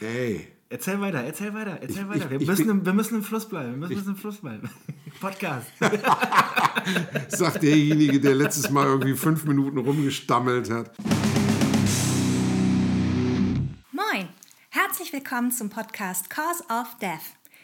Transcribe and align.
Ey. 0.00 0.48
Erzähl 0.68 1.00
weiter, 1.00 1.18
erzähl 1.24 1.52
weiter, 1.52 1.78
erzähl 1.82 2.02
Ich- 2.04 2.08
weiter. 2.08 2.24
ich- 2.26 2.30
wir, 2.30 2.40
ich 2.40 2.46
müssen 2.46 2.86
wir 2.86 2.92
müssen 2.92 3.16
im 3.16 3.22
Fluss 3.24 3.48
bleiben. 3.48 3.80
Wir 3.80 3.88
müssen 3.88 4.10
im 4.10 4.16
Fluss 4.16 4.36
bleiben. 4.38 4.70
Podcast. 5.20 5.66
Sagt 7.28 7.62
derjenige, 7.62 8.20
der 8.20 8.34
letztes 8.36 8.70
Mal 8.70 8.86
irgendwie 8.86 9.14
fünf 9.14 9.44
Minuten 9.44 9.78
rumgestammelt 9.78 10.70
hat. 10.70 10.92
Moin, 13.92 14.28
herzlich 14.70 15.12
willkommen 15.12 15.50
zum 15.50 15.68
Podcast 15.70 16.30
Cause 16.30 16.62
of 16.70 16.96
Death. 17.02 17.18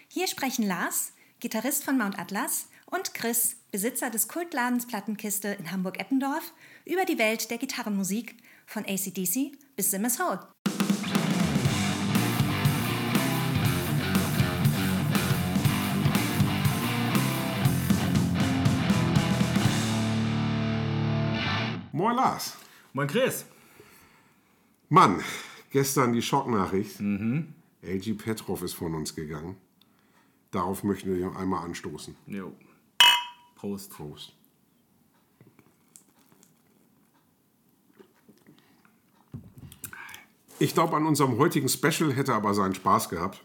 Hier 0.09 0.27
sprechen 0.27 0.67
Lars, 0.67 1.13
Gitarrist 1.41 1.85
von 1.85 1.97
Mount 1.97 2.19
Atlas, 2.19 2.69
und 2.87 3.15
Chris, 3.15 3.57
Besitzer 3.73 4.11
des 4.11 4.29
Kultladens 4.29 4.87
Plattenkiste 4.87 5.49
in 5.49 5.71
Hamburg-Eppendorf, 5.73 6.53
über 6.85 7.05
die 7.05 7.19
Welt 7.19 7.51
der 7.51 7.59
Gitarrenmusik 7.59 8.37
von 8.67 8.85
ACDC 8.85 9.53
bis 9.77 9.91
Simmers 9.91 10.19
Hole. 10.21 10.41
Moin 22.07 22.15
Lars. 22.15 22.57
Moin 22.93 23.09
Chris. 23.09 23.47
Mann, 24.89 25.21
gestern 25.71 26.13
die 26.13 26.23
Schocknachricht. 26.23 27.01
LG 27.83 28.15
Petrov 28.17 28.63
ist 28.63 28.75
von 28.75 28.95
uns 28.95 29.17
gegangen. 29.17 29.57
Darauf 30.53 30.85
möchten 30.85 31.13
wir 31.13 31.27
noch 31.27 31.35
einmal 31.35 31.65
anstoßen. 31.65 32.15
Jo. 32.29 32.53
Prost. 33.57 33.91
Prost. 33.91 34.33
Ich 40.61 40.75
glaube, 40.75 40.97
an 40.97 41.07
unserem 41.07 41.39
heutigen 41.39 41.69
Special 41.69 42.13
hätte 42.13 42.35
aber 42.35 42.55
seinen 42.55 42.77
Spaß 42.77 43.09
gehabt. 43.09 43.43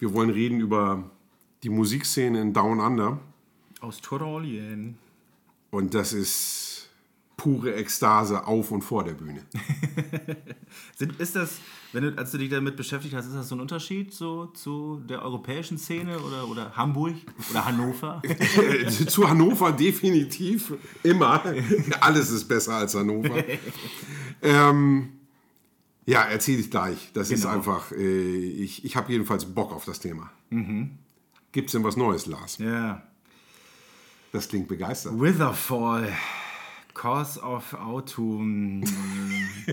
Wir 0.00 0.12
wollen 0.12 0.30
reden 0.30 0.58
über 0.58 1.08
die 1.62 1.70
Musikszene 1.70 2.40
in 2.40 2.52
Down 2.52 2.80
Under. 2.80 3.20
Aus 3.80 4.00
Torolien. 4.00 4.98
Und 5.70 5.94
das 5.94 6.12
ist 6.12 6.71
pure 7.42 7.74
Ekstase 7.74 8.46
auf 8.46 8.70
und 8.70 8.82
vor 8.82 9.02
der 9.02 9.14
Bühne. 9.14 9.42
Ist 11.18 11.34
das, 11.34 11.58
wenn 11.92 12.04
du, 12.04 12.16
als 12.16 12.30
du 12.30 12.38
dich 12.38 12.50
damit 12.50 12.76
beschäftigt 12.76 13.14
hast, 13.16 13.26
ist 13.26 13.34
das 13.34 13.48
so 13.48 13.56
ein 13.56 13.60
Unterschied 13.60 14.14
so 14.14 14.46
zu 14.46 15.02
der 15.08 15.22
europäischen 15.22 15.76
Szene 15.76 16.20
oder, 16.20 16.46
oder 16.48 16.76
Hamburg 16.76 17.16
oder 17.50 17.64
Hannover? 17.64 18.22
Zu 19.08 19.28
Hannover 19.28 19.72
definitiv 19.72 20.72
immer. 21.02 21.42
Alles 22.00 22.30
ist 22.30 22.44
besser 22.44 22.76
als 22.76 22.94
Hannover. 22.94 23.42
ähm, 24.42 25.08
ja, 26.06 26.22
erzähl 26.22 26.60
ich 26.60 26.70
gleich. 26.70 27.10
Das 27.12 27.30
ist 27.32 27.42
Genau. 27.42 27.54
einfach, 27.54 27.90
äh, 27.90 28.36
ich, 28.36 28.84
ich 28.84 28.94
habe 28.94 29.10
jedenfalls 29.10 29.44
Bock 29.52 29.72
auf 29.72 29.84
das 29.84 29.98
Thema. 29.98 30.30
Gibt 31.50 31.66
es 31.66 31.72
denn 31.72 31.82
was 31.82 31.96
Neues, 31.96 32.26
Lars? 32.26 32.58
ja. 32.58 33.02
Das 34.30 34.48
klingt 34.48 34.66
begeistert. 34.68 35.20
Witherfall. 35.20 36.10
Cause 37.02 37.40
of 37.42 37.74
Autumn. 37.74 38.84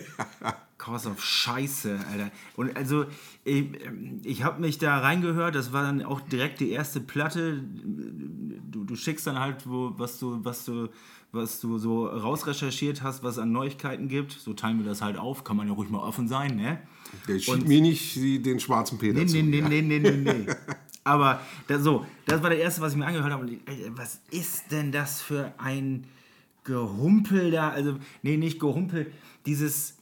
Cause 0.79 1.07
of 1.07 1.23
Scheiße, 1.23 1.99
Alter. 2.11 2.31
Und 2.55 2.75
also, 2.75 3.05
ich, 3.43 3.65
ich 4.23 4.43
habe 4.43 4.59
mich 4.59 4.79
da 4.79 4.97
reingehört, 4.97 5.53
das 5.53 5.71
war 5.71 5.83
dann 5.83 6.01
auch 6.01 6.21
direkt 6.21 6.59
die 6.59 6.71
erste 6.71 6.99
Platte. 6.99 7.61
Du, 8.71 8.83
du 8.83 8.95
schickst 8.95 9.27
dann 9.27 9.37
halt, 9.39 9.69
wo, 9.69 9.93
was, 9.97 10.17
du, 10.17 10.43
was, 10.43 10.65
du, 10.65 10.89
was 11.31 11.59
du 11.59 11.77
so 11.77 12.07
rausrecherchiert 12.07 13.03
hast, 13.03 13.21
was 13.21 13.33
es 13.35 13.39
an 13.39 13.51
Neuigkeiten 13.51 14.07
gibt. 14.07 14.31
So 14.31 14.53
teilen 14.53 14.79
wir 14.79 14.85
das 14.85 15.03
halt 15.03 15.19
auf, 15.19 15.43
kann 15.43 15.55
man 15.55 15.67
ja 15.67 15.73
ruhig 15.73 15.91
mal 15.91 15.99
offen 15.99 16.27
sein, 16.27 16.55
ne? 16.55 16.81
Der 17.27 17.37
schiebt 17.37 17.67
mir 17.67 17.81
nicht 17.81 18.15
den 18.15 18.59
schwarzen 18.59 18.97
Peter 18.97 19.19
Nee, 19.19 19.27
zu. 19.27 19.37
nee, 19.43 19.61
nee, 19.61 19.61
nee, 19.61 19.81
nee, 19.83 19.99
nee, 19.99 20.17
nee. 20.17 20.45
Aber 21.03 21.41
das, 21.67 21.83
so, 21.83 22.07
das 22.25 22.41
war 22.41 22.49
der 22.49 22.59
erste, 22.59 22.81
was 22.81 22.93
ich 22.93 22.97
mir 22.97 23.05
angehört 23.05 23.33
habe. 23.33 23.47
Was 23.91 24.19
ist 24.31 24.71
denn 24.71 24.91
das 24.91 25.21
für 25.21 25.53
ein 25.59 26.07
Gehumpel 26.69 27.49
da? 27.51 27.69
Also, 27.69 27.97
nee, 28.21 28.37
nicht 28.37 28.59
Gehumpel, 28.59 29.11
dieses 29.47 29.95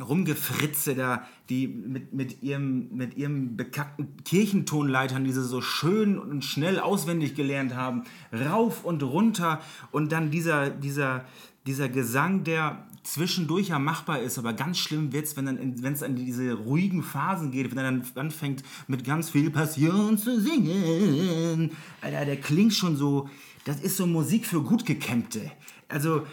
Rumgefritze 0.00 0.94
da, 0.96 1.26
die 1.48 1.68
mit, 1.68 2.12
mit, 2.12 2.42
ihrem, 2.42 2.88
mit 2.92 3.16
ihrem 3.16 3.56
bekackten 3.56 4.08
Kirchentonleitern, 4.24 5.22
die 5.24 5.32
sie 5.32 5.44
so 5.44 5.60
schön 5.60 6.18
und 6.18 6.44
schnell 6.44 6.80
auswendig 6.80 7.34
gelernt 7.36 7.74
haben, 7.76 8.02
rauf 8.32 8.84
und 8.84 9.02
runter 9.02 9.60
und 9.92 10.10
dann 10.10 10.30
dieser, 10.30 10.70
dieser, 10.70 11.24
dieser 11.66 11.88
Gesang, 11.88 12.42
der 12.42 12.84
zwischendurch 13.04 13.68
ja 13.68 13.78
machbar 13.78 14.20
ist, 14.20 14.38
aber 14.38 14.54
ganz 14.54 14.78
schlimm 14.78 15.10
dann 15.36 15.56
in- 15.58 15.82
wenn 15.82 15.92
es 15.92 16.02
an 16.02 16.16
diese 16.16 16.54
ruhigen 16.54 17.02
Phasen 17.02 17.50
geht, 17.52 17.70
wenn 17.70 17.78
er 17.78 17.84
dann 17.84 18.02
anfängt 18.16 18.62
mit 18.88 19.04
ganz 19.04 19.30
viel 19.30 19.50
Passion 19.50 20.16
zu 20.18 20.40
singen. 20.40 21.70
Alter, 22.00 22.24
der 22.24 22.36
klingt 22.40 22.72
schon 22.74 22.96
so, 22.96 23.28
das 23.64 23.80
ist 23.80 23.96
so 23.96 24.06
Musik 24.06 24.46
für 24.46 24.62
gut 24.62 24.86
gekämmte. 24.86 25.50
Also 25.92 26.26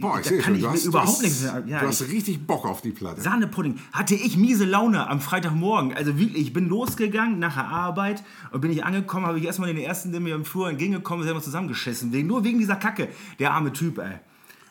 Boah, 0.00 0.18
ich 0.18 0.24
da 0.24 0.28
sehe 0.30 0.38
kann 0.38 0.44
schon, 0.44 0.54
ich 0.54 0.60
du 0.62 0.66
mir 0.68 0.72
hast, 0.72 0.84
du 0.84 0.88
überhaupt 0.88 1.22
nichts 1.22 1.42
mehr. 1.42 1.64
Ja, 1.66 1.80
du 1.80 1.86
hast 1.88 2.00
ich- 2.00 2.10
richtig 2.12 2.46
Bock 2.46 2.64
auf 2.64 2.80
die 2.80 2.90
Platte. 2.90 3.20
Sahnepudding. 3.20 3.78
Hatte 3.92 4.14
ich 4.14 4.36
miese 4.36 4.64
Laune 4.64 5.08
am 5.08 5.20
Freitagmorgen. 5.20 5.92
Also 5.94 6.18
wirklich, 6.18 6.42
ich 6.46 6.52
bin 6.52 6.68
losgegangen 6.68 7.38
nach 7.38 7.54
der 7.54 7.66
Arbeit 7.68 8.22
und 8.52 8.60
bin 8.60 8.70
ich 8.70 8.84
angekommen, 8.84 9.26
habe 9.26 9.38
ich 9.38 9.44
erstmal 9.44 9.72
den 9.74 9.82
ersten, 9.82 10.10
der 10.12 10.20
mir 10.20 10.34
im 10.34 10.44
Flur 10.44 10.70
entgegengekommen 10.70 11.26
ist, 11.28 11.44
zusammengeschissen. 11.44 12.12
Wegen, 12.12 12.28
nur 12.28 12.44
wegen 12.44 12.58
dieser 12.58 12.76
Kacke. 12.76 13.08
Der 13.38 13.52
arme 13.52 13.72
Typ, 13.72 13.98
ey. 13.98 14.14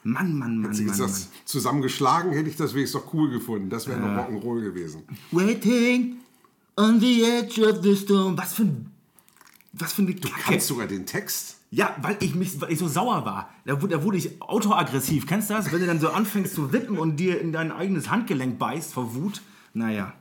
Mann, 0.03 0.33
Mann, 0.37 0.57
Mann, 0.57 0.71
Mann, 0.71 0.85
Mann. 0.85 0.97
das 0.97 1.29
zusammengeschlagen, 1.45 2.31
hätte 2.31 2.49
ich 2.49 2.55
das 2.55 2.73
wenigstens 2.73 3.01
doch 3.03 3.13
cool 3.13 3.29
gefunden. 3.29 3.69
Das 3.69 3.87
wäre 3.87 3.99
noch 3.99 4.07
Rock'n'Roll 4.29 4.61
gewesen. 4.61 5.03
Waiting 5.31 6.15
on 6.77 6.99
the 7.01 7.23
edge 7.23 7.61
of 7.69 7.83
the 7.83 7.95
storm. 7.95 8.37
Was 8.37 8.53
für 8.53 8.63
ein... 8.63 8.89
Was 9.73 9.93
für 9.93 10.01
eine 10.03 10.15
Du 10.15 10.29
Kacke. 10.29 10.41
kannst 10.51 10.67
sogar 10.67 10.87
den 10.87 11.05
Text. 11.05 11.56
Ja, 11.69 11.95
weil 12.01 12.17
ich, 12.21 12.33
mich, 12.33 12.61
weil 12.61 12.71
ich 12.71 12.79
so 12.79 12.87
sauer 12.87 13.25
war. 13.25 13.49
Da 13.65 13.81
wurde, 13.81 13.97
da 13.97 14.03
wurde 14.03 14.17
ich 14.17 14.41
autoaggressiv. 14.41 15.27
Kennst 15.27 15.49
du 15.49 15.53
das? 15.53 15.71
Wenn 15.71 15.81
du 15.81 15.85
dann 15.85 15.99
so 15.99 16.09
anfängst 16.09 16.55
zu 16.55 16.71
wippen 16.71 16.97
und 16.97 17.17
dir 17.17 17.41
in 17.41 17.51
dein 17.51 17.71
eigenes 17.71 18.09
Handgelenk 18.09 18.57
beißt 18.57 18.93
vor 18.93 19.15
Wut. 19.15 19.41
Naja. 19.73 20.13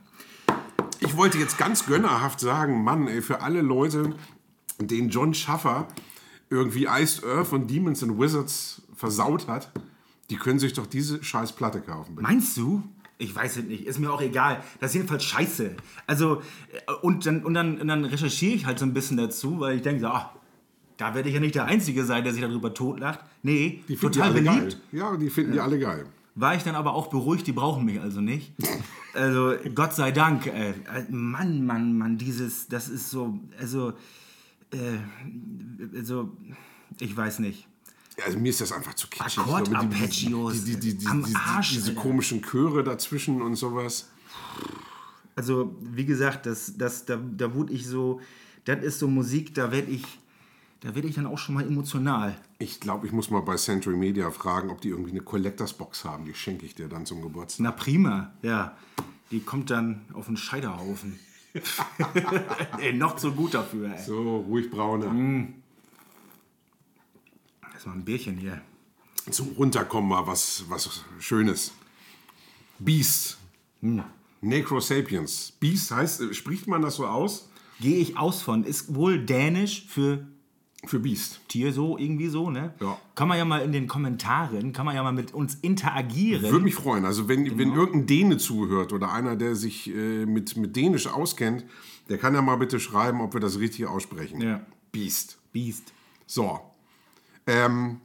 Ich 0.99 1.15
wollte 1.15 1.37
jetzt 1.37 1.57
ganz 1.57 1.85
gönnerhaft 1.85 2.39
sagen, 2.39 2.83
Mann, 2.83 3.07
ey, 3.07 3.21
für 3.21 3.41
alle 3.41 3.61
Leute, 3.61 4.15
denen 4.79 5.09
John 5.09 5.33
Schaffer 5.33 5.87
irgendwie 6.49 6.87
Iced 6.87 7.23
Earth 7.23 7.53
und 7.53 7.69
Demons 7.69 8.03
and 8.03 8.19
Wizards 8.19 8.81
versaut 8.95 9.47
hat, 9.47 9.71
die 10.29 10.35
können 10.35 10.59
sich 10.59 10.73
doch 10.73 10.87
diese 10.87 11.23
scheiß 11.23 11.53
Platte 11.53 11.79
kaufen. 11.81 12.15
bitte. 12.15 12.27
Meinst 12.27 12.57
du? 12.57 12.83
Ich 13.19 13.33
weiß 13.33 13.57
es 13.57 13.63
nicht, 13.63 13.85
ist 13.85 13.99
mir 13.99 14.11
auch 14.11 14.21
egal. 14.21 14.61
Das 14.79 14.91
ist 14.91 14.95
jedenfalls 14.95 15.23
scheiße. 15.23 15.75
Also, 16.05 16.41
äh, 16.71 16.91
und 17.01 17.25
dann, 17.25 17.43
und 17.43 17.53
dann, 17.53 17.79
und 17.81 17.87
dann 17.87 18.05
recherchiere 18.05 18.53
ich 18.53 18.65
halt 18.65 18.79
so 18.79 18.85
ein 18.85 18.93
bisschen 18.93 19.17
dazu, 19.17 19.59
weil 19.59 19.77
ich 19.77 19.81
denke, 19.81 20.01
so, 20.01 20.07
ah, 20.07 20.33
da 20.97 21.13
werde 21.15 21.29
ich 21.29 21.35
ja 21.35 21.41
nicht 21.41 21.55
der 21.55 21.65
Einzige 21.65 22.03
sein, 22.05 22.23
der 22.23 22.33
sich 22.33 22.41
darüber 22.41 22.73
totlacht. 22.73 23.19
Nee, 23.43 23.83
Die 23.87 23.95
finden 23.95 24.13
total 24.15 24.33
die 24.33 24.47
alle 24.49 24.59
beliebt. 24.59 24.77
geil. 24.91 24.99
Ja, 24.99 25.17
die 25.17 25.29
finden 25.29 25.51
die 25.53 25.59
alle 25.59 25.79
geil. 25.79 26.05
War 26.35 26.55
ich 26.55 26.63
dann 26.63 26.75
aber 26.75 26.93
auch 26.93 27.07
beruhigt, 27.07 27.47
die 27.47 27.51
brauchen 27.51 27.85
mich 27.85 27.99
also 28.01 28.21
nicht. 28.21 28.53
Also, 29.13 29.55
Gott 29.73 29.95
sei 29.95 30.11
Dank. 30.11 30.45
Ey. 30.45 30.75
Mann, 31.09 31.65
Mann, 31.65 31.97
Mann, 31.97 32.19
dieses, 32.19 32.67
das 32.67 32.87
ist 32.87 33.09
so, 33.09 33.39
also, 33.59 33.93
äh, 34.71 34.77
also, 35.97 36.37
ich 36.99 37.17
weiß 37.17 37.39
nicht. 37.39 37.67
Also 38.23 38.37
mir 38.37 38.49
ist 38.49 38.61
das 38.61 38.71
einfach 38.71 38.93
zu 38.93 39.07
kitschig. 39.07 39.39
Akkordarpeggios 39.39 40.65
die, 40.65 40.79
die, 40.79 40.97
die, 40.99 41.07
am 41.07 41.25
Arsch, 41.33 41.71
diese 41.73 41.89
Alter. 41.89 42.01
komischen 42.01 42.43
Chöre 42.43 42.83
dazwischen 42.83 43.41
und 43.41 43.55
sowas. 43.55 44.09
Also, 45.35 45.75
wie 45.81 46.05
gesagt, 46.05 46.45
das, 46.45 46.73
das, 46.77 47.05
da, 47.05 47.17
da 47.17 47.53
wurde 47.55 47.73
ich 47.73 47.87
so, 47.87 48.21
das 48.65 48.83
ist 48.83 48.99
so 48.99 49.07
Musik, 49.07 49.55
da 49.55 49.71
werde 49.71 49.89
ich, 49.91 50.03
da 50.81 50.93
werde 50.93 51.07
ich 51.07 51.15
dann 51.15 51.25
auch 51.25 51.37
schon 51.37 51.55
mal 51.55 51.65
emotional. 51.65 52.35
Ich 52.59 52.79
glaube, 52.79 53.07
ich 53.07 53.11
muss 53.11 53.29
mal 53.29 53.41
bei 53.41 53.55
Century 53.55 53.95
Media 53.95 54.29
fragen, 54.31 54.69
ob 54.69 54.81
die 54.81 54.89
irgendwie 54.89 55.11
eine 55.11 55.21
Collectors 55.21 55.73
Box 55.73 56.05
haben. 56.05 56.25
Die 56.25 56.33
schenke 56.33 56.65
ich 56.65 56.75
dir 56.75 56.87
dann 56.87 57.05
zum 57.05 57.21
Geburtstag. 57.21 57.63
Na 57.63 57.71
prima, 57.71 58.31
ja. 58.41 58.77
Die 59.31 59.39
kommt 59.39 59.71
dann 59.71 60.05
auf 60.13 60.27
den 60.27 60.37
Scheiterhaufen. 60.37 61.19
ey, 62.79 62.93
noch 62.93 63.15
zu 63.15 63.31
gut 63.31 63.55
dafür, 63.55 63.93
ey. 63.93 64.03
So, 64.03 64.37
ruhig 64.37 64.69
brauner. 64.69 65.07
Erstmal 67.73 67.95
ein 67.95 68.05
Bierchen 68.05 68.37
hier. 68.37 68.61
Zum 69.31 69.49
Runterkommen 69.49 70.09
mal 70.09 70.27
was, 70.27 70.65
was 70.69 71.03
Schönes. 71.19 71.73
Beast. 72.79 73.37
Necro 74.41 74.79
Sapiens. 74.79 75.53
Beast 75.59 75.91
heißt, 75.91 76.35
spricht 76.35 76.67
man 76.67 76.81
das 76.81 76.95
so 76.95 77.07
aus? 77.07 77.49
Gehe 77.79 77.97
ich 77.97 78.17
aus 78.17 78.41
von, 78.41 78.63
ist 78.63 78.95
wohl 78.95 79.23
dänisch 79.23 79.85
für 79.87 80.25
Für 80.85 80.99
Beast. 80.99 81.41
Tier 81.47 81.73
so, 81.73 81.97
irgendwie 81.97 82.27
so, 82.27 82.51
ne? 82.51 82.73
Ja. 82.79 82.99
Kann 83.15 83.27
man 83.27 83.37
ja 83.37 83.45
mal 83.45 83.61
in 83.61 83.71
den 83.71 83.87
Kommentaren, 83.87 84.73
kann 84.73 84.85
man 84.85 84.95
ja 84.95 85.01
mal 85.01 85.11
mit 85.11 85.33
uns 85.33 85.55
interagieren. 85.55 86.43
Würde 86.43 86.63
mich 86.63 86.75
freuen. 86.75 87.03
Also 87.03 87.27
wenn, 87.27 87.57
wenn 87.57 87.73
irgendein 87.73 88.05
Däne 88.05 88.37
zuhört 88.37 88.93
oder 88.93 89.11
einer, 89.11 89.35
der 89.35 89.55
sich 89.55 89.93
äh, 89.93 90.25
mit, 90.25 90.55
mit 90.55 90.75
Dänisch 90.75 91.07
auskennt, 91.07 91.65
der 92.09 92.19
kann 92.19 92.35
ja 92.35 92.41
mal 92.41 92.57
bitte 92.57 92.79
schreiben, 92.79 93.21
ob 93.21 93.33
wir 93.33 93.41
das 93.41 93.59
richtig 93.59 93.87
aussprechen. 93.87 94.39
Ja. 94.39 94.65
Beast. 94.91 95.39
Beast. 95.51 95.93
So. 96.27 96.59
Ähm, 97.47 98.01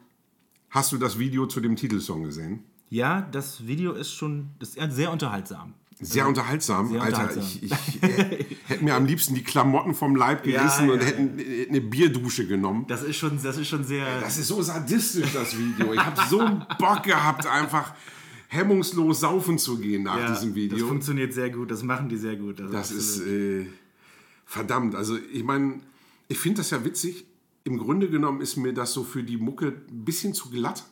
hast 0.70 0.92
du 0.92 0.98
das 0.98 1.18
Video 1.18 1.46
zu 1.46 1.60
dem 1.60 1.76
Titelsong 1.76 2.22
gesehen? 2.22 2.64
Ja, 2.88 3.28
das 3.32 3.66
Video 3.66 3.92
ist 3.92 4.12
schon 4.12 4.50
das 4.58 4.76
ist 4.76 4.92
sehr 4.94 5.12
unterhaltsam. 5.12 5.74
Sehr 6.00 6.26
unterhaltsam, 6.26 6.88
Sehr 6.90 7.02
Alter. 7.02 7.22
unterhaltsam. 7.22 7.58
Ich, 7.60 7.72
ich 7.72 8.02
äh, 8.02 8.44
hätte 8.66 8.84
mir 8.84 8.94
am 8.94 9.04
liebsten 9.06 9.34
die 9.34 9.42
Klamotten 9.44 9.94
vom 9.94 10.16
Leib 10.16 10.42
gerissen 10.42 10.86
Ja, 10.88 10.92
und 10.92 11.00
ja, 11.00 11.06
hätte 11.06 11.22
äh, 11.42 11.68
eine 11.68 11.80
Bierdusche 11.80 12.46
genommen. 12.46 12.86
Das 12.88 13.02
ist 13.02 13.16
schon, 13.16 13.40
das 13.42 13.56
ist 13.58 13.68
schon 13.68 13.84
sehr. 13.84 14.20
Das 14.20 14.38
ist 14.38 14.48
so 14.48 14.60
sadistisch, 14.62 15.32
das 15.32 15.56
Video. 15.56 15.92
Ich 15.92 16.00
habe 16.00 16.20
so 16.28 16.40
einen 16.40 16.64
Bock 16.78 17.02
gehabt, 17.04 17.46
einfach 17.46 17.94
hemmungslos 18.48 19.20
saufen 19.20 19.58
zu 19.58 19.78
gehen 19.78 20.02
nach 20.02 20.18
ja, 20.18 20.30
diesem 20.30 20.50
Das 20.50 20.54
Video. 20.56 20.86
funktioniert 20.86 21.32
sehr 21.32 21.50
gut, 21.50 21.70
das 21.70 21.82
machen 21.82 22.08
die 22.08 22.16
sehr 22.16 22.36
gut. 22.36 22.60
Also 22.60 22.72
Das 22.72 22.90
ist 22.90 23.20
äh, 23.26 23.66
verdammt. 24.44 24.94
Also 24.94 25.16
ich 25.32 25.42
meine, 25.42 25.80
ich 26.28 26.38
finde 26.38 26.58
das 26.58 26.70
ja 26.70 26.84
witzig. 26.84 27.24
Im 27.64 27.78
Grunde 27.78 28.10
genommen 28.10 28.40
ist 28.40 28.56
mir 28.56 28.74
das 28.74 28.92
so 28.92 29.04
für 29.04 29.22
die 29.22 29.36
Mucke 29.36 29.68
ein 29.68 30.04
bisschen 30.04 30.34
zu 30.34 30.50
glatt. 30.50 30.84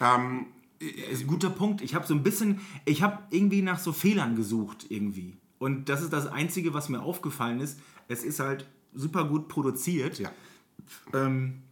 Ähm, 0.00 0.46
ist 0.80 1.22
ein 1.22 1.26
guter 1.26 1.50
Punkt. 1.50 1.80
Ich 1.80 1.94
habe 1.94 2.06
so 2.06 2.14
ein 2.14 2.22
bisschen, 2.22 2.60
ich 2.84 3.02
habe 3.02 3.18
irgendwie 3.30 3.62
nach 3.62 3.78
so 3.78 3.92
Fehlern 3.92 4.36
gesucht 4.36 4.86
irgendwie. 4.90 5.36
Und 5.58 5.88
das 5.88 6.02
ist 6.02 6.12
das 6.12 6.26
Einzige, 6.26 6.72
was 6.74 6.88
mir 6.88 7.02
aufgefallen 7.02 7.60
ist. 7.60 7.80
Es 8.06 8.22
ist 8.22 8.38
halt 8.40 8.66
super 8.94 9.24
gut 9.24 9.48
produziert. 9.48 10.18
ja. 10.18 10.30
Ähm, 11.12 11.62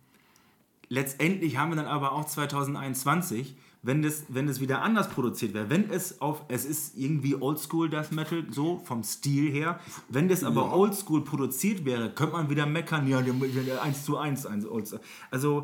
letztendlich 0.88 1.56
haben 1.56 1.70
wir 1.70 1.76
dann 1.76 1.86
aber 1.86 2.12
auch 2.12 2.24
2021, 2.26 3.56
wenn 3.82 4.02
das, 4.02 4.24
wenn 4.28 4.46
das 4.48 4.60
wieder 4.60 4.82
anders 4.82 5.08
produziert 5.10 5.54
wäre, 5.54 5.70
wenn 5.70 5.90
es 5.90 6.20
auf, 6.20 6.42
es 6.48 6.64
ist 6.64 6.96
irgendwie 6.96 7.36
Oldschool 7.36 7.88
Death 7.88 8.10
Metal, 8.12 8.44
so 8.50 8.78
vom 8.84 9.02
Stil 9.04 9.50
her, 9.52 9.78
wenn 10.08 10.28
das 10.28 10.42
aber 10.44 10.62
Ja. 10.62 10.72
Oldschool 10.72 11.22
produziert 11.24 11.84
wäre, 11.84 12.10
könnte 12.10 12.32
man 12.34 12.50
wieder 12.50 12.66
meckern, 12.66 13.06
ja, 13.06 13.22
der- 13.22 13.34
der 13.34 13.82
1 13.82 14.04
zu 14.04 14.18
1, 14.18 14.46
1 14.46 14.66
Oldschool. 14.66 15.00
Also, 15.30 15.62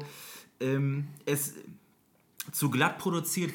ähm, 0.60 1.08
es 1.26 1.54
zu 2.50 2.70
glatt 2.70 2.98
produziert, 2.98 3.52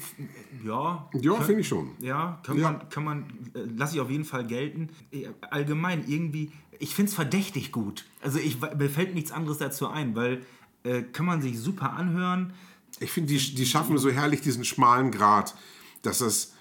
ja. 0.66 1.10
Ja, 1.14 1.36
finde 1.42 1.62
ich 1.62 1.68
schon. 1.68 1.92
ja, 2.00 2.40
kann 2.44 2.58
Ja. 2.58 2.72
man, 2.72 2.90
kann 2.90 3.04
man 3.04 3.24
äh, 3.54 3.60
lasse 3.76 3.96
ich 3.96 4.02
auf 4.02 4.10
jeden 4.10 4.24
Fall 4.26 4.46
gelten. 4.48 4.90
Äh, 5.12 5.28
Allgemein 5.52 6.06
irgendwie, 6.08 6.52
ich 6.80 6.96
finde 6.96 7.10
es 7.10 7.16
verdächtig 7.16 7.72
gut. 7.74 8.06
Also 8.22 8.40
ich, 8.40 8.60
mir 8.62 8.90
fällt 8.90 9.14
nichts 9.14 9.32
anderes 9.32 9.58
dazu 9.58 9.88
ein, 9.90 10.16
weil 10.16 10.46
äh, 10.84 11.02
kann 11.02 11.26
man 11.26 11.42
sich 11.42 11.60
super 11.60 11.94
anhören. 11.94 12.54
Ich 13.00 13.12
finde, 13.12 13.34
die, 13.34 13.56
die 13.56 13.66
schaffen 13.66 13.98
so 13.98 14.10
herrlich 14.10 14.42
diesen 14.42 14.64
schmalen 14.64 15.12
Grat, 15.12 15.54
dass 16.02 16.20
das 16.20 16.54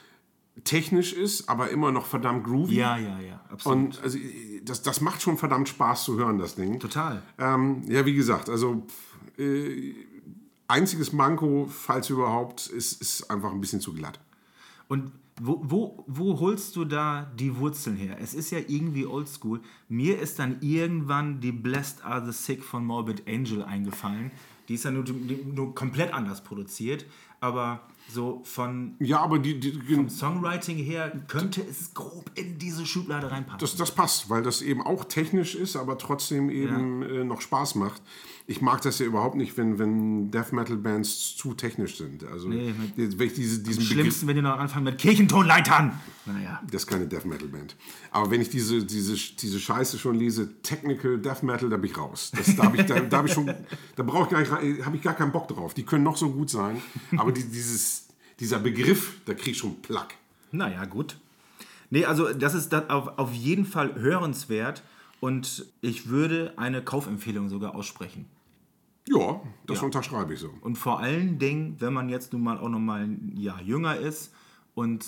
technisch 0.65 1.13
ist, 1.13 1.49
aber 1.49 1.71
immer 1.71 1.93
noch 1.93 2.07
verdammt 2.07 2.45
groovy. 2.45 2.75
Ja, 2.77 2.97
ja, 2.99 3.21
ja, 3.21 3.41
absolut. 3.51 3.79
Und 3.79 4.03
also, 4.03 4.19
das, 4.65 4.83
das 4.83 5.01
macht 5.01 5.23
schon 5.23 5.37
verdammt 5.39 5.69
Spaß 5.69 6.05
zu 6.05 6.19
hören, 6.19 6.39
das 6.39 6.57
Ding. 6.57 6.81
Total. 6.81 7.23
Ähm, 7.39 7.83
ja, 7.89 8.05
wie 8.05 8.15
gesagt, 8.15 8.49
also 8.49 8.85
pff, 8.89 9.39
äh, 9.39 9.95
einziges 10.69 11.13
Manko, 11.13 11.67
falls 11.71 12.11
überhaupt, 12.11 12.67
ist, 12.67 13.01
ist 13.01 13.31
einfach 13.31 13.53
ein 13.53 13.61
bisschen 13.61 13.81
zu 13.81 13.93
glatt. 13.93 14.19
Und 14.89 15.13
wo, 15.41 15.61
wo, 15.63 16.05
wo 16.07 16.41
holst 16.41 16.77
du 16.77 16.85
da 16.85 17.31
die 17.39 17.57
Wurzeln 17.57 17.97
her? 17.97 18.17
Es 18.21 18.33
ist 18.33 18.51
ja 18.51 18.59
irgendwie 18.59 19.07
oldschool. 19.07 19.61
Mir 19.89 20.19
ist 20.19 20.39
dann 20.39 20.59
irgendwann 20.63 21.41
die 21.41 21.53
Blessed 21.53 22.05
Are 22.05 22.25
the 22.25 22.33
Sick 22.33 22.65
von 22.65 22.85
Morbid 22.85 23.29
Angel 23.29 23.63
eingefallen. 23.63 24.31
Die 24.69 24.75
ist 24.75 24.85
ja 24.85 24.91
nur, 24.91 25.05
nur 25.05 25.75
komplett 25.75 26.13
anders 26.13 26.43
produziert, 26.43 27.07
aber 27.41 27.81
so 28.09 28.41
von 28.45 28.95
Ja, 29.01 29.21
aber 29.21 29.39
die, 29.39 29.59
die, 29.59 30.09
Songwriting 30.09 30.77
her 30.79 31.13
könnte 31.27 31.63
es 31.63 31.93
grob 31.93 32.31
in 32.35 32.59
diese 32.59 32.87
Schublade 32.87 33.31
reinpassen. 33.31 33.59
das, 33.59 33.77
das 33.77 33.95
passt, 33.95 34.31
weil 34.31 34.43
das 34.43 34.63
eben 34.63 34.83
auch 34.83 35.05
technisch 35.05 35.55
ist, 35.55 35.77
aber 35.77 35.99
trotzdem 35.99 36.49
eben 36.51 37.03
äh, 37.03 37.25
noch 37.25 37.41
Spaß 37.41 37.75
macht. 37.75 38.03
Ich 38.49 38.61
mag 38.61 38.81
das 38.83 39.01
ja 39.01 39.07
überhaupt 39.07 39.35
nicht, 39.35 39.57
wenn, 39.57 39.81
wenn 39.81 40.31
Death 40.31 40.53
Metal 40.53 40.77
Bands 40.77 41.37
zu 41.37 41.55
technisch 41.55 41.99
sind. 41.99 42.23
Also, 42.25 42.49
Nee, 42.49 42.73
wenn 42.97 43.27
ich 43.27 43.35
diese, 43.35 43.59
diesen 43.59 43.83
Begriff, 43.83 43.87
Schlimmsten, 43.87 44.29
wenn 44.29 44.37
die 44.37 44.43
noch 44.43 44.57
anfangen 44.57 44.85
mit 44.85 44.99
Kirchentonleitern. 44.99 45.99
Naja. 46.27 46.61
Das 46.71 46.83
ist 46.83 46.87
keine 46.87 47.09
Death 47.09 47.25
Metal 47.25 47.49
Band. 47.49 47.75
Aber 48.13 48.31
wenn 48.31 48.41
ich 48.41 48.49
diese, 48.49 48.85
diese, 48.85 49.17
diese 49.37 49.59
Scheiße 49.59 49.99
schon 49.99 50.15
lese, 50.15 50.63
Technical 50.63 51.19
Death 51.19 51.43
Metal, 51.43 51.69
da 51.69 51.77
bin 51.77 51.91
ich 51.91 51.99
raus. 51.99 52.31
Das, 52.37 52.55
da 52.55 52.73
ich, 52.73 52.87
da, 52.87 53.01
da 53.01 53.19
hab 53.19 53.27
ich 53.27 53.33
schon, 53.33 53.53
da 53.97 54.03
brauche 54.05 54.25
ich 54.25 54.31
gar 54.31 54.41
nicht, 54.41 54.53
habe 54.57 54.97
ich 54.97 55.03
gar 55.03 55.15
keinen 55.15 55.33
Bock 55.33 55.49
drauf. 55.49 55.75
Die 55.75 55.85
können 55.85 56.05
noch 56.05 56.17
so 56.17 56.31
gut 56.31 56.51
sein, 56.51 56.81
aber 57.17 57.33
die, 57.33 57.45
dieses, 57.45 58.09
dieser 58.41 58.59
Begriff, 58.59 59.21
da 59.25 59.35
krieg 59.35 59.53
ich 59.53 59.59
schon 59.59 59.81
Plack. 59.83 60.15
Naja, 60.53 60.85
gut. 60.85 61.17
Nee, 61.91 62.05
also 62.05 62.33
das 62.33 62.55
ist 62.55 62.73
das 62.73 62.91
auf, 62.91 63.19
auf 63.19 63.33
jeden 63.33 63.65
Fall 63.65 63.95
hörenswert 63.95 64.83
und 65.21 65.67
ich 65.81 66.09
würde 66.09 66.53
eine 66.57 66.83
Kaufempfehlung 66.83 67.49
sogar 67.49 67.75
aussprechen. 67.75 68.27
Ja, 69.09 69.41
das 69.67 69.79
Ja. 69.79 69.85
unterschreibe 69.85 70.35
ich 70.35 70.41
so. 70.41 70.51
Und 70.63 70.77
vor 70.77 70.99
allen 70.99 71.39
Dingen, 71.39 71.77
wenn 71.79 71.93
man 71.93 72.09
jetzt 72.09 72.33
nun 72.33 72.43
mal 72.43 72.59
auch 72.59 72.69
noch 72.69 72.81
mal 72.81 73.03
ein 73.05 73.37
Jahr 73.37 73.63
jünger 73.63 73.97
ist 73.97 74.33
und 74.75 75.07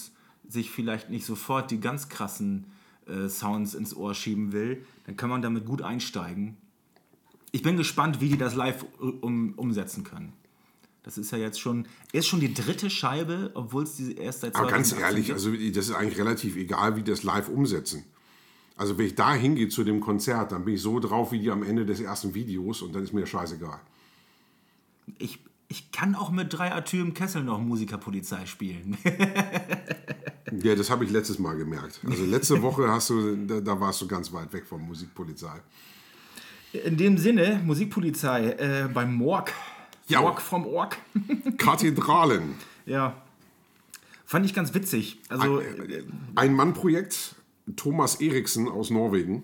sich 0.49 0.71
vielleicht 0.71 1.11
nicht 1.11 1.27
sofort 1.27 1.71
die 1.73 1.81
ganz 1.81 2.09
krassen 2.09 2.67
äh, 3.06 3.29
Sounds 3.29 3.75
ins 3.75 3.94
Ohr 3.97 4.15
schieben 4.15 4.53
will, 4.53 4.85
dann 5.06 5.17
kann 5.17 5.29
man 5.31 5.43
damit 5.43 5.67
gut 5.67 5.83
einsteigen. 5.83 6.56
Ich 7.53 7.62
bin 7.62 7.77
gespannt, 7.77 8.21
wie 8.21 8.29
die 8.29 8.39
das 8.39 8.55
live 8.55 8.85
um, 8.99 9.55
umsetzen 9.55 10.05
können. 10.05 10.33
Das 11.03 11.17
ist 11.17 11.31
ja 11.31 11.39
jetzt 11.39 11.61
schon, 11.61 11.87
ist 12.12 12.27
schon 12.27 12.41
die 12.41 12.53
dritte 12.53 12.91
Scheibe, 12.91 13.50
obwohl 13.55 13.85
es 13.85 13.97
die 13.97 14.17
erst 14.17 14.41
seit 14.41 14.55
Aber 14.56 14.69
ganz 14.69 14.91
2018 14.91 15.00
ehrlich, 15.00 15.27
gibt. 15.27 15.35
also 15.35 15.79
das 15.79 15.89
ist 15.89 15.95
eigentlich 15.95 16.19
relativ 16.19 16.56
egal, 16.56 16.97
wie 16.97 17.03
das 17.03 17.23
live 17.23 17.49
umsetzen. 17.49 18.05
Also 18.77 18.99
wenn 18.99 19.06
ich 19.06 19.15
da 19.15 19.35
hingehe 19.35 19.69
zu 19.69 19.85
dem 19.85 20.00
Konzert, 20.00 20.53
dann 20.53 20.65
bin 20.65 20.75
ich 20.75 20.83
so 20.83 21.00
drauf 21.00 21.33
wie 21.33 21.41
die 21.41 21.50
am 21.50 21.62
Ende 21.62 21.87
des 21.87 22.00
ersten 22.00 22.35
Videos 22.35 22.83
und 22.83 22.95
dann 22.95 23.03
ist 23.03 23.12
mir 23.12 23.27
scheißegal. 23.27 23.81
ich, 25.19 25.41
ich 25.69 25.91
kann 25.91 26.15
auch 26.15 26.31
mit 26.31 26.53
drei 26.53 26.73
Atü 26.73 27.01
im 27.01 27.15
Kessel 27.15 27.43
noch 27.43 27.61
Musikerpolizei 27.61 28.47
spielen. 28.47 28.97
Ja, 30.53 30.75
das 30.75 30.91
habe 30.91 31.05
ich 31.05 31.11
letztes 31.11 31.39
Mal 31.39 31.56
gemerkt. 31.56 32.01
Also 32.06 32.25
letzte 32.25 32.62
Woche 32.62 32.89
hast 32.89 33.11
du, 33.11 33.37
da, 33.47 33.61
da 33.61 33.79
warst 33.81 34.01
du 34.01 34.06
ganz 34.09 34.33
weit 34.33 34.53
weg 34.53 34.67
vom 34.67 34.83
Musikpolizei. 34.83 35.61
In 36.85 36.97
dem 36.97 37.19
Sinne, 37.19 37.61
Musikpolizei 37.65 38.51
äh, 38.53 38.89
beim 38.93 39.15
Morg. 39.15 39.53
Ja. 40.09 40.21
Morg 40.21 40.41
vom 40.41 40.67
Org. 40.67 40.97
Kathedralen. 41.59 42.55
ja. 42.87 43.15
Fand 44.25 44.45
ich 44.45 44.53
ganz 44.53 44.75
witzig. 44.75 45.19
Also, 45.31 45.63
Ein 46.35 46.53
Mann-Projekt, 46.53 47.35
Thomas 47.77 48.21
Eriksen 48.21 48.69
aus 48.69 48.91
Norwegen. 48.91 49.43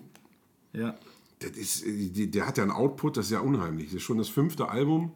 ja. 0.73 0.95
Das 1.39 1.51
ist, 1.51 1.83
der 1.85 2.47
hat 2.47 2.57
ja 2.57 2.63
einen 2.63 2.71
Output, 2.71 3.17
das 3.17 3.25
ist 3.25 3.31
ja 3.31 3.39
unheimlich. 3.41 3.87
Das 3.87 3.95
ist 3.95 4.03
schon 4.03 4.17
das 4.19 4.29
fünfte 4.29 4.69
Album. 4.69 5.11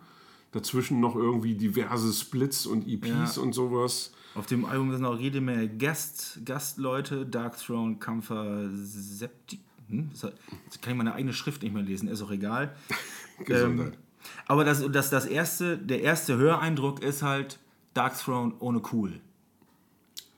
Dazwischen 0.51 0.99
noch 0.99 1.15
irgendwie 1.15 1.53
diverse 1.55 2.11
Splits 2.11 2.65
und 2.65 2.87
EPs 2.87 3.35
Ja. 3.37 3.41
und 3.41 3.53
sowas. 3.53 4.11
Auf 4.35 4.45
dem 4.47 4.65
Album 4.65 4.91
sind 4.91 5.05
auch 5.05 5.17
jede 5.17 5.39
Menge 5.39 5.69
Gast, 5.69 6.39
Gastleute, 6.45 7.25
Dark 7.25 7.57
Throne, 7.57 7.95
Kampfer, 7.97 8.69
Septik. 8.73 9.61
Hm? 9.89 10.09
Jetzt 10.11 10.81
kann 10.81 10.91
ich 10.91 10.97
meine 10.97 11.13
eigene 11.13 11.33
Schrift 11.33 11.63
nicht 11.63 11.73
mehr 11.73 11.83
lesen, 11.83 12.07
ist 12.07 12.21
auch 12.21 12.31
egal. 12.31 12.75
Gesundheit. 13.45 13.97
Aber 14.45 14.63
das, 14.63 14.83
das, 14.91 15.09
das 15.09 15.25
erste, 15.25 15.77
der 15.77 16.01
erste 16.01 16.37
Höreindruck 16.37 17.01
ist 17.01 17.23
halt 17.23 17.59
Dark 17.93 18.17
Throne 18.17 18.53
ohne 18.59 18.81
cool. 18.91 19.19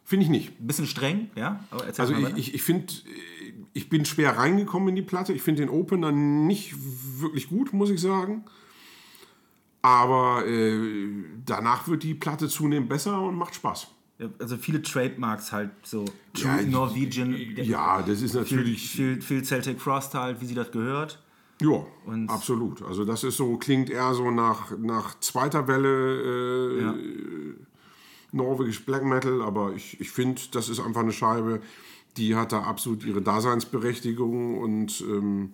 Finde 0.03 0.25
ich 0.25 0.29
nicht. 0.29 0.59
Ein 0.59 0.67
bisschen 0.67 0.87
streng, 0.87 1.29
ja? 1.35 1.63
Also 1.97 2.13
ich, 2.13 2.37
ich, 2.37 2.53
ich 2.55 2.63
finde, 2.63 2.93
ich 3.73 3.89
bin 3.89 4.05
schwer 4.05 4.37
reingekommen 4.37 4.89
in 4.89 4.95
die 4.95 5.01
Platte. 5.01 5.33
Ich 5.33 5.41
finde 5.41 5.61
den 5.61 5.69
Opener 5.69 6.11
nicht 6.11 6.75
wirklich 7.19 7.47
gut, 7.47 7.73
muss 7.73 7.89
ich 7.89 8.01
sagen. 8.01 8.43
Aber 9.81 10.45
äh, 10.45 11.07
danach 11.45 11.87
wird 11.87 12.03
die 12.03 12.13
Platte 12.13 12.49
zunehmend 12.49 12.89
besser 12.89 13.21
und 13.21 13.35
macht 13.35 13.55
Spaß. 13.55 13.87
Also 14.39 14.57
viele 14.57 14.81
Trademarks 14.81 15.51
halt 15.51 15.71
so. 15.83 16.05
True 16.33 16.61
Ja, 16.61 16.61
Norwegian. 16.69 17.35
Ja, 17.57 18.01
das 18.01 18.21
ist 18.21 18.31
viel, 18.31 18.41
natürlich. 18.41 18.89
viel, 18.91 19.21
viel 19.21 19.43
Celtic 19.43 19.79
Frost 19.81 20.13
halt, 20.13 20.39
wie 20.41 20.45
sie 20.45 20.55
das 20.55 20.71
gehört. 20.71 21.21
Ja, 21.61 21.85
Und- 22.05 22.29
absolut. 22.29 22.81
Also 22.83 23.05
das 23.05 23.23
ist 23.23 23.37
so, 23.37 23.57
klingt 23.57 23.89
eher 23.89 24.13
so 24.13 24.31
nach, 24.31 24.77
nach 24.77 25.19
zweiter 25.19 25.67
Welle 25.67 26.77
äh, 26.79 26.81
Ja. 26.83 26.95
norwegisch 28.31 28.85
Black 28.85 29.03
Metal, 29.03 29.41
aber 29.41 29.73
ich, 29.73 29.99
ich 29.99 30.09
finde, 30.11 30.41
das 30.51 30.69
ist 30.69 30.79
einfach 30.79 31.01
eine 31.01 31.11
Scheibe, 31.11 31.61
die 32.17 32.35
hat 32.35 32.51
da 32.51 32.61
absolut 32.63 33.03
ihre 33.03 33.21
Daseinsberechtigung 33.21 34.57
und 34.57 35.01
ähm, 35.01 35.53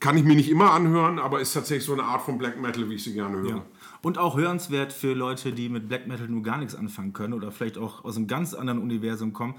kann 0.00 0.16
ich 0.16 0.24
mir 0.24 0.36
nicht 0.36 0.50
immer 0.50 0.72
anhören, 0.72 1.18
aber 1.18 1.40
ist 1.40 1.52
tatsächlich 1.52 1.84
so 1.84 1.92
eine 1.94 2.04
Art 2.04 2.22
von 2.22 2.38
Black 2.38 2.60
Metal, 2.60 2.88
wie 2.88 2.94
ich 2.94 3.02
sie 3.04 3.14
gerne 3.14 3.38
höre. 3.38 3.48
Ja. 3.48 3.66
Und 4.02 4.18
auch 4.18 4.36
hörenswert 4.36 4.92
für 4.92 5.14
Leute, 5.14 5.52
die 5.52 5.68
mit 5.68 5.88
Black 5.88 6.06
Metal 6.06 6.28
nur 6.28 6.42
gar 6.42 6.58
nichts 6.58 6.74
anfangen 6.74 7.12
können 7.12 7.32
oder 7.32 7.50
vielleicht 7.50 7.78
auch 7.78 8.04
aus 8.04 8.16
einem 8.16 8.28
ganz 8.28 8.54
anderen 8.54 8.80
Universum 8.80 9.32
kommen. 9.32 9.54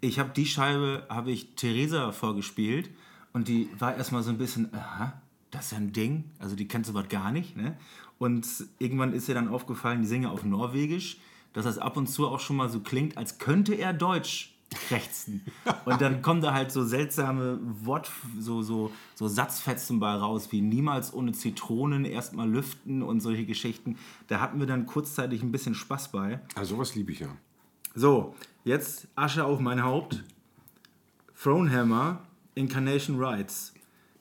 Ich 0.00 0.18
habe 0.18 0.30
die 0.30 0.46
Scheibe, 0.46 1.06
habe 1.08 1.30
ich 1.30 1.54
Theresa 1.56 2.12
vorgespielt 2.12 2.90
und 3.32 3.48
die 3.48 3.68
war 3.78 3.96
erstmal 3.96 4.22
so 4.22 4.30
ein 4.30 4.38
bisschen, 4.38 4.72
aha, 4.74 5.20
das 5.50 5.66
ist 5.66 5.72
ja 5.72 5.78
ein 5.78 5.92
Ding, 5.92 6.24
also 6.38 6.54
die 6.54 6.68
kennt 6.68 6.86
sowas 6.86 7.08
gar 7.08 7.32
nicht. 7.32 7.56
Ne? 7.56 7.76
Und 8.18 8.46
irgendwann 8.78 9.12
ist 9.12 9.28
ihr 9.28 9.34
dann 9.34 9.48
aufgefallen, 9.48 10.02
die 10.02 10.08
singe 10.08 10.30
auf 10.30 10.44
Norwegisch, 10.44 11.18
dass 11.52 11.64
das 11.64 11.78
ab 11.78 11.96
und 11.96 12.08
zu 12.08 12.28
auch 12.28 12.40
schon 12.40 12.56
mal 12.56 12.68
so 12.68 12.80
klingt, 12.80 13.16
als 13.16 13.38
könnte 13.38 13.74
er 13.74 13.92
Deutsch 13.92 14.54
krächzen. 14.70 15.42
Und 15.84 16.00
dann 16.00 16.22
kommen 16.22 16.40
da 16.40 16.52
halt 16.52 16.70
so 16.70 16.84
seltsame 16.84 17.58
Wort, 17.62 18.10
so, 18.38 18.62
so, 18.62 18.92
so 19.14 19.28
Satzfetzen 19.28 19.98
bei 20.00 20.12
raus, 20.12 20.48
wie 20.50 20.60
niemals 20.60 21.12
ohne 21.12 21.32
Zitronen 21.32 22.04
erstmal 22.04 22.48
lüften 22.48 23.02
und 23.02 23.20
solche 23.20 23.46
Geschichten. 23.46 23.96
Da 24.26 24.40
hatten 24.40 24.60
wir 24.60 24.66
dann 24.66 24.86
kurzzeitig 24.86 25.42
ein 25.42 25.52
bisschen 25.52 25.74
Spaß 25.74 26.12
bei. 26.12 26.40
Also 26.54 26.76
sowas 26.76 26.94
liebe 26.94 27.12
ich 27.12 27.20
ja. 27.20 27.28
So, 27.94 28.34
jetzt 28.64 29.08
Asche 29.14 29.44
auf 29.44 29.60
mein 29.60 29.82
Haupt. 29.82 30.22
Thronehammer, 31.40 32.22
Incarnation 32.54 33.22
Rights. 33.22 33.72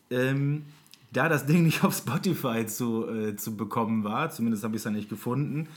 Ähm, 0.09 0.65
da 1.11 1.29
das 1.29 1.45
Ding 1.45 1.63
nicht 1.63 1.83
auf 1.83 1.95
Spotify 1.95 2.65
zu, 2.65 3.07
äh, 3.09 3.35
zu 3.35 3.57
bekommen 3.57 4.03
war, 4.03 4.29
zumindest 4.29 4.63
habe 4.63 4.75
ich 4.75 4.81
es 4.81 4.85
ja 4.85 4.91
nicht 4.91 5.09
gefunden, 5.09 5.67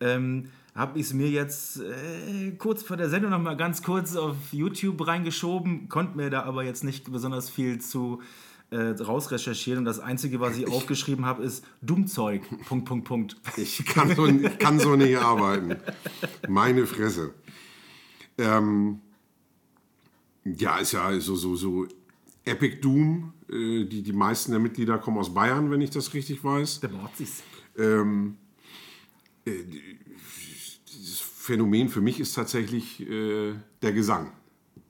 ähm, 0.00 0.50
habe 0.74 0.98
ich 0.98 1.06
es 1.06 1.12
mir 1.14 1.28
jetzt 1.28 1.80
äh, 1.80 2.50
kurz 2.58 2.82
vor 2.82 2.96
der 2.96 3.08
Sendung 3.08 3.30
noch 3.30 3.40
mal 3.40 3.56
ganz 3.56 3.82
kurz 3.82 4.16
auf 4.16 4.36
YouTube 4.52 5.06
reingeschoben, 5.06 5.88
konnte 5.88 6.16
mir 6.16 6.30
da 6.30 6.42
aber 6.42 6.64
jetzt 6.64 6.82
nicht 6.82 7.10
besonders 7.10 7.48
viel 7.48 7.80
zu 7.80 8.20
äh, 8.70 8.90
rausrecherchieren 9.00 9.80
und 9.80 9.84
das 9.84 10.00
Einzige, 10.00 10.40
was 10.40 10.56
ich 10.56 10.66
aufgeschrieben 10.66 11.24
habe, 11.26 11.44
ist 11.44 11.64
Dummzeug, 11.80 12.42
Punkt, 12.66 12.86
Punkt, 12.86 13.06
Punkt. 13.06 13.36
Ich 13.56 13.84
kann 13.84 14.16
so, 14.16 14.26
ich 14.26 14.58
kann 14.58 14.80
so 14.80 14.96
nicht 14.96 15.16
arbeiten. 15.16 15.76
Meine 16.48 16.86
Fresse. 16.86 17.34
Ähm, 18.36 19.00
ja, 20.44 20.78
ist 20.78 20.92
ja 20.92 21.20
so, 21.20 21.36
so, 21.36 21.54
so 21.54 21.86
Epic 22.44 22.80
Doom. 22.80 23.32
Äh, 23.48 23.84
die, 23.84 24.02
die 24.02 24.12
meisten 24.12 24.50
der 24.50 24.60
Mitglieder 24.60 24.98
kommen 24.98 25.18
aus 25.18 25.32
Bayern, 25.32 25.70
wenn 25.70 25.80
ich 25.80 25.90
das 25.90 26.12
richtig 26.12 26.42
weiß. 26.42 26.80
Der 26.80 26.90
sich's. 27.14 27.44
Ähm, 27.78 28.36
äh, 29.46 29.52
dieses 30.94 31.20
Phänomen 31.20 31.88
für 31.88 32.00
mich 32.00 32.20
ist 32.20 32.34
tatsächlich 32.34 33.00
äh, 33.08 33.54
der 33.82 33.92
Gesang. 33.92 34.32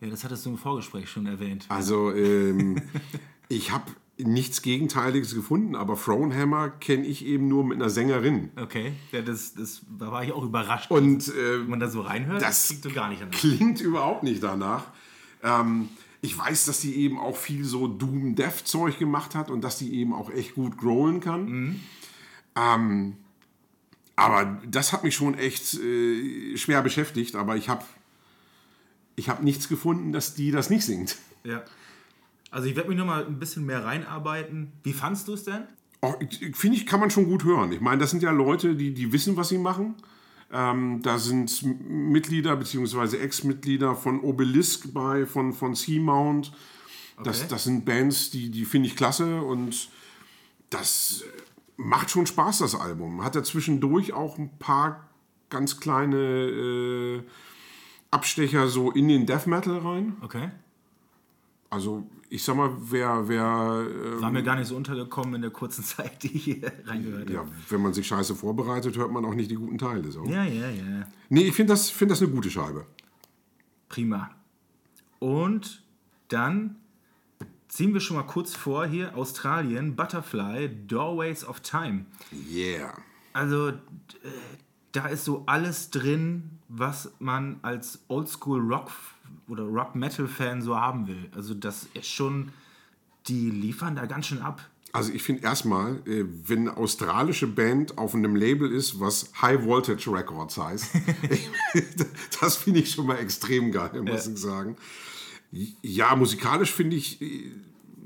Ja, 0.00 0.08
das 0.08 0.24
hattest 0.24 0.46
du 0.46 0.50
im 0.50 0.58
Vorgespräch 0.58 1.08
schon 1.08 1.26
erwähnt. 1.26 1.66
Also 1.68 2.12
ähm, 2.12 2.80
ich 3.48 3.72
habe 3.72 3.84
nichts 4.18 4.62
Gegenteiliges 4.62 5.34
gefunden, 5.34 5.74
aber 5.74 5.96
Thronehammer 5.96 6.68
kenne 6.68 7.04
ich 7.06 7.24
eben 7.24 7.48
nur 7.48 7.64
mit 7.64 7.80
einer 7.80 7.90
Sängerin. 7.90 8.50
Okay, 8.56 8.92
ja, 9.10 9.22
das, 9.22 9.54
das, 9.54 9.82
da 9.98 10.12
war 10.12 10.22
ich 10.22 10.32
auch 10.32 10.44
überrascht. 10.44 10.90
Und 10.90 11.28
äh, 11.28 11.60
Wenn 11.60 11.70
man 11.70 11.80
da 11.80 11.88
so 11.88 12.00
reinhört, 12.02 12.40
das 12.42 12.68
klingt 12.68 12.82
so 12.84 12.90
gar 12.90 13.08
nicht 13.08 13.22
anders. 13.22 13.40
klingt 13.40 13.80
überhaupt 13.80 14.22
nicht 14.22 14.42
danach. 14.42 14.86
Ähm, 15.42 15.88
ich 16.20 16.38
weiß, 16.38 16.66
dass 16.66 16.80
die 16.80 16.94
eben 16.96 17.18
auch 17.18 17.36
viel 17.36 17.64
so 17.64 17.88
Doom-Death-Zeug 17.88 18.98
gemacht 18.98 19.34
hat 19.34 19.50
und 19.50 19.62
dass 19.62 19.78
die 19.78 19.94
eben 19.94 20.14
auch 20.14 20.30
echt 20.30 20.54
gut 20.54 20.78
growlen 20.78 21.20
kann. 21.20 21.80
Ähm, 22.56 23.16
aber 24.16 24.60
das 24.66 24.92
hat 24.92 25.04
mich 25.04 25.14
schon 25.14 25.34
echt 25.34 25.74
äh, 25.74 26.56
schwer 26.56 26.82
beschäftigt. 26.82 27.34
Aber 27.36 27.56
ich 27.56 27.68
habe 27.68 27.84
ich 29.16 29.28
hab 29.28 29.42
nichts 29.42 29.68
gefunden, 29.68 30.12
dass 30.12 30.34
die 30.34 30.50
das 30.50 30.70
nicht 30.70 30.84
singt. 30.84 31.16
Ja. 31.44 31.62
Also 32.50 32.68
ich 32.68 32.76
werde 32.76 32.88
mich 32.88 32.98
noch 32.98 33.06
mal 33.06 33.26
ein 33.26 33.38
bisschen 33.38 33.66
mehr 33.66 33.84
reinarbeiten. 33.84 34.72
Wie 34.82 34.92
fandst 34.92 35.28
du 35.28 35.34
es 35.34 35.44
denn? 35.44 35.64
Oh, 36.00 36.14
Finde 36.52 36.76
ich, 36.76 36.86
kann 36.86 37.00
man 37.00 37.10
schon 37.10 37.24
gut 37.26 37.44
hören. 37.44 37.72
Ich 37.72 37.80
meine, 37.80 37.98
das 37.98 38.10
sind 38.10 38.22
ja 38.22 38.30
Leute, 38.30 38.74
die, 38.76 38.92
die 38.94 39.12
wissen, 39.12 39.36
was 39.36 39.48
sie 39.48 39.58
machen. 39.58 39.94
Ähm, 40.52 41.00
da 41.02 41.18
sind 41.18 41.62
Mitglieder 41.88 42.54
bzw. 42.56 43.16
Ex-Mitglieder 43.16 43.96
von 43.96 44.20
Obelisk 44.20 44.92
bei, 44.92 45.26
von, 45.26 45.52
von 45.52 45.74
Seamount. 45.74 46.52
Das, 47.22 47.40
Okay. 47.40 47.46
das 47.50 47.64
sind 47.64 47.84
Bands, 47.84 48.30
die, 48.30 48.50
die 48.50 48.64
finde 48.64 48.88
ich 48.88 48.96
klasse 48.96 49.40
und 49.40 49.88
das 50.70 51.24
macht 51.76 52.10
schon 52.10 52.26
Spaß, 52.26 52.58
das 52.58 52.74
Album. 52.74 53.22
Hat 53.24 53.36
er 53.36 53.44
zwischendurch 53.44 54.12
auch 54.12 54.38
ein 54.38 54.58
paar 54.58 55.08
ganz 55.50 55.80
kleine 55.80 56.16
äh, 56.16 57.22
Abstecher 58.10 58.68
so 58.68 58.90
in 58.90 59.08
den 59.08 59.26
Death 59.26 59.46
Metal 59.46 59.78
rein. 59.78 60.16
Okay. 60.20 60.50
Also 61.70 62.06
ich 62.28 62.42
sag 62.42 62.56
mal, 62.56 62.70
wer, 62.80 63.28
wer 63.28 63.86
äh, 63.88 64.20
War 64.20 64.30
mir 64.30 64.42
gar 64.42 64.56
nicht 64.56 64.68
so 64.68 64.76
untergekommen 64.76 65.36
in 65.36 65.42
der 65.42 65.50
kurzen 65.50 65.84
Zeit, 65.84 66.22
die 66.22 66.36
ich 66.36 66.44
hier 66.44 66.72
reingehört 66.84 67.28
habe. 67.28 67.32
Ja, 67.32 67.46
wenn 67.68 67.82
man 67.82 67.92
sich 67.92 68.06
scheiße 68.06 68.34
vorbereitet, 68.34 68.96
hört 68.96 69.12
man 69.12 69.24
auch 69.24 69.34
nicht 69.34 69.50
die 69.50 69.56
guten 69.56 69.78
Teile. 69.78 70.10
So. 70.10 70.24
Ja, 70.26 70.44
ja, 70.44 70.70
ja. 70.70 71.06
Nee, 71.28 71.42
ich 71.42 71.54
finde 71.54 71.72
das, 71.72 71.90
find 71.90 72.10
das 72.10 72.22
eine 72.22 72.30
gute 72.30 72.50
Scheibe. 72.50 72.86
Prima. 73.88 74.30
Und 75.18 75.82
dann 76.28 76.76
ziehen 77.74 77.92
wir 77.92 78.00
schon 78.00 78.16
mal 78.16 78.22
kurz 78.22 78.54
vor 78.54 78.86
hier 78.86 79.16
Australien, 79.16 79.96
Butterfly, 79.96 80.70
Doorways 80.86 81.44
of 81.44 81.58
Time. 81.58 82.06
Yeah. 82.48 82.96
Also 83.32 83.72
da 84.92 85.06
ist 85.08 85.24
so 85.24 85.42
alles 85.46 85.90
drin, 85.90 86.50
was 86.68 87.12
man 87.18 87.58
als 87.62 87.98
Oldschool 88.06 88.60
Rock 88.60 88.92
oder 89.48 89.64
Rock 89.64 89.96
Metal 89.96 90.28
Fan 90.28 90.62
so 90.62 90.76
haben 90.76 91.08
will. 91.08 91.28
Also 91.34 91.52
das 91.52 91.88
ist 91.94 92.06
schon, 92.06 92.52
die 93.26 93.50
liefern 93.50 93.96
da 93.96 94.06
ganz 94.06 94.26
schön 94.26 94.40
ab. 94.40 94.60
Also 94.92 95.12
ich 95.12 95.24
finde 95.24 95.42
erstmal, 95.42 95.96
äh, 96.06 96.24
wenn 96.46 96.68
eine 96.68 96.76
australische 96.76 97.48
Band 97.48 97.98
auf 97.98 98.14
einem 98.14 98.36
Label 98.36 98.70
ist, 98.70 99.00
was 99.00 99.32
High 99.42 99.64
Voltage 99.64 100.12
Records 100.12 100.56
heißt, 100.56 100.92
das 102.40 102.56
finde 102.56 102.78
ich 102.78 102.92
schon 102.92 103.06
mal 103.06 103.18
extrem 103.18 103.72
geil, 103.72 104.00
muss 104.00 104.28
ich 104.28 104.38
sagen. 104.38 104.76
Ja, 105.82 106.14
musikalisch 106.16 106.72
finde 106.72 106.96
ich, 106.96 107.20
äh, 107.22 107.50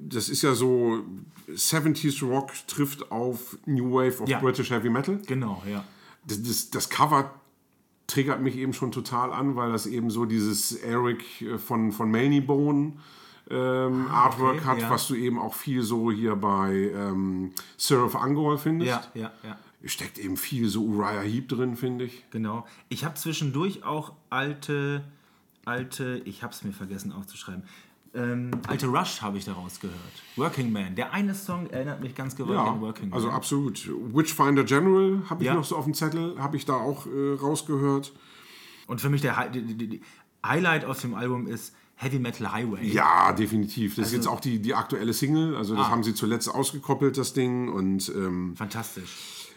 das 0.08 0.28
ist 0.28 0.42
ja 0.42 0.54
so, 0.54 1.04
70s 1.48 2.24
Rock 2.26 2.52
trifft 2.66 3.10
auf 3.10 3.56
New 3.66 3.92
Wave 3.92 4.22
of 4.22 4.28
Ja. 4.28 4.38
British 4.38 4.70
Heavy 4.70 4.90
Metal. 4.90 5.20
Genau, 5.26 5.62
ja. 5.70 5.84
das, 6.26 6.42
das, 6.42 6.70
das 6.70 6.88
Cover 6.90 7.34
triggert 8.06 8.40
mich 8.42 8.56
eben 8.56 8.72
schon 8.72 8.92
total 8.92 9.32
an, 9.32 9.56
weil 9.56 9.72
das 9.72 9.86
eben 9.86 10.10
so 10.10 10.24
dieses 10.24 10.72
Eric 10.72 11.42
äh, 11.42 11.58
von, 11.58 11.92
von 11.92 12.10
Bone 12.46 12.94
ähm, 13.50 14.08
Artwork 14.08 14.64
hat, 14.64 14.76
Ah, 14.78 14.80
ja. 14.80 14.90
was 14.90 15.06
du 15.08 15.14
eben 15.14 15.38
auch 15.38 15.54
viel 15.54 15.82
so 15.82 16.10
hier 16.12 16.36
bei 16.36 16.90
ähm, 16.94 17.52
Seraph 17.78 18.14
Angol 18.16 18.58
findest. 18.58 18.90
Ja, 18.90 19.02
ja, 19.14 19.32
ja. 19.42 19.58
Steckt 19.84 20.18
eben 20.18 20.36
viel 20.36 20.68
so 20.68 20.84
Uriah 20.84 21.20
Heep 21.22 21.48
drin, 21.48 21.76
finde 21.76 22.06
ich. 22.06 22.24
Genau. 22.30 22.66
Ich 22.88 23.04
habe 23.04 23.14
zwischendurch 23.14 23.84
auch 23.84 24.12
alte, 24.28 25.04
alte, 25.68 26.20
ich 26.24 26.42
habe 26.42 26.52
es 26.52 26.64
mir 26.64 26.72
vergessen 26.72 27.12
aufzuschreiben, 27.12 27.62
ähm, 28.14 28.50
alte 28.66 28.86
Rush 28.86 29.20
habe 29.20 29.36
ich 29.38 29.44
daraus 29.44 29.78
gehört. 29.80 29.98
Working 30.36 30.72
Man. 30.72 30.94
Der 30.96 31.12
eine 31.12 31.34
Song 31.34 31.68
erinnert 31.68 32.00
mich 32.02 32.14
ganz 32.14 32.34
gewaltig 32.34 32.64
Ja, 32.64 32.72
an 32.72 32.80
Working 32.80 33.10
Man. 33.10 33.14
also 33.16 33.30
absolut. 33.30 33.86
Witchfinder 34.14 34.64
General 34.64 35.22
habe 35.28 35.42
ich 35.42 35.46
Ja. 35.48 35.54
noch 35.54 35.64
so 35.64 35.76
auf 35.76 35.84
dem 35.84 35.92
Zettel, 35.94 36.36
habe 36.38 36.56
ich 36.56 36.64
da 36.64 36.72
auch 36.74 37.06
äh, 37.06 37.34
rausgehört. 37.40 38.12
Und 38.86 39.00
für 39.02 39.10
mich 39.10 39.20
der 39.20 39.36
Hi- 39.36 39.50
die, 39.50 39.62
die, 39.62 39.86
die 39.88 40.00
Highlight 40.44 40.86
aus 40.86 41.00
dem 41.02 41.14
Album 41.14 41.46
ist 41.46 41.74
Heavy 41.96 42.18
Metal 42.18 42.50
Highway. 42.50 42.86
Ja, 42.88 43.32
definitiv. 43.32 43.96
Das 43.96 44.06
ist 44.06 44.14
Also- 44.14 44.16
jetzt 44.16 44.26
auch 44.28 44.40
die, 44.40 44.60
die 44.60 44.72
aktuelle 44.74 45.12
Single. 45.12 45.54
Also 45.56 45.76
das 45.76 45.86
Ah. 45.86 45.90
haben 45.90 46.02
sie 46.02 46.14
zuletzt 46.14 46.48
ausgekoppelt, 46.48 47.18
das 47.18 47.34
Ding. 47.34 47.68
Und 47.68 48.08
ähm, 48.16 48.56
Fantastisch. 48.56 49.50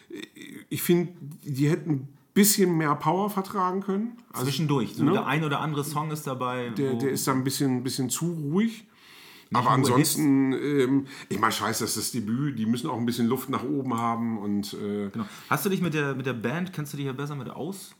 ich 0.70 0.82
finde, 0.82 1.13
die 1.44 1.70
hätten 1.70 2.10
bisschen 2.34 2.78
mehr 2.78 2.96
Power 2.96 3.30
vertragen 3.30 3.82
können. 3.82 4.18
Also 4.32 4.46
Zwischendurch. 4.46 4.96
So 4.96 5.04
ne? 5.04 5.12
Der 5.14 5.26
ein 5.26 5.44
oder 5.44 5.60
andere 5.60 5.84
Song 5.84 6.12
ist 6.12 6.26
dabei. 6.28 6.70
der, 6.70 6.94
der 6.96 7.12
ist 7.12 7.28
da 7.28 7.32
ein 7.34 7.44
bisschen, 7.44 7.84
bisschen 7.84 8.10
zu 8.10 8.32
ruhig. 8.32 8.86
Aber 9.54 9.72
ansonsten, 9.72 10.54
ähm, 10.54 11.08
ich 11.28 11.38
meine, 11.38 11.52
scheiße, 11.52 11.84
das 11.84 11.98
ist 11.98 11.98
das 11.98 12.12
Debüt. 12.14 12.58
Die 12.58 12.66
müssen 12.66 12.90
auch 12.90 12.98
ein 12.98 13.06
bisschen 13.06 13.28
Luft 13.28 13.50
nach 13.50 13.64
oben 13.64 13.98
haben. 13.98 14.38
Und 14.38 14.74
äh, 14.74 15.10
genau. 15.10 15.26
Hast 15.50 15.66
du 15.66 15.70
dich 15.70 15.82
mit 15.82 15.94
der, 15.94 16.16
mit 16.16 16.26
der 16.26 16.32
Band, 16.34 16.72
kennst 16.72 16.94
du 16.94 16.98
dich 16.98 17.06
ja 17.06 17.12
besser 17.14 17.36
mit 17.36 17.50
aus? 17.50 17.94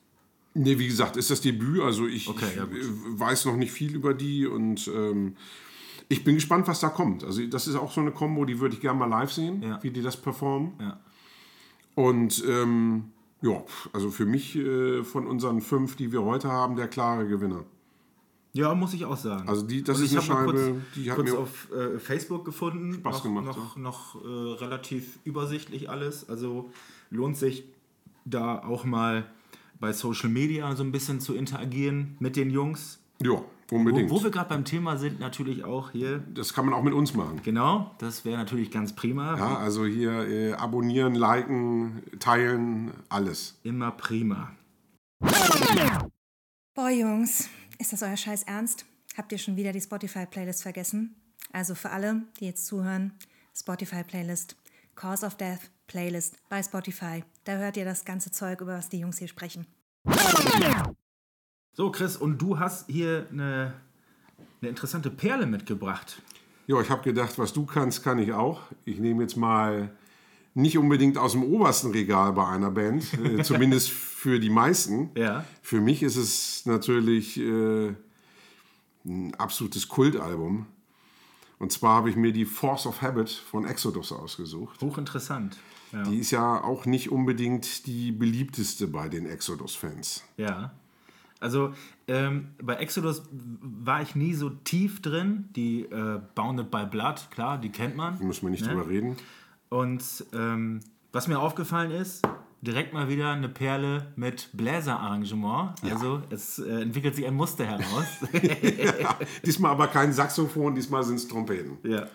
nee, 0.54 0.78
wie 0.80 0.88
gesagt, 0.88 1.16
ist 1.18 1.30
das 1.30 1.42
Debüt. 1.42 1.82
Also 1.82 2.08
ich, 2.08 2.28
Okay, 2.28 2.46
ja, 2.58 2.68
weiß 2.70 3.46
noch 3.46 3.56
nicht 3.58 3.72
viel 3.72 3.96
über 3.96 4.14
die. 4.14 4.48
Und 4.48 4.90
ähm, 4.94 5.36
ich 6.10 6.24
bin 6.24 6.36
gespannt, 6.36 6.68
was 6.68 6.80
da 6.80 6.90
kommt. 6.90 7.24
Also 7.24 7.46
das 7.48 7.68
ist 7.68 7.76
auch 7.76 7.92
so 7.92 8.00
eine 8.02 8.12
Combo, 8.12 8.46
die 8.46 8.60
würde 8.60 8.76
ich 8.76 8.82
gerne 8.82 9.00
mal 9.00 9.06
live 9.10 9.32
sehen, 9.32 9.62
Ja. 9.62 9.80
wie 9.84 9.92
die 9.92 10.02
das 10.02 10.16
performen. 10.18 10.72
Ja. 10.80 11.00
Und 11.96 12.44
ähm, 12.48 13.06
ja, 13.42 13.64
also 13.94 14.10
für 14.12 14.26
mich 14.26 14.56
äh, 14.56 15.04
von 15.04 15.28
unseren 15.28 15.62
fünf, 15.62 15.96
die 15.96 16.12
wir 16.12 16.24
heute 16.24 16.50
haben, 16.50 16.76
der 16.76 16.88
klare 16.88 17.28
Gewinner. 17.28 17.64
Ja, 18.54 18.76
muss 18.76 18.94
ich 18.94 19.06
auch 19.06 19.16
sagen. 19.18 19.48
Also 19.48 19.62
die- 19.66 19.82
das 19.84 19.98
Und 20.00 20.04
ist 20.06 20.12
ich 20.12 20.18
eine 20.18 20.26
Scheibe, 20.28 20.52
kurz, 20.52 20.96
die 20.96 21.10
hat 21.10 21.16
kurz 21.16 21.32
mir 21.32 21.40
auf 21.40 21.72
äh, 21.72 22.00
Facebook 22.00 22.44
gefunden. 22.46 22.94
Spaß 22.96 23.16
noch, 23.18 23.24
gemacht, 23.24 23.46
Noch, 23.46 23.78
noch 23.78 24.16
äh, 24.26 24.28
relativ 24.28 25.20
übersichtlich 25.24 25.90
alles. 25.90 26.28
Also 26.30 26.70
lohnt 27.10 27.38
sich 27.38 27.64
da 28.26 28.60
auch 28.62 28.84
mal 28.84 29.26
bei 29.80 29.94
Social 29.94 30.30
Media 30.30 30.76
so 30.76 30.84
ein 30.84 30.92
bisschen 30.92 31.22
zu 31.22 31.34
interagieren 31.34 32.18
mit 32.20 32.36
den 32.36 32.50
Jungs. 32.52 33.00
Ja, 33.22 33.42
unbedingt. 33.72 34.10
wo 34.10 34.24
wir 34.24 34.32
gerade 34.32 34.50
beim 34.50 34.66
Thema 34.66 34.98
sind, 34.98 35.20
natürlich 35.20 35.63
auch 35.63 35.92
hier. 35.92 36.20
Das 36.34 36.54
kann 36.54 36.66
man 36.66 36.74
auch 36.74 36.84
mit 36.84 36.94
uns 36.94 37.13
machen. 37.13 37.42
Genau, 37.44 37.96
das 38.00 38.25
wäre 38.25 38.38
natürlich 38.38 38.72
ganz 38.72 38.94
prima. 38.94 39.38
Ja, 39.38 39.58
also 39.58 39.86
hier 39.86 40.28
äh, 40.28 40.54
abonnieren, 40.54 41.16
liken, 41.16 42.04
teilen, 42.20 42.92
alles. 43.10 43.60
Immer 43.63 43.92
prima. 43.92 44.51
Boah, 46.74 46.90
Jungs, 46.90 47.50
ist 47.80 47.94
das 47.94 48.04
euer 48.04 48.18
Scheiß 48.18 48.44
Ernst? 48.44 48.86
Habt 49.18 49.32
ihr 49.32 49.38
schon 49.38 49.56
wieder 49.56 49.72
die 49.72 49.82
Spotify-Playlist 49.82 50.63
vergessen? 50.63 51.16
Also 51.51 51.75
für 51.75 51.90
alle, 51.90 52.24
die 52.40 52.46
jetzt 52.46 52.66
zuhören, 52.66 53.13
Spotify-Playlist, 53.54 54.56
Cause 54.96 55.25
of 55.25 55.36
Death 55.36 55.70
Playlist 55.88 56.38
bei 56.48 56.63
Spotify. 56.63 57.24
Da 57.44 57.58
hört 57.58 57.75
ihr 57.75 57.84
das 57.84 58.06
ganze 58.06 58.32
Zeug, 58.32 58.62
über 58.62 58.78
was 58.78 58.88
die 58.88 59.00
Jungs 59.00 59.18
hier 59.18 59.28
sprechen. 59.28 59.68
So, 61.82 61.90
Chris, 61.90 62.16
und 62.16 62.40
du 62.40 62.60
hast 62.60 62.92
hier 62.92 63.26
eine, 63.32 63.74
eine 64.62 64.70
interessante 64.70 65.10
Perle 65.10 65.48
mitgebracht. 65.48 66.22
Ja, 66.68 66.80
ich 66.80 66.92
habe 66.92 67.02
gedacht, 67.02 67.40
was 67.40 67.54
du 67.54 67.66
kannst, 67.66 68.04
kann 68.04 68.20
ich 68.20 68.34
auch. 68.34 68.62
Ich 68.86 69.00
nehme 69.00 69.24
jetzt 69.24 69.36
mal 69.36 69.90
nicht 70.54 70.78
unbedingt 70.78 71.18
aus 71.18 71.32
dem 71.32 71.44
obersten 71.44 71.90
Regal 71.90 72.34
bei 72.34 72.46
einer 72.46 72.70
Band, 72.70 73.12
äh, 73.16 73.42
zumindest 73.44 73.90
für 73.90 74.40
die 74.40 74.52
meisten. 74.52 75.10
Ja. 75.16 75.44
Für 75.64 75.82
mich 75.82 76.04
ist 76.04 76.18
es 76.18 76.68
natürlich 76.68 77.40
äh, 77.40 77.96
ein 79.04 79.34
absolutes 79.40 79.88
Kultalbum. 79.88 80.68
Und 81.58 81.72
zwar 81.72 81.96
habe 81.96 82.12
ich 82.12 82.16
mir 82.16 82.32
die 82.32 82.46
Force 82.46 82.86
of 82.86 83.02
Habit 83.02 83.32
von 83.32 83.66
Exodus 83.66 84.12
ausgesucht. 84.12 84.80
Hochinteressant. 84.82 85.58
Ja. 85.94 86.04
Die 86.04 86.20
ist 86.20 86.30
ja 86.30 86.64
auch 86.64 86.86
nicht 86.86 87.12
unbedingt 87.12 87.88
die 87.88 88.12
beliebteste 88.12 88.88
bei 88.88 89.10
den 89.10 89.26
Exodus-Fans. 89.26 90.24
Ja. 90.38 90.74
Also 91.42 91.74
ähm, 92.08 92.52
bei 92.62 92.76
Exodus 92.76 93.24
war 93.62 94.02
ich 94.02 94.16
nie 94.16 94.34
so 94.34 94.50
tief 94.50 95.02
drin. 95.02 95.50
Die 95.56 95.82
äh, 95.84 96.22
Bounded 96.36 96.72
by 96.72 96.86
Blood, 96.86 97.28
klar, 97.32 97.58
die 97.58 97.70
kennt 97.70 97.98
man. 97.98 98.18
Da 98.18 98.24
müssen 98.26 98.44
wir 98.44 98.52
nicht 98.52 98.64
Ne? 98.66 98.70
drüber 98.70 98.88
reden. 98.88 99.18
Und 99.70 100.02
ähm, 100.34 100.80
was 101.12 101.28
mir 101.28 101.40
aufgefallen 101.40 101.92
ist, 101.92 102.22
direkt 102.62 102.94
mal 102.94 103.10
wieder 103.10 103.32
eine 103.32 103.50
Perle 103.50 104.14
mit 104.16 104.50
Bläserarrangement. 104.54 105.72
Also 105.84 106.22
es 106.30 106.60
äh, 106.60 106.82
entwickelt 106.82 107.16
sich 107.16 107.26
ein 107.26 107.34
Muster 107.34 107.66
heraus. 107.66 108.06
Ja, 109.02 109.18
diesmal 109.46 109.72
aber 109.72 109.88
kein 109.88 110.14
Saxophon, 110.14 110.76
diesmal 110.76 111.04
sind 111.04 111.16
es 111.16 111.28
Trompeten. 111.28 111.78
ja. 111.84 112.06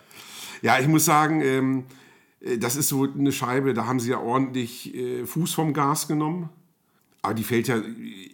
Ja, 0.63 0.79
ich 0.79 0.87
muss 0.87 1.05
sagen, 1.05 1.41
ähm, 1.41 1.83
äh, 2.39 2.57
das 2.57 2.75
ist 2.77 2.87
so 2.87 3.03
eine 3.03 3.31
Scheibe, 3.31 3.75
da 3.75 3.85
haben 3.85 3.99
sie 3.99 4.09
ja 4.09 4.17
ordentlich 4.19 4.95
äh, 4.95 5.23
Fuß 5.25 5.53
vom 5.53 5.71
Gas 5.73 6.07
genommen. 6.07 6.49
Aber 7.27 7.33
die 7.33 7.43
fällt 7.43 7.67
ja 7.67 7.81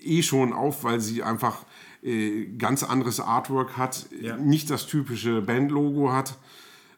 eh 0.04 0.22
schon 0.22 0.54
auf, 0.54 0.84
weil 0.84 1.00
sie 1.02 1.24
einfach 1.24 1.66
äh, 2.04 2.46
ganz 2.60 2.84
anderes 2.84 3.20
Artwork 3.20 3.76
hat, 3.76 4.06
Ja. 4.22 4.38
nicht 4.38 4.70
das 4.70 4.86
typische 4.86 5.42
Bandlogo 5.42 6.12
hat. 6.12 6.38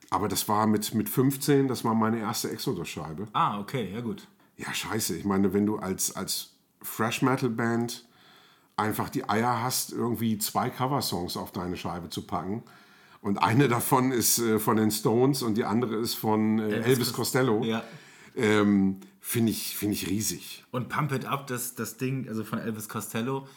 Aber 0.10 0.28
das 0.28 0.50
war 0.50 0.68
mit, 0.68 0.94
mit 0.94 1.08
15, 1.08 1.70
das 1.70 1.86
war 1.86 1.96
meine 1.96 2.20
erste 2.20 2.50
Exodus-Scheibe. 2.52 3.28
Ah, 3.32 3.62
okay, 3.62 3.90
ja 3.94 4.02
gut. 4.02 4.28
Ja, 4.58 4.74
scheiße. 4.74 5.16
Ich 5.16 5.24
meine, 5.24 5.54
wenn 5.54 5.66
du 5.66 5.78
als, 5.78 6.14
als 6.18 6.50
Fresh 6.82 7.22
Metal 7.22 7.50
Band 7.50 8.06
einfach 8.76 9.08
die 9.08 9.30
Eier 9.30 9.64
hast, 9.64 9.94
irgendwie 9.94 10.38
zwei 10.38 10.70
Coversongs 10.70 11.38
auf 11.38 11.54
deine 11.54 11.78
Scheibe 11.78 12.10
zu 12.10 12.24
packen. 12.28 12.64
Und 13.22 13.38
eine 13.38 13.70
davon 13.70 14.12
ist 14.12 14.40
äh, 14.40 14.60
von 14.60 14.76
den 14.76 14.92
Stones 14.92 15.44
und 15.44 15.56
die 15.56 15.64
andere 15.64 15.96
ist 15.96 16.16
von 16.16 16.60
äh, 16.60 16.82
Elvis, 16.82 17.14
Costello. 17.14 17.64
Ja. 17.64 17.84
Ähm, 18.36 18.98
Finde 19.28 19.52
ich, 19.52 19.76
find 19.76 19.92
ich 19.92 20.08
riesig. 20.08 20.64
Und 20.70 20.88
Pump 20.88 21.12
It 21.12 21.26
Up, 21.26 21.48
das, 21.48 21.74
das 21.74 21.98
Ding, 21.98 22.28
also 22.28 22.44
von 22.44 22.60
Elvis 22.60 22.88
Costello, 22.88 23.48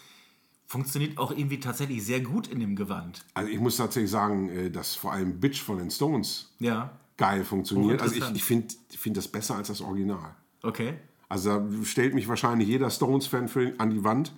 funktioniert 0.66 1.18
auch 1.18 1.30
irgendwie 1.30 1.60
tatsächlich 1.60 2.02
sehr 2.02 2.22
gut 2.22 2.46
in 2.46 2.58
dem 2.58 2.74
Gewand. 2.74 3.22
Also 3.34 3.50
ich 3.50 3.60
muss 3.60 3.76
tatsächlich 3.76 4.10
sagen, 4.10 4.48
äh, 4.48 4.70
dass 4.70 4.94
vor 4.94 5.12
allem 5.12 5.38
Bitch 5.40 5.60
von 5.60 5.76
den 5.76 5.90
Stones 5.90 6.54
Ja. 6.58 6.98
geil 7.18 7.44
funktioniert. 7.44 8.00
Also 8.00 8.14
ich, 8.14 8.24
ich 8.34 8.44
finde 8.44 8.74
find 8.96 9.18
das 9.18 9.28
besser 9.28 9.56
als 9.56 9.68
das 9.68 9.82
Original. 9.82 10.34
Okay. 10.62 10.94
Also 11.28 11.50
da 11.50 11.84
stellt 11.84 12.14
mich 12.14 12.28
wahrscheinlich 12.28 12.66
jeder 12.66 12.88
Stones-Fan 12.88 13.50
an 13.76 13.90
die 13.90 14.02
Wand. 14.02 14.32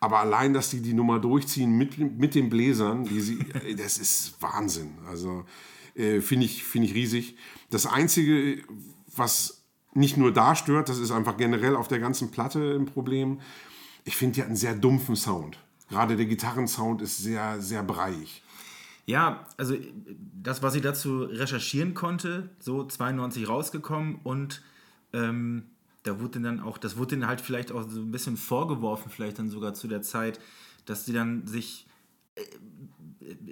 Aber 0.00 0.20
allein, 0.20 0.54
dass 0.54 0.70
die 0.70 0.80
die 0.80 0.94
Nummer 0.94 1.18
durchziehen 1.18 1.76
mit, 1.76 1.98
mit 1.98 2.34
den 2.34 2.48
Bläsern, 2.48 3.04
die 3.04 3.20
sie, 3.20 3.38
äh, 3.66 3.74
das 3.74 3.98
ist 3.98 4.40
Wahnsinn. 4.40 4.92
Also 5.06 5.44
äh, 5.94 6.22
finde 6.22 6.46
ich, 6.46 6.64
find 6.64 6.86
ich 6.86 6.94
riesig. 6.94 7.36
Das 7.68 7.84
Einzige, 7.84 8.62
was 9.14 9.59
nicht 9.92 10.16
nur 10.16 10.32
da 10.32 10.54
stört, 10.54 10.88
das 10.88 10.98
ist 10.98 11.10
einfach 11.10 11.36
generell 11.36 11.76
auf 11.76 11.88
der 11.88 11.98
ganzen 11.98 12.30
Platte 12.30 12.74
ein 12.74 12.86
Problem. 12.86 13.40
Ich 14.04 14.16
finde, 14.16 14.34
die 14.34 14.40
hat 14.42 14.48
einen 14.48 14.56
sehr 14.56 14.74
dumpfen 14.74 15.16
Sound. 15.16 15.58
Gerade 15.88 16.16
der 16.16 16.26
Gitarrensound 16.26 17.02
ist 17.02 17.18
sehr, 17.18 17.60
sehr 17.60 17.82
breiig. 17.82 18.42
Ja, 19.06 19.44
also 19.56 19.74
das, 20.42 20.62
was 20.62 20.76
ich 20.76 20.82
dazu 20.82 21.22
recherchieren 21.24 21.94
konnte, 21.94 22.48
so 22.60 22.84
92 22.84 23.48
rausgekommen 23.48 24.20
und 24.22 24.62
ähm, 25.12 25.64
da 26.04 26.20
wurde 26.20 26.40
dann 26.40 26.60
auch, 26.60 26.78
das 26.78 26.96
wurde 26.96 27.16
dann 27.16 27.26
halt 27.26 27.40
vielleicht 27.40 27.72
auch 27.72 27.88
so 27.88 28.00
ein 28.00 28.12
bisschen 28.12 28.36
vorgeworfen, 28.36 29.10
vielleicht 29.10 29.40
dann 29.40 29.50
sogar 29.50 29.74
zu 29.74 29.88
der 29.88 30.02
Zeit, 30.02 30.40
dass 30.86 31.04
die 31.04 31.12
dann 31.12 31.46
sich, 31.46 31.88
äh, 32.36 32.42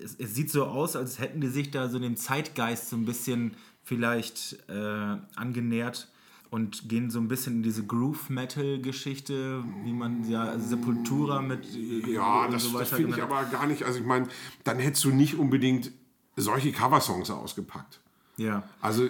es, 0.00 0.14
es 0.14 0.34
sieht 0.34 0.52
so 0.52 0.66
aus, 0.66 0.94
als 0.94 1.18
hätten 1.18 1.40
die 1.40 1.48
sich 1.48 1.72
da 1.72 1.88
so 1.88 1.98
dem 1.98 2.16
Zeitgeist 2.16 2.90
so 2.90 2.96
ein 2.96 3.04
bisschen 3.04 3.54
vielleicht 3.82 4.58
äh, 4.68 5.16
angenähert 5.34 6.08
und 6.50 6.88
gehen 6.88 7.10
so 7.10 7.18
ein 7.18 7.28
bisschen 7.28 7.56
in 7.56 7.62
diese 7.62 7.84
Groove-Metal-Geschichte, 7.84 9.62
wie 9.84 9.92
man 9.92 10.28
ja 10.28 10.58
Sepultura 10.58 11.42
mit 11.42 11.66
äh, 11.74 12.12
Ja, 12.14 12.48
das, 12.48 12.64
so 12.64 12.78
das 12.78 12.90
finde 12.90 13.16
ich 13.16 13.22
aber 13.22 13.44
gar 13.44 13.66
nicht. 13.66 13.84
Also 13.84 13.98
ich 14.00 14.06
meine, 14.06 14.28
dann 14.64 14.78
hättest 14.78 15.04
du 15.04 15.10
nicht 15.10 15.38
unbedingt 15.38 15.92
solche 16.36 16.72
Coversongs 16.72 17.30
ausgepackt. 17.30 18.00
Ja. 18.36 18.62
Also 18.80 19.08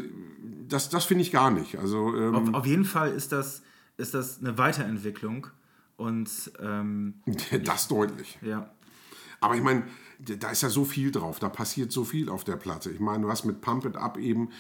das, 0.69 0.89
das 0.89 1.05
finde 1.05 1.23
ich 1.23 1.31
gar 1.31 1.51
nicht. 1.51 1.77
Also 1.77 2.17
ähm, 2.17 2.35
Auf, 2.35 2.55
auf 2.55 2.67
jeden 2.67 2.85
Fall 2.85 3.11
ist 3.11 3.31
das, 3.33 3.63
ist 3.97 4.15
das 4.15 4.41
eine 4.41 4.59
Weiterentwicklung. 4.59 5.47
Und 5.97 6.31
ähm, 6.61 7.15
das 7.65 7.89
deutlich. 7.89 8.39
ja, 8.41 8.71
Aber 9.41 9.57
ich 9.57 9.63
meine, 9.63 9.85
da 10.19 10.51
ist 10.51 10.63
ja 10.63 10.69
so 10.69 10.85
viel 10.85 11.11
drauf, 11.11 11.39
da 11.41 11.49
passiert 11.49 11.93
so 11.93 12.05
viel 12.05 12.29
auf 12.29 12.45
der 12.45 12.57
Platte. 12.57 12.91
Ich 12.91 13.01
meine, 13.01 13.25
du 13.25 13.31
hast 13.31 13.45
mit 13.45 13.61
Pump 13.61 13.85
It 13.85 13.97
Up 13.97 14.17
eben 14.17 14.51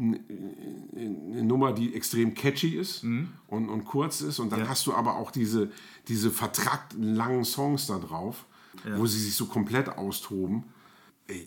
eine 0.00 1.42
Nummer, 1.44 1.72
die 1.72 1.94
extrem 1.94 2.34
catchy 2.34 2.76
ist 2.76 3.04
und, 3.04 3.68
und 3.68 3.84
kurz 3.84 4.20
ist. 4.22 4.38
Und 4.38 4.50
dann 4.52 4.60
Mhm. 4.60 4.64
Ja. 4.64 4.70
hast 4.70 4.86
du 4.86 4.94
aber 4.94 5.16
auch 5.16 5.30
diese, 5.30 5.70
diese 6.08 6.30
vertrackten 6.30 7.14
langen 7.14 7.44
Songs 7.44 7.86
da 7.86 7.98
drauf, 7.98 8.46
wo 8.96 9.06
sie 9.06 9.18
sich 9.18 9.34
so 9.34 9.46
komplett 9.46 9.88
austoben. 9.90 10.64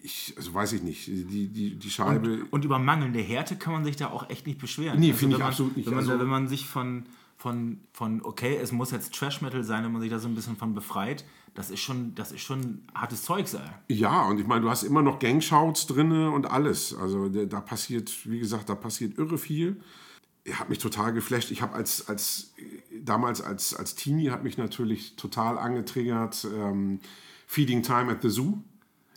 Ich, 0.04 0.34
also 0.38 0.54
weiß 0.54 0.74
ich 0.74 0.84
nicht, 0.84 1.08
die, 1.08 1.48
die, 1.48 1.76
die 1.76 1.90
Scheibe. 1.90 2.46
und 2.52 2.64
über 2.64 2.80
mangelnde 2.80 3.20
Härte 3.20 3.58
kann 3.58 3.74
man 3.74 3.84
sich 3.84 3.98
da 3.98 4.12
auch 4.12 4.30
echt 4.30 4.48
nicht 4.48 4.60
beschweren. 4.60 4.98
Nee, 4.98 5.12
finde 5.12 5.36
ich 5.36 5.40
man, 5.42 5.50
absolut 5.50 5.76
nicht. 5.76 5.88
Wenn 5.88 5.96
man, 5.96 6.08
Also- 6.08 6.20
wenn 6.20 6.28
man 6.28 6.48
sich 6.48 6.68
von, 6.68 7.06
von, 7.44 7.82
von, 7.92 8.22
okay, 8.24 8.56
es 8.56 8.72
muss 8.72 8.92
jetzt 8.92 9.14
Trash 9.14 9.42
Metal 9.42 9.66
sein, 9.66 9.84
wenn 9.84 9.92
man 9.92 10.02
sich 10.02 10.10
da 10.10 10.18
so 10.18 10.30
ein 10.30 10.34
bisschen 10.36 10.56
von 10.56 10.74
befreit, 10.74 11.26
das 11.56 11.72
ist 11.72 11.82
schon, 11.82 12.16
das 12.16 12.32
ist 12.32 12.40
schon 12.40 12.84
hartes 12.96 13.24
Zeug 13.24 13.50
sein. 13.50 13.70
Ja, 13.90 14.22
und 14.28 14.40
ich 14.40 14.48
meine, 14.48 14.62
du 14.62 14.70
hast 14.70 14.84
immer 14.84 15.02
noch 15.02 15.20
Gangshouts 15.20 15.86
drinne 15.88 16.32
und 16.32 16.50
alles. 16.50 16.96
Also 16.96 17.28
da, 17.28 17.60
passiert, 17.60 18.12
wie 18.32 18.40
gesagt, 18.40 18.70
da 18.70 18.76
passiert 18.76 19.18
irre 19.18 19.38
viel. 19.38 19.82
Er 20.46 20.58
hat 20.60 20.70
mich 20.70 20.78
total 20.80 21.12
geflasht. 21.12 21.52
Ich 21.52 21.62
habe 21.62 21.74
als, 21.74 22.08
als 22.08 22.54
damals 22.98 23.42
als, 23.42 23.76
als 23.76 23.96
Teenie 23.96 24.30
hat 24.30 24.44
mich 24.46 24.58
natürlich 24.58 25.18
total 25.18 25.58
angetriggert 25.58 26.48
ähm, 26.56 27.02
Feeding 27.46 27.84
Time 27.84 28.10
at 28.10 28.22
the 28.22 28.30
Zoo. 28.30 28.60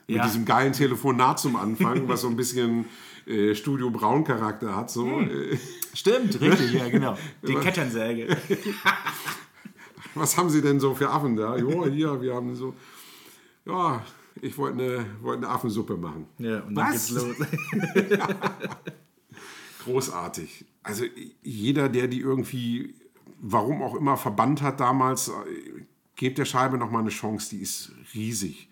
Mit 0.08 0.16
Ja. 0.16 0.24
diesem 0.24 0.44
geilen 0.44 0.72
Telefonat 0.72 1.38
zum 1.38 1.54
Anfang, 1.54 2.08
was 2.08 2.22
so 2.22 2.28
ein 2.28 2.36
bisschen 2.36 2.86
äh, 3.26 3.54
Studio 3.54 3.90
Braun 3.90 4.24
Charakter 4.24 4.74
hat. 4.74 4.90
So. 4.90 5.20
Äh, 5.20 5.58
Stimmt, 5.94 6.40
richtig, 6.40 6.72
ja, 6.72 6.88
genau. 6.88 7.16
Die 7.46 7.54
Kettensäge. 7.54 8.36
was 10.14 10.36
haben 10.36 10.50
Sie 10.50 10.62
denn 10.62 10.78
so 10.80 10.94
für 10.94 11.10
Affen 11.10 11.36
da? 11.36 11.56
Jo, 11.56 11.86
hier, 11.86 12.20
wir 12.20 12.34
haben 12.34 12.54
so. 12.54 12.74
Ja, 13.64 14.02
ich 14.40 14.56
wollte 14.58 14.82
eine, 14.82 15.06
wollte 15.22 15.44
eine 15.44 15.54
Affensuppe 15.54 15.96
machen. 15.96 16.26
Ja, 16.38 16.60
und 16.60 16.74
dann 16.74 16.92
Was? 16.92 17.08
geht's 17.08 17.10
los. 17.10 17.36
Großartig. 19.84 20.64
Also 20.82 21.04
jeder, 21.42 21.88
der 21.88 22.08
die 22.08 22.20
irgendwie, 22.20 22.94
warum 23.40 23.82
auch 23.82 23.94
immer, 23.94 24.16
verbannt 24.16 24.62
hat 24.62 24.80
damals, 24.80 25.28
äh, 25.28 25.32
gebt 26.16 26.38
der 26.38 26.44
Scheibe 26.44 26.78
nochmal 26.78 27.02
eine 27.02 27.10
Chance, 27.10 27.50
die 27.50 27.62
ist 27.62 27.92
riesig. 28.14 28.68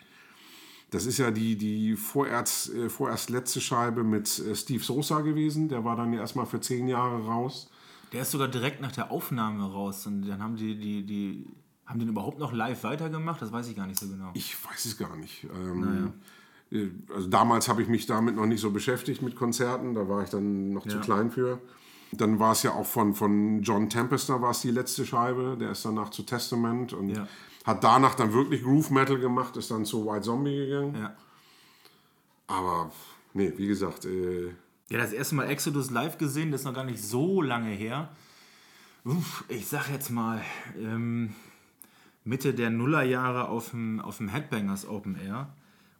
Das 0.95 1.05
ist 1.05 1.17
ja 1.17 1.29
die, 1.29 1.57
die 1.57 1.95
vorerst, 1.95 2.73
äh, 2.73 2.89
vorerst 2.89 3.29
letzte 3.29 3.59
Scheibe 3.59 4.03
mit 4.05 4.39
äh, 4.39 4.55
Steve 4.55 4.81
Sosa 4.83 5.19
gewesen. 5.19 5.67
Der 5.67 5.83
war 5.83 5.97
dann 5.97 6.13
ja 6.13 6.21
erstmal 6.21 6.45
für 6.45 6.61
zehn 6.61 6.87
Jahre 6.87 7.25
raus. 7.25 7.69
Der 8.13 8.21
ist 8.21 8.31
sogar 8.31 8.47
direkt 8.47 8.79
nach 8.81 8.93
der 8.93 9.11
Aufnahme 9.11 9.69
raus 9.69 10.07
und 10.07 10.21
dann 10.25 10.41
haben 10.41 10.55
die, 10.55 10.77
die, 10.79 11.05
die, 11.05 11.45
haben 11.85 11.99
den 11.99 12.07
überhaupt 12.07 12.39
noch 12.39 12.53
live 12.53 12.83
weitergemacht? 12.85 13.41
Das 13.41 13.51
weiß 13.51 13.67
ich 13.67 13.75
gar 13.75 13.87
nicht 13.87 13.99
so 13.99 14.07
genau. 14.07 14.31
Ich 14.35 14.55
weiß 14.65 14.85
es 14.85 14.97
gar 14.97 15.17
nicht. 15.17 15.45
Ähm, 15.53 16.13
äh, 16.71 16.87
Also 17.13 17.27
damals 17.27 17.67
habe 17.67 17.81
ich 17.81 17.89
mich 17.89 18.05
damit 18.05 18.35
noch 18.37 18.45
nicht 18.45 18.61
so 18.61 18.71
beschäftigt 18.71 19.21
mit 19.21 19.35
Konzerten. 19.35 19.95
Da 19.95 20.07
war 20.07 20.23
ich 20.23 20.29
dann 20.29 20.71
noch 20.71 20.87
zu 20.87 20.95
Ja. 20.95 21.01
klein 21.01 21.29
für. 21.29 21.59
Dann 22.13 22.39
war 22.39 22.53
es 22.53 22.63
ja 22.63 22.71
auch 22.71 22.85
von, 22.85 23.13
von 23.13 23.61
John 23.63 23.89
Tempester 23.89 24.41
war 24.41 24.51
es 24.51 24.61
die 24.61 24.71
letzte 24.71 25.05
Scheibe. 25.05 25.57
Der 25.59 25.71
ist 25.71 25.83
danach 25.83 26.09
zu 26.09 26.23
Testament 26.23 26.93
und 26.93 27.09
Ja. 27.09 27.27
Hat 27.65 27.83
danach 27.83 28.15
dann 28.15 28.31
wirklich 28.31 28.63
Groove 28.63 28.91
Metal 28.91 29.19
gemacht, 29.19 29.57
ist 29.57 29.71
dann 29.71 29.85
zu 29.85 30.05
White 30.05 30.21
Zombie 30.21 30.55
gegangen. 30.55 30.95
Ja. 30.95 31.15
Aber 32.47 32.91
nee, 33.33 33.51
wie 33.57 33.67
gesagt, 33.67 34.05
äh, 34.05 34.49
Ja, 34.89 34.99
das 34.99 35.13
erste 35.13 35.35
Mal 35.35 35.45
Exodus 35.49 35.89
live 35.89 36.17
gesehen, 36.17 36.51
das 36.51 36.61
ist 36.61 36.65
noch 36.65 36.75
gar 36.75 36.83
nicht 36.83 37.01
so 37.01 37.41
lange 37.41 37.71
her. 37.71 38.09
Uff, 39.03 39.43
ich 39.47 39.67
sag 39.67 39.89
jetzt 39.89 40.09
mal, 40.09 40.41
ähm, 40.77 41.33
Mitte 42.23 42.53
der 42.53 42.69
Nullerjahre 42.69 43.49
auf 43.49 43.71
dem, 43.71 43.99
auf 43.99 44.17
dem 44.17 44.29
Headbangers 44.29 44.87
Open 44.87 45.15
Air 45.15 45.53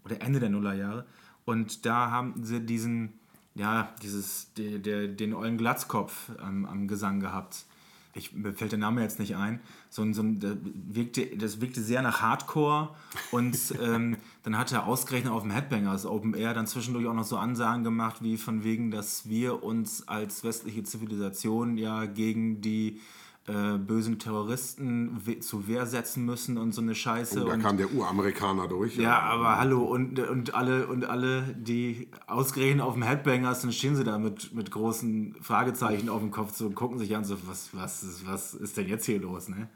oder 0.04 0.22
Ende 0.22 0.40
der 0.40 0.50
Nullerjahre. 0.50 1.06
Und 1.46 1.86
da 1.86 2.10
haben 2.12 2.44
sie 2.44 2.62
diesen, 2.62 3.20
ja, 3.54 3.94
dieses, 4.02 4.54
der, 4.54 4.80
der, 4.80 5.08
den 5.08 5.34
ollen 5.34 5.58
Glatzkopf 5.58 6.32
am, 6.40 6.66
am 6.66 6.88
Gesang 6.88 7.20
gehabt. 7.20 7.66
Ich, 8.16 8.32
mir 8.34 8.54
fällt 8.54 8.72
der 8.72 8.80
Name 8.80 9.02
jetzt 9.02 9.20
nicht 9.20 9.36
ein, 9.36 9.60
so 9.90 10.02
ein, 10.02 10.14
so 10.14 10.24
ein, 10.24 10.40
das, 10.40 10.56
wirkte, 10.64 11.26
das 11.38 11.60
wirkte 11.60 11.82
sehr 11.82 12.02
nach 12.02 12.22
Hardcore. 12.22 12.90
Und 13.32 13.58
ähm, 13.82 14.18
dann 14.44 14.58
hat 14.58 14.72
er 14.72 14.88
ausgerechnet 14.88 15.34
auf 15.34 15.42
dem 15.42 15.52
Headbangers 15.52 16.06
Open 16.06 16.34
Air 16.34 16.54
dann 16.54 16.66
zwischendurch 16.66 17.08
auch 17.08 17.14
noch 17.14 17.26
so 17.26 17.38
Ansagen 17.38 17.84
gemacht, 17.84 18.24
wie 18.24 18.38
von 18.38 18.64
wegen, 18.64 18.90
dass 18.90 19.28
wir 19.28 19.64
uns 19.64 20.08
als 20.08 20.44
westliche 20.44 20.84
Zivilisation 20.84 21.78
ja 21.78 22.06
gegen 22.06 22.62
die 22.62 23.02
äh, 23.48 23.78
bösen 23.78 24.18
Terroristen 24.18 25.22
we 25.26 25.40
zu 25.40 25.68
Wehr 25.68 25.86
setzen 25.86 26.26
müssen 26.26 26.58
und 26.58 26.74
so 26.74 26.82
eine 26.82 26.96
Scheiße. 26.96 27.44
Oh, 27.44 27.48
da 27.48 27.54
und, 27.54 27.62
kam 27.62 27.78
der 27.78 27.94
Uramerikaner 27.94 28.68
durch. 28.68 28.98
ja, 28.98 29.20
aber 29.20 29.60
hallo, 29.60 29.84
und, 29.84 30.20
und, 30.20 30.56
alle, 30.56 30.88
und 30.88 31.06
alle, 31.06 31.56
die 31.56 32.10
ausgerechnet 32.26 32.82
auf 32.82 32.94
dem 32.94 33.04
Headbangers, 33.04 33.62
dann 33.62 33.72
stehen 33.72 33.96
sie 33.96 34.04
da 34.04 34.18
mit, 34.18 34.54
mit 34.54 34.72
großen 34.72 35.36
Fragezeichen 35.42 36.10
auf 36.10 36.22
dem 36.22 36.32
Kopf 36.32 36.56
so, 36.56 36.66
und 36.66 36.76
gucken 36.76 36.98
sich 36.98 37.16
an, 37.16 37.24
so, 37.24 37.38
was, 37.46 37.70
was, 37.74 38.02
ist, 38.04 38.28
was 38.28 38.56
ist 38.56 38.78
denn 38.78 38.88
jetzt 38.88 39.06
hier 39.06 39.20
los, 39.20 39.48
ne? 39.48 39.70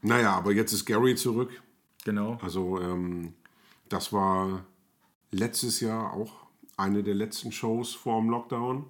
Naja, 0.00 0.32
aber 0.32 0.52
jetzt 0.52 0.72
ist 0.72 0.86
Gary 0.86 1.14
zurück. 1.14 1.50
Genau. 2.04 2.38
Also, 2.42 2.80
ähm, 2.80 3.34
das 3.90 4.14
war 4.14 4.64
letztes 5.30 5.80
Jahr 5.80 6.14
auch 6.14 6.46
eine 6.78 7.02
der 7.02 7.14
letzten 7.14 7.52
Shows 7.52 7.92
vor 7.94 8.18
dem 8.20 8.30
Lockdown 8.30 8.86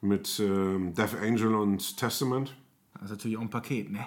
mit 0.00 0.40
ähm, 0.40 0.94
Death 0.94 1.20
Angel 1.20 1.54
und 1.54 1.98
Testament. 1.98 2.56
Das 3.02 3.10
ist 3.10 3.18
natürlich 3.18 3.36
auch 3.36 3.42
ein 3.42 3.50
Paket, 3.50 3.90
ne? 3.90 4.06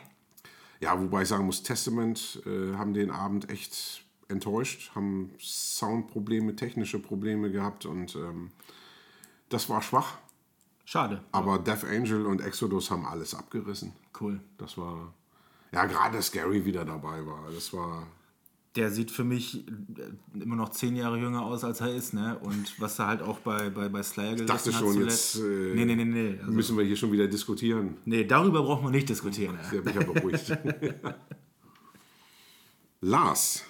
Ja, 0.79 0.99
wobei 0.99 1.23
ich 1.23 1.27
sagen 1.27 1.45
muss, 1.45 1.63
Testament 1.63 2.41
äh, 2.45 2.75
haben 2.75 2.93
den 2.93 3.11
Abend 3.11 3.49
echt 3.49 4.03
enttäuscht, 4.27 4.91
haben 4.95 5.31
Soundprobleme, 5.39 6.55
technische 6.55 6.99
Probleme 6.99 7.51
gehabt 7.51 7.85
und 7.85 8.15
ähm, 8.15 8.51
das 9.49 9.69
war 9.69 9.81
schwach. 9.81 10.17
Schade. 10.85 11.23
Aber 11.31 11.59
Death 11.59 11.83
Angel 11.83 12.25
und 12.25 12.41
Exodus 12.41 12.91
haben 12.91 13.05
alles 13.05 13.33
abgerissen. 13.33 13.93
Cool. 14.19 14.39
Das 14.57 14.77
war, 14.77 15.13
ja, 15.71 15.85
gerade 15.85 16.17
dass 16.17 16.31
Gary 16.31 16.63
wieder 16.65 16.85
dabei 16.85 17.25
war. 17.25 17.49
Das 17.53 17.73
war, 17.73 18.07
Der 18.75 18.91
sieht 18.91 19.11
für 19.11 19.23
mich 19.23 19.67
äh, 19.67 20.41
immer 20.41 20.55
noch 20.55 20.69
zehn 20.69 20.95
Jahre 20.95 21.17
jünger 21.17 21.45
aus, 21.45 21.63
als 21.63 21.81
er 21.81 21.93
ist, 21.93 22.13
ne? 22.13 22.37
Und 22.39 22.79
was 22.79 22.99
er 22.99 23.07
halt 23.07 23.21
auch 23.21 23.39
bei, 23.39 23.69
bei, 23.69 23.87
bei 23.87 24.03
Slayer 24.03 24.35
gelassen 24.35 24.47
dachte 24.47 24.73
hat 24.73 24.81
schon, 24.81 24.93
zuletzt. 24.93 25.35
jetzt, 25.35 25.45
äh, 25.45 25.75
nee, 25.75 25.85
nee, 25.85 25.95
nee, 25.95 26.05
nee. 26.05 26.37
Also, 26.39 26.51
müssen 26.51 26.77
wir 26.77 26.83
hier 26.83 26.95
schon 26.97 27.11
wieder 27.11 27.27
diskutieren. 27.27 27.97
nee, 28.05 28.25
darüber 28.25 28.63
braucht 28.63 28.83
man 28.83 28.91
nicht 28.91 29.07
diskutieren. 29.07 29.57
Der 29.71 29.81
mich 29.81 29.95
ja 29.95 30.03
beruhigt. 30.03 30.57
Lars, 33.01 33.63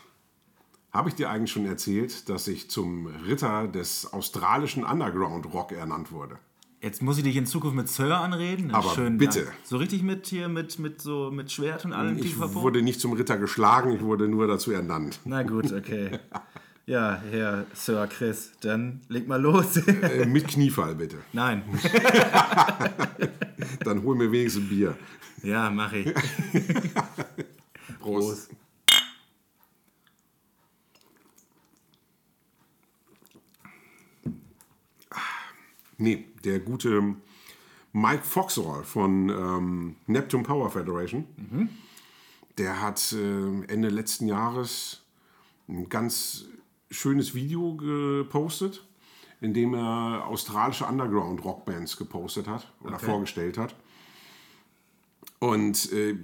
habe 0.92 1.10
ich 1.10 1.16
dir 1.16 1.30
eigentlich 1.30 1.52
schon 1.52 1.66
erzählt, 1.66 2.30
dass 2.30 2.48
ich 2.48 2.70
zum 2.70 3.08
Ritter 3.08 3.68
des 3.68 4.14
australischen 4.14 4.86
Underground 4.86 5.54
Rock 5.54 5.74
ernannt 5.74 6.12
wurde? 6.12 6.40
Jetzt 6.86 7.02
muss 7.02 7.18
ich 7.18 7.24
dich 7.24 7.36
in 7.36 7.48
Zukunft 7.48 7.76
mit 7.76 7.90
Sir 7.90 8.16
anreden. 8.16 8.70
Aber 8.70 8.96
bitte. 9.10 9.40
ja. 9.40 9.46
So 9.64 9.78
richtig 9.78 10.04
mit 10.04 10.28
hier, 10.28 10.48
mit, 10.48 10.78
mit, 10.78 11.02
so, 11.02 11.32
mit 11.32 11.52
Schwert 11.52 11.84
und 11.84 11.94
allem 11.94 12.20
Ich 12.20 12.34
Pipapo? 12.36 12.62
wurde 12.62 12.84
nicht 12.84 13.02
zum 13.02 13.14
Ritter 13.14 13.40
geschlagen, 13.40 13.96
ich 13.96 14.04
wurde 14.04 14.28
nur 14.28 14.46
dazu 14.46 14.72
ernannt. 14.72 15.20
Na 15.26 15.42
gut, 15.42 15.74
okay. 15.74 16.20
Ja, 16.86 17.20
Herr 17.32 17.66
Sir 17.74 18.06
Chris, 18.06 18.52
dann 18.62 19.02
leg 19.10 19.28
mal 19.28 19.42
los. 19.42 19.78
Äh, 19.78 20.28
mit 20.28 20.48
Kniefall 20.48 20.94
bitte. 20.94 21.18
Nein. 21.34 21.64
Dann 23.84 24.04
hol 24.04 24.16
mir 24.16 24.32
wenigstens 24.32 24.66
ein 24.66 24.70
Bier. 24.70 24.96
Ja, 25.42 25.72
mach 25.72 25.92
ich. 25.94 26.06
Prost. 28.00 28.52
Nee, 35.98 36.26
der 36.44 36.60
gute 36.60 37.16
Mike 37.94 38.24
Foxall 38.24 38.84
von 38.84 39.30
ähm, 39.30 39.96
Neptune 40.08 40.44
Power 40.44 40.70
Federation, 40.70 41.26
der 42.58 42.82
hat 42.82 43.14
äh, 43.14 43.64
Ende 43.72 43.90
letzten 43.90 44.28
Jahres 44.28 45.02
ein 45.68 45.88
ganz 45.90 46.46
schönes 46.92 47.34
Video 47.34 47.76
gepostet, 47.76 48.86
in 49.42 49.54
dem 49.54 49.74
er 49.74 50.26
australische 50.28 50.86
Underground-Rockbands 50.86 51.98
gepostet 51.98 52.48
hat 52.48 52.72
oder 52.82 52.96
Okay. 52.96 53.06
vorgestellt 53.06 53.58
hat. 53.58 53.76
Und 55.40 55.92
äh, 55.92 56.18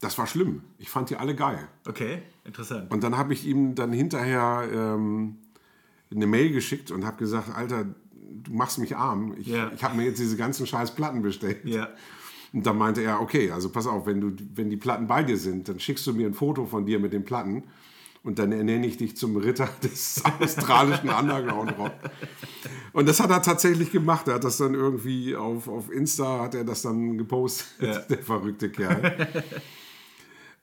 das 0.00 0.18
war 0.18 0.26
schlimm. 0.26 0.62
Ich 0.78 0.90
fand 0.90 1.10
die 1.10 1.16
alle 1.16 1.34
geil. 1.34 1.68
Okay, 1.86 2.22
interessant. 2.44 2.90
Und 2.90 3.02
dann 3.04 3.16
habe 3.16 3.32
ich 3.32 3.46
ihm 3.46 3.74
dann 3.74 3.92
hinterher 3.92 4.68
ähm, 4.72 5.38
eine 6.14 6.26
Mail 6.26 6.50
geschickt 6.52 6.90
und 6.90 7.04
habe 7.04 7.16
gesagt, 7.18 7.54
Alter, 7.54 7.84
du 7.84 8.52
machst 8.52 8.78
mich 8.78 8.96
arm. 8.96 9.34
Ich, 9.38 9.46
Ja. 9.48 9.70
ich 9.74 9.82
habe 9.84 9.96
mir 9.96 10.04
jetzt 10.04 10.18
diese 10.20 10.36
ganzen 10.36 10.66
scheiß 10.66 10.94
Platten 10.94 11.22
bestellt. 11.22 11.64
Ja. 11.64 11.88
Und 12.52 12.66
dann 12.66 12.76
meinte 12.76 13.00
er, 13.02 13.20
okay, 13.20 13.50
also 13.50 13.70
pass 13.70 13.86
auf, 13.86 14.04
wenn, 14.06 14.20
du, 14.20 14.32
wenn 14.54 14.68
die 14.68 14.76
Platten 14.76 15.06
bei 15.06 15.22
dir 15.22 15.38
sind, 15.38 15.68
dann 15.68 15.80
schickst 15.80 16.06
du 16.06 16.12
mir 16.12 16.26
ein 16.26 16.34
Foto 16.34 16.66
von 16.66 16.84
dir 16.84 16.98
mit 16.98 17.12
den 17.14 17.24
Platten 17.24 17.64
und 18.24 18.38
dann 18.38 18.52
ernenne 18.52 18.86
ich 18.86 18.98
dich 18.98 19.16
zum 19.16 19.36
Ritter 19.36 19.68
des 19.82 20.22
australischen 20.38 21.08
Underground 21.08 21.76
Rock. 21.78 21.92
Und 22.92 23.08
das 23.08 23.20
hat 23.20 23.30
er 23.30 23.40
tatsächlich 23.42 23.90
gemacht. 23.90 24.28
Er 24.28 24.34
hat 24.34 24.44
das 24.44 24.58
dann 24.58 24.74
irgendwie 24.74 25.34
auf, 25.34 25.66
auf 25.66 25.90
Insta, 25.90 26.40
hat 26.42 26.54
er 26.54 26.64
das 26.64 26.82
dann 26.82 27.16
gepostet, 27.16 27.66
Ja. 27.80 27.98
der 28.10 28.18
verrückte 28.18 28.68
Kerl. 28.70 29.28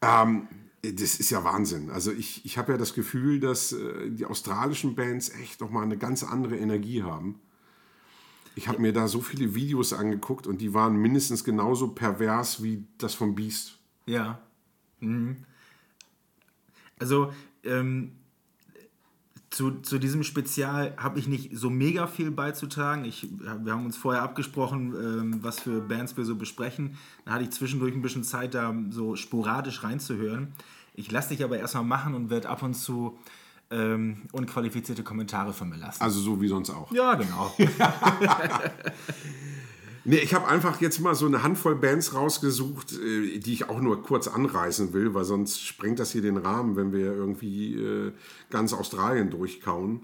ähm, 0.01 0.47
das 0.81 1.19
ist 1.19 1.29
ja 1.29 1.43
Wahnsinn. 1.43 1.89
Also 1.89 2.11
ich, 2.11 2.45
ich 2.45 2.57
habe 2.57 2.71
ja 2.71 2.77
das 2.77 2.93
Gefühl, 2.93 3.39
dass 3.39 3.71
äh, 3.71 4.09
die 4.09 4.25
australischen 4.25 4.95
Bands 4.95 5.29
echt 5.29 5.61
nochmal 5.61 5.83
eine 5.83 5.97
ganz 5.97 6.23
andere 6.23 6.57
Energie 6.57 7.03
haben. 7.03 7.39
Ich 8.55 8.67
habe 8.67 8.81
mir 8.81 8.93
da 8.93 9.07
so 9.07 9.21
viele 9.21 9.55
Videos 9.55 9.93
angeguckt 9.93 10.47
und 10.47 10.59
die 10.59 10.73
waren 10.73 10.95
mindestens 10.95 11.43
genauso 11.43 11.89
pervers 11.89 12.63
wie 12.63 12.85
das 12.97 13.13
vom 13.13 13.35
Beast. 13.35 13.77
Ja. 14.05 14.41
Mhm. 14.99 15.45
Also, 16.99 17.33
ähm, 17.63 18.18
zu, 19.49 19.81
zu 19.81 19.97
diesem 19.97 20.23
Spezial 20.23 20.93
habe 20.97 21.19
ich 21.19 21.27
nicht 21.27 21.57
so 21.57 21.69
mega 21.69 22.07
viel 22.07 22.31
beizutragen. 22.31 23.05
Ich, 23.05 23.27
wir 23.39 23.73
haben 23.73 23.85
uns 23.85 23.97
vorher 23.97 24.21
abgesprochen, 24.21 24.93
ähm, 24.93 25.39
was 25.41 25.59
für 25.59 25.81
Bands 25.81 26.15
wir 26.17 26.25
so 26.25 26.35
besprechen. 26.35 26.97
Da 27.25 27.33
hatte 27.33 27.45
ich 27.45 27.51
zwischendurch 27.51 27.93
ein 27.93 28.01
bisschen 28.01 28.23
Zeit, 28.23 28.53
da 28.53 28.73
so 28.91 29.15
sporadisch 29.15 29.83
reinzuhören. 29.83 30.53
Ich 30.93 31.11
lasse 31.11 31.29
dich 31.29 31.43
aber 31.43 31.57
erstmal 31.57 31.83
machen 31.83 32.13
und 32.13 32.29
werde 32.29 32.49
ab 32.49 32.61
und 32.61 32.75
zu 32.75 33.17
ähm, 33.71 34.23
unqualifizierte 34.31 35.03
Kommentare 35.03 35.53
von 35.53 35.69
mir 35.69 35.77
lassen. 35.77 36.01
Also 36.01 36.19
so 36.19 36.41
wie 36.41 36.47
sonst 36.47 36.69
auch. 36.69 36.91
Ja, 36.91 37.15
genau. 37.15 37.53
Nee, 40.09 40.17
ich 40.17 40.33
habe 40.33 40.47
einfach 40.47 40.81
jetzt 40.81 40.99
mal 41.01 41.13
so 41.13 41.27
eine 41.27 41.43
Handvoll 41.43 41.75
Bands 41.75 42.15
rausgesucht, 42.15 42.93
äh, 42.93 43.37
die 43.37 43.53
ich 43.53 43.69
auch 43.69 43.79
nur 43.79 44.01
kurz 44.01 44.27
anreißen 44.27 44.91
will, 44.91 45.13
weil 45.13 45.23
sonst 45.23 45.63
sprengt 45.63 45.99
das 45.99 46.11
hier 46.11 46.23
den 46.23 46.37
Rahmen, 46.37 46.75
wenn 46.75 46.91
wir 46.91 47.13
irgendwie 47.13 47.75
äh, 47.75 48.11
ganz 48.49 48.73
Australien 48.73 49.29
durchkauen. 49.29 50.01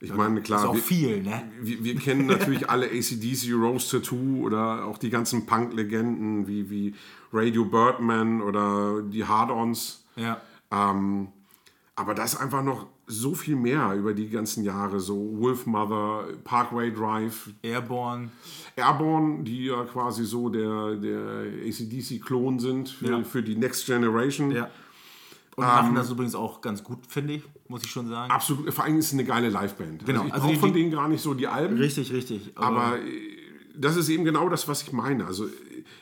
Ich 0.00 0.14
meine, 0.14 0.40
ist 0.40 0.46
klar, 0.46 0.66
auch 0.66 0.74
wir, 0.74 0.80
viel, 0.80 1.22
ne? 1.22 1.42
wir, 1.60 1.84
wir 1.84 1.94
kennen 1.96 2.26
natürlich 2.26 2.70
alle 2.70 2.86
ACDC, 2.86 3.52
Rose 3.52 3.90
Tattoo 3.90 4.46
oder 4.46 4.86
auch 4.86 4.96
die 4.96 5.10
ganzen 5.10 5.44
Punk-Legenden 5.44 6.48
wie, 6.48 6.70
wie 6.70 6.94
Radio 7.34 7.66
Birdman 7.66 8.40
oder 8.40 9.02
die 9.02 9.26
Hard-Ons. 9.26 10.06
Ja. 10.16 10.40
Ähm, 10.70 11.28
aber 11.96 12.14
da 12.14 12.24
ist 12.24 12.36
einfach 12.36 12.64
noch 12.64 12.86
so 13.12 13.34
viel 13.34 13.56
mehr 13.56 13.94
über 13.94 14.14
die 14.14 14.28
ganzen 14.28 14.64
Jahre. 14.64 14.98
So 15.00 15.16
Wolfmother, 15.38 16.24
Parkway 16.44 16.90
Drive, 16.92 17.50
Airborne. 17.62 18.30
Airborne, 18.76 19.44
die 19.44 19.66
ja 19.66 19.84
quasi 19.84 20.24
so 20.24 20.48
der, 20.48 20.96
der 20.96 21.44
ACDC-Klon 21.66 22.58
sind 22.58 22.88
für, 22.88 23.06
Ja. 23.10 23.22
für 23.22 23.42
die 23.42 23.56
Next 23.56 23.86
Generation. 23.86 24.50
Ja. 24.50 24.70
Und 25.54 25.64
machen 25.66 25.94
das 25.94 26.10
übrigens 26.10 26.34
auch 26.34 26.62
ganz 26.62 26.82
gut, 26.82 27.00
finde 27.06 27.34
ich, 27.34 27.42
muss 27.68 27.84
ich 27.84 27.90
schon 27.90 28.08
sagen. 28.08 28.32
Absolut, 28.32 28.72
vor 28.72 28.84
allem 28.84 28.96
ist 28.98 29.08
es 29.08 29.12
eine 29.12 29.24
geile 29.24 29.50
Liveband. 29.50 30.06
Genau, 30.06 30.20
Also 30.22 30.26
ich 30.28 30.32
also 30.32 30.44
brauche 30.46 30.54
die- 30.54 30.60
von 30.60 30.72
denen 30.72 30.90
gar 30.90 31.08
nicht 31.08 31.20
so 31.22 31.34
die 31.34 31.46
Alben. 31.46 31.76
Richtig, 31.76 32.10
richtig. 32.12 32.52
Aber 32.54 32.98
äh, 32.98 33.02
das 33.76 33.96
ist 33.96 34.08
eben 34.08 34.24
genau 34.24 34.48
das, 34.48 34.66
was 34.66 34.82
ich 34.82 34.92
meine. 34.92 35.26
Also 35.26 35.44
äh, 35.46 35.50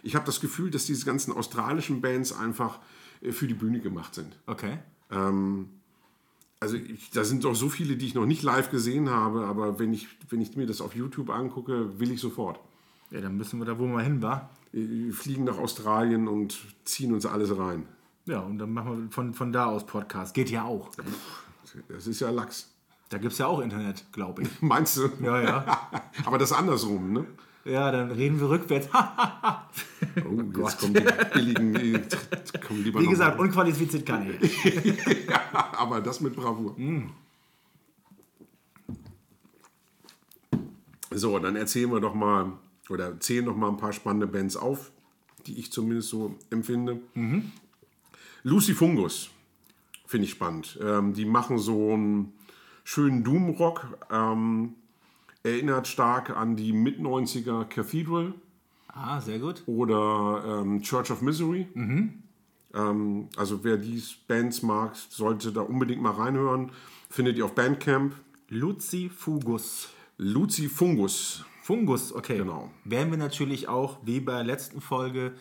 ich 0.04 0.14
habe 0.14 0.24
das 0.24 0.40
Gefühl, 0.40 0.70
dass 0.70 0.86
diese 0.86 1.04
ganzen 1.04 1.32
australischen 1.32 2.00
Bands 2.00 2.32
einfach 2.32 2.78
äh, 3.22 3.32
für 3.32 3.48
die 3.48 3.54
Bühne 3.54 3.80
gemacht 3.80 4.14
sind. 4.14 4.36
okay. 4.46 4.78
Also 6.62 6.76
ich, 6.76 7.10
da 7.10 7.24
sind 7.24 7.44
doch 7.44 7.54
so 7.54 7.70
viele, 7.70 7.96
die 7.96 8.06
ich 8.06 8.14
noch 8.14 8.26
nicht 8.26 8.42
live 8.42 8.70
gesehen 8.70 9.08
habe, 9.08 9.46
aber 9.46 9.78
wenn 9.78 9.94
ich, 9.94 10.08
wenn 10.28 10.42
ich 10.42 10.56
mir 10.56 10.66
das 10.66 10.82
auf 10.82 10.94
YouTube 10.94 11.30
angucke, 11.30 11.98
will 11.98 12.10
ich 12.10 12.20
sofort. 12.20 12.60
Ja, 13.10 13.22
dann 13.22 13.36
müssen 13.38 13.58
wir 13.58 13.64
da, 13.64 13.78
wo 13.78 13.86
wir 13.86 14.02
hin 14.02 14.20
war. 14.20 14.50
Wir 14.72 15.12
fliegen 15.14 15.44
nach 15.44 15.56
Australien 15.56 16.28
und 16.28 16.58
ziehen 16.84 17.14
uns 17.14 17.24
alles 17.24 17.56
rein. 17.56 17.86
Ja, 18.26 18.40
und 18.40 18.58
dann 18.58 18.72
machen 18.72 19.04
wir 19.04 19.10
von, 19.10 19.32
von 19.32 19.52
da 19.52 19.66
aus 19.66 19.86
Podcast. 19.86 20.34
Geht 20.34 20.50
ja 20.50 20.64
auch. 20.64 20.90
Das 21.88 22.06
ist 22.06 22.20
ja 22.20 22.30
Lachs. 22.30 22.68
Da 23.08 23.18
gibt 23.18 23.32
es 23.32 23.38
ja 23.38 23.46
auch 23.46 23.60
Internet, 23.60 24.04
glaube 24.12 24.42
ich. 24.42 24.48
Meinst 24.60 24.98
du? 24.98 25.08
Ja, 25.22 25.40
ja. 25.40 25.90
Aber 26.26 26.36
das 26.38 26.52
andersrum, 26.52 27.12
ne? 27.12 27.26
Ja, 27.64 27.90
dann 27.90 28.10
reden 28.10 28.40
wir 28.40 28.50
rückwärts. 28.50 28.88
Oh, 30.24 30.42
jetzt 30.62 30.80
kommen 30.80 30.94
die 30.94 31.00
billigen. 31.32 32.02
Kommen 32.66 32.82
lieber 32.82 33.00
Wie 33.00 33.06
gesagt, 33.06 33.36
mal. 33.38 33.44
unqualifiziert 33.44 34.04
kann 34.04 34.26
ich. 34.40 34.66
aber 35.52 36.00
das 36.00 36.20
mit 36.20 36.34
Bravour. 36.34 36.74
So, 41.12 41.38
dann 41.38 41.54
erzählen 41.54 41.90
wir 41.92 42.00
doch 42.00 42.14
mal 42.14 42.54
oder 42.88 43.20
zählen 43.20 43.44
noch 43.44 43.56
mal 43.56 43.68
ein 43.68 43.76
paar 43.76 43.92
spannende 43.92 44.26
Bands 44.26 44.56
auf, 44.56 44.90
die 45.46 45.58
ich 45.58 45.70
zumindest 45.70 46.08
so 46.08 46.34
empfinde. 46.50 46.98
Lucy 48.42 48.74
Fungus 48.74 49.30
finde 50.06 50.24
ich 50.24 50.32
spannend. 50.32 50.78
Ähm, 50.82 51.14
die 51.14 51.24
machen 51.24 51.58
so 51.58 51.92
einen 51.92 52.32
schönen 52.82 53.22
Doom-Rock. 53.22 53.96
Ähm, 54.10 54.74
erinnert 55.42 55.88
stark 55.88 56.30
an 56.30 56.56
die 56.56 56.72
Mit-90er 56.72 57.64
Cathedral 57.64 58.34
Ah, 58.88 59.20
sehr 59.20 59.38
gut. 59.38 59.62
oder 59.66 60.62
ähm, 60.62 60.82
Church 60.82 61.10
of 61.10 61.22
Misery. 61.22 61.66
Ähm, 62.74 63.28
also 63.36 63.64
wer 63.64 63.76
die 63.76 64.02
Bands 64.28 64.62
mag, 64.62 64.94
sollte 64.96 65.52
da 65.52 65.60
unbedingt 65.62 66.02
mal 66.02 66.12
reinhören. 66.12 66.72
Findet 67.08 67.36
ihr 67.38 67.44
auf 67.44 67.54
Bandcamp. 67.54 68.14
Luzi 68.48 69.08
Fugus. 69.08 69.88
Lucy 70.18 70.68
Fungus. 70.68 71.44
Fungus, 71.62 72.12
okay. 72.12 72.38
Genau. 72.38 72.70
Werden 72.84 73.10
wir 73.10 73.18
natürlich 73.18 73.68
auch, 73.68 73.98
wie 74.04 74.20
bei 74.20 74.34
der 74.34 74.44
letzten 74.44 74.80
Folge, 74.80 75.32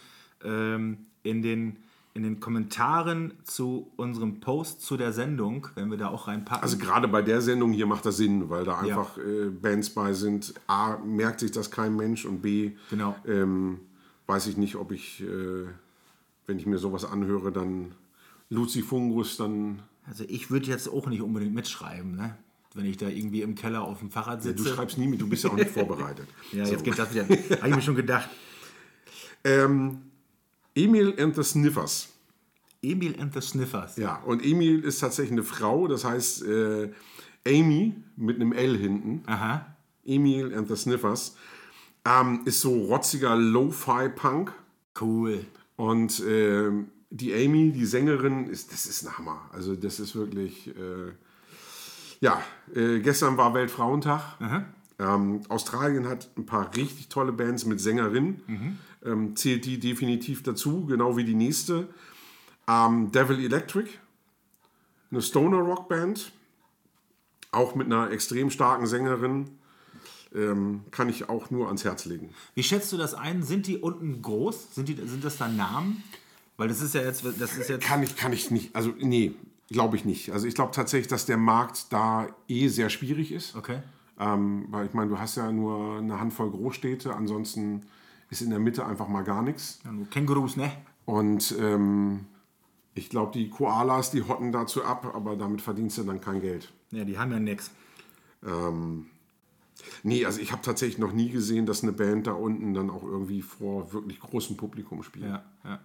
ähm, 0.44 1.08
in, 1.24 1.42
den, 1.42 1.78
in 2.14 2.24
den 2.24 2.40
Kommentaren 2.40 3.34
zu 3.44 3.92
unserem 3.96 4.40
Post 4.40 4.82
zu 4.82 4.98
der 4.98 5.14
Sendung, 5.14 5.68
wenn 5.76 5.90
wir 5.92 5.98
da 5.98 6.10
auch 6.10 6.28
reinpacken. 6.28 6.64
Also 6.64 6.78
gerade 6.78 7.08
bei 7.08 7.22
der 7.22 7.42
Sendung 7.42 7.72
hier 7.72 7.86
macht 7.86 8.06
das 8.06 8.18
Sinn, 8.18 8.50
weil 8.50 8.66
da 8.66 8.80
einfach 8.80 9.18
äh, 9.18 9.50
Bands 9.50 9.92
bei 9.92 10.14
sind. 10.14 10.54
A, 10.68 10.98
merkt 10.98 11.40
sich 11.40 11.52
das 11.52 11.70
kein 11.72 11.96
Mensch 11.96 12.26
und 12.26 12.42
B, 12.42 12.72
Genau. 12.90 13.16
ähm, 13.28 13.80
weiß 14.28 14.48
ich 14.48 14.58
nicht, 14.58 14.76
ob 14.76 14.92
ich, 14.92 15.22
äh, 15.22 15.66
wenn 16.48 16.58
ich 16.58 16.66
mir 16.66 16.78
sowas 16.80 17.06
anhöre, 17.06 17.52
dann 17.52 17.94
Lucy 18.50 18.82
Fungus 18.82 19.38
dann... 19.38 19.82
Also 20.08 20.24
ich 20.28 20.50
würde 20.50 20.66
jetzt 20.66 20.90
auch 20.90 21.08
nicht 21.08 21.22
unbedingt 21.22 21.54
mitschreiben, 21.54 22.16
ne? 22.16 22.36
wenn 22.76 22.86
ich 22.86 22.98
da 22.98 23.08
irgendwie 23.08 23.42
im 23.42 23.56
Keller 23.56 23.82
auf 23.82 24.00
dem 24.00 24.10
Fahrrad 24.12 24.44
sitze. 24.44 24.64
Du 24.64 24.70
schreibst 24.70 24.98
nie 24.98 25.08
mit, 25.08 25.20
du 25.22 25.28
bist 25.28 25.44
ja 25.44 25.50
auch 25.50 25.56
nicht 25.56 25.70
vorbereitet. 25.72 26.28
ja, 26.52 26.66
So. 26.66 26.72
jetzt 26.74 26.84
geht 26.84 26.98
das 26.98 27.14
wieder. 27.14 27.24
Habe 27.28 27.70
ich 27.70 27.76
mir 27.76 27.82
schon 27.82 27.96
gedacht. 27.96 28.30
Ähm, 29.42 30.00
Emil 30.76 31.14
and 31.20 31.36
the 31.36 31.44
Sniffers. 31.44 32.10
Emil 32.82 33.14
and 33.20 33.34
the 33.34 33.42
Sniffers. 33.42 33.98
Ja, 33.98 34.22
und 34.26 34.44
Emil 34.44 34.84
ist 34.84 35.00
tatsächlich 35.00 35.34
eine 35.34 35.44
Frau, 35.44 35.88
das 35.88 36.06
heißt 36.06 36.44
äh, 36.44 36.92
Amy 37.46 37.96
mit 38.16 38.38
einem 38.38 38.54
L 38.54 38.78
hinten. 38.78 39.24
Aha. 39.26 39.66
Emil 40.06 40.56
and 40.56 40.68
the 40.68 40.76
Sniffers. 40.76 41.36
Ähm, 42.06 42.42
ist 42.46 42.62
so 42.62 42.74
rotziger 42.86 43.36
Lo-Fi-Punk. 43.36 44.54
Cool. 45.00 45.46
Und 45.76 46.24
ähm, 46.28 46.88
die 47.10 47.34
Amy, 47.34 47.72
die 47.72 47.86
Sängerin, 47.86 48.48
ist, 48.48 48.72
das 48.72 48.86
ist 48.86 49.06
ein 49.06 49.18
Hammer. 49.18 49.50
Also 49.52 49.76
das 49.76 50.00
ist 50.00 50.16
wirklich, 50.16 50.68
äh, 50.68 51.12
ja, 52.22 52.42
äh, 52.74 53.00
gestern 53.00 53.38
war 53.38 53.54
Weltfrauentag. 53.54 54.22
Ähm, 55.00 55.42
Australien 55.50 56.08
hat 56.08 56.30
ein 56.38 56.46
paar 56.46 56.76
richtig 56.76 57.08
tolle 57.10 57.32
Bands 57.32 57.66
mit 57.66 57.80
Sängerinnen. 57.80 58.42
Ähm, 59.06 59.36
zählt 59.36 59.66
die 59.66 59.80
definitiv 59.80 60.44
dazu, 60.44 60.86
genau 60.86 61.16
wie 61.16 61.24
die 61.24 61.36
nächste. 61.36 61.88
Ähm, 62.68 63.12
Devil 63.12 63.44
Electric, 63.44 63.90
eine 65.12 65.22
Stoner 65.22 65.60
Rock 65.60 65.88
Band, 65.88 66.32
auch 67.52 67.76
mit 67.76 67.88
einer 67.88 68.12
extrem 68.12 68.50
starken 68.50 68.88
Sängerin. 68.88 69.50
Ähm, 70.36 70.82
kann 70.92 71.10
ich 71.10 71.28
auch 71.28 71.50
nur 71.50 71.68
ans 71.68 71.84
Herz 71.84 72.06
legen. 72.06 72.30
Wie 72.54 72.62
schätzt 72.62 72.92
du 72.92 72.98
das 72.98 73.16
ein? 73.16 73.42
Sind 73.42 73.66
die 73.66 73.78
unten 73.78 74.22
groß? 74.22 74.76
Sind, 74.76 74.88
die, 74.88 74.96
sind 74.96 75.24
das 75.24 75.38
da 75.38 75.48
Namen? 75.48 76.04
Weil 76.56 76.68
das 76.68 76.82
ist 76.82 76.94
ja 76.94 77.02
jetzt, 77.02 77.24
das 77.40 77.58
ist 77.58 77.70
jetzt. 77.70 77.84
Kann 77.84 78.04
ich, 78.04 78.16
kann 78.16 78.32
ich 78.32 78.52
nicht. 78.52 78.76
Also, 78.76 78.94
nee, 79.00 79.34
glaube 79.70 79.96
ich 79.96 80.06
nicht. 80.06 80.32
Also, 80.32 80.46
ich 80.46 80.54
glaube 80.54 80.72
tatsächlich, 80.72 81.08
dass 81.08 81.26
der 81.26 81.38
Markt 81.38 81.92
da 81.92 82.28
eh 82.48 82.68
sehr 82.68 82.92
schwierig 82.92 83.32
ist. 83.32 83.56
Okay. 83.56 83.82
Ähm, 84.20 84.66
weil 84.70 84.86
ich 84.86 84.94
meine, 84.94 85.10
du 85.10 85.18
hast 85.18 85.38
ja 85.38 85.52
nur 85.52 85.98
eine 85.98 86.20
Handvoll 86.20 86.52
Großstädte, 86.52 87.16
ansonsten 87.16 87.88
ist 88.30 88.42
in 88.42 88.50
der 88.50 88.60
Mitte 88.60 88.86
einfach 88.86 89.08
mal 89.08 89.24
gar 89.24 89.42
nichts. 89.42 89.80
Ja, 89.84 89.92
nur 89.92 90.10
Kängurus, 90.10 90.56
ne? 90.56 90.72
Und 91.06 91.56
ähm, 91.60 92.26
ich 92.94 93.10
glaube, 93.10 93.32
die 93.34 93.50
Koalas, 93.50 94.12
die 94.12 94.24
hotten 94.24 94.52
dazu 94.52 94.84
ab, 94.84 95.12
aber 95.16 95.36
damit 95.36 95.62
verdienst 95.62 95.98
du 95.98 96.04
dann 96.04 96.22
kein 96.22 96.42
Geld. 96.42 96.72
Ja, 96.92 97.04
die 97.04 97.18
haben 97.18 97.32
ja 97.32 97.40
nix. 97.40 97.72
Ähm, 98.46 99.08
nee, 100.04 100.26
also 100.26 100.40
ich 100.40 100.52
habe 100.52 100.62
tatsächlich 100.62 101.00
noch 101.00 101.12
nie 101.12 101.30
gesehen, 101.30 101.66
dass 101.66 101.84
eine 101.84 101.92
Band 101.92 102.28
da 102.28 102.34
unten 102.34 102.74
dann 102.74 102.90
auch 102.90 103.04
irgendwie 103.04 103.42
vor 103.42 103.94
wirklich 103.94 104.20
großem 104.20 104.58
Publikum 104.58 105.04
spielt. 105.04 105.26
Ja, 105.26 105.44
ja. 105.64 105.80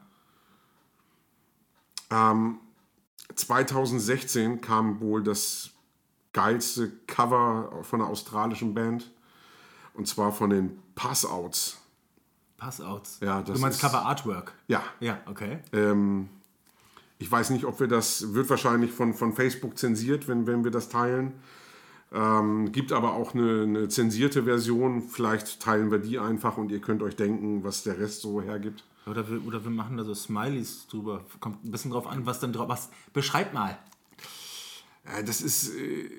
Ähm, 2.11 2.59
2016 3.35 4.61
kam 4.61 5.00
wohl 5.00 5.22
das 5.22 5.70
geilste 6.33 6.90
Cover 7.07 7.80
von 7.83 8.00
einer 8.00 8.11
australischen 8.11 8.74
Band. 8.74 9.11
Und 9.94 10.09
zwar 10.09 10.33
von 10.33 10.50
den 10.50 10.83
Passouts. 10.94 11.80
Passouts. 12.64 13.18
Ja, 13.20 13.42
das 13.42 13.57
du 13.57 13.61
meinst 13.61 13.77
ist- 13.83 13.83
Cover 13.90 14.05
Artwork? 14.07 14.53
Ja. 14.68 14.83
Ja, 15.00 15.18
okay. 15.27 15.59
Ähm, 15.72 16.29
ich 17.18 17.31
weiß 17.31 17.50
nicht, 17.50 17.64
ob 17.64 17.79
wir 17.81 17.88
das, 17.88 18.35
wird 18.35 18.48
wahrscheinlich 18.50 18.90
von, 18.92 19.12
von 19.14 19.33
Facebook 19.35 19.77
zensiert, 19.79 20.29
wenn, 20.29 20.46
wenn 20.46 20.64
wir 20.64 20.70
das 20.70 20.88
teilen. 20.88 21.33
Ähm, 22.12 22.70
gibt 22.72 22.92
aber 22.92 23.14
auch 23.14 23.35
eine, 23.35 23.62
eine 23.62 23.88
zensierte 23.88 24.44
Version. 24.44 25.03
Vielleicht 25.03 25.61
teilen 25.61 25.90
wir 25.90 25.98
die 25.98 26.18
einfach 26.18 26.57
und 26.57 26.70
ihr 26.70 26.81
könnt 26.81 27.03
euch 27.03 27.16
denken, 27.16 27.64
was 27.64 27.83
der 27.83 27.98
Rest 27.98 28.22
so 28.22 28.40
hergibt. 28.40 28.85
Oder 29.07 29.29
wir, 29.29 29.44
oder 29.46 29.62
wir 29.64 29.70
machen 29.70 29.96
da 29.96 30.05
so 30.05 30.14
Smileys 30.14 30.87
drüber. 30.87 31.22
Kommt 31.40 31.64
ein 31.64 31.70
bisschen 31.70 31.90
drauf 31.90 32.07
an, 32.07 32.24
was 32.24 32.40
dann 32.40 32.53
drauf. 32.53 32.68
Was, 32.68 32.88
beschreib 33.12 33.53
mal. 33.53 33.77
Äh, 35.05 35.24
Das 35.24 35.40
ist 35.40 35.74
äh, 35.74 36.11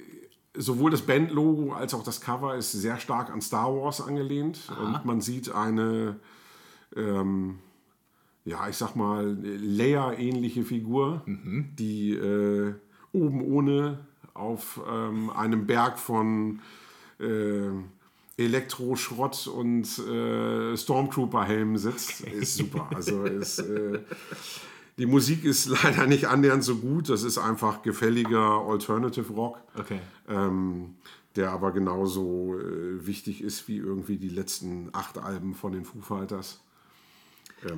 sowohl 0.53 0.91
das 0.91 1.01
Bandlogo 1.01 1.73
als 1.73 1.93
auch 1.93 2.03
das 2.03 2.21
Cover 2.21 2.55
ist 2.55 2.71
sehr 2.71 2.97
stark 2.99 3.29
an 3.29 3.41
Star 3.41 3.73
Wars 3.75 3.99
angelehnt 4.01 4.59
und 4.81 5.03
man 5.03 5.19
sieht 5.19 5.51
eine, 5.53 6.15
ähm, 6.95 7.59
ja, 8.45 8.67
ich 8.69 8.77
sag 8.77 8.95
mal, 8.95 9.37
Leia-ähnliche 9.41 10.63
Figur, 10.63 11.23
die 11.25 12.11
äh, 12.13 12.73
oben 13.11 13.41
ohne 13.41 13.99
auf 14.33 14.79
ähm, 14.87 15.29
einem 15.31 15.65
Berg 15.65 15.97
von 15.97 16.59
äh, 17.19 17.69
Elektroschrott 18.37 19.47
und 19.47 19.87
äh, 19.99 20.75
Stormtrooper-Helmen 20.75 21.77
sitzt. 21.77 22.21
Ist 22.21 22.57
super. 22.57 22.89
Also 22.93 23.23
ist, 23.23 23.59
äh, 23.59 23.99
die 24.97 25.05
Musik 25.05 25.43
ist 25.45 25.67
leider 25.83 26.05
nicht 26.05 26.25
annähernd 26.27 26.63
so 26.63 26.75
gut. 26.75 27.09
Das 27.09 27.23
ist 27.23 27.37
einfach 27.37 27.81
gefälliger 27.81 28.61
Alternative 28.67 29.31
Rock, 29.33 29.59
Okay. 29.77 29.99
ähm, 30.27 30.95
der 31.35 31.51
aber 31.51 31.71
genauso 31.71 32.59
äh, 32.59 33.05
wichtig 33.07 33.41
ist 33.41 33.67
wie 33.67 33.77
irgendwie 33.77 34.17
die 34.17 34.29
letzten 34.29 34.89
acht 34.93 35.17
Alben 35.17 35.53
von 35.55 35.71
den 35.71 35.85
Foo 35.85 36.01
Fighters. 36.01 36.61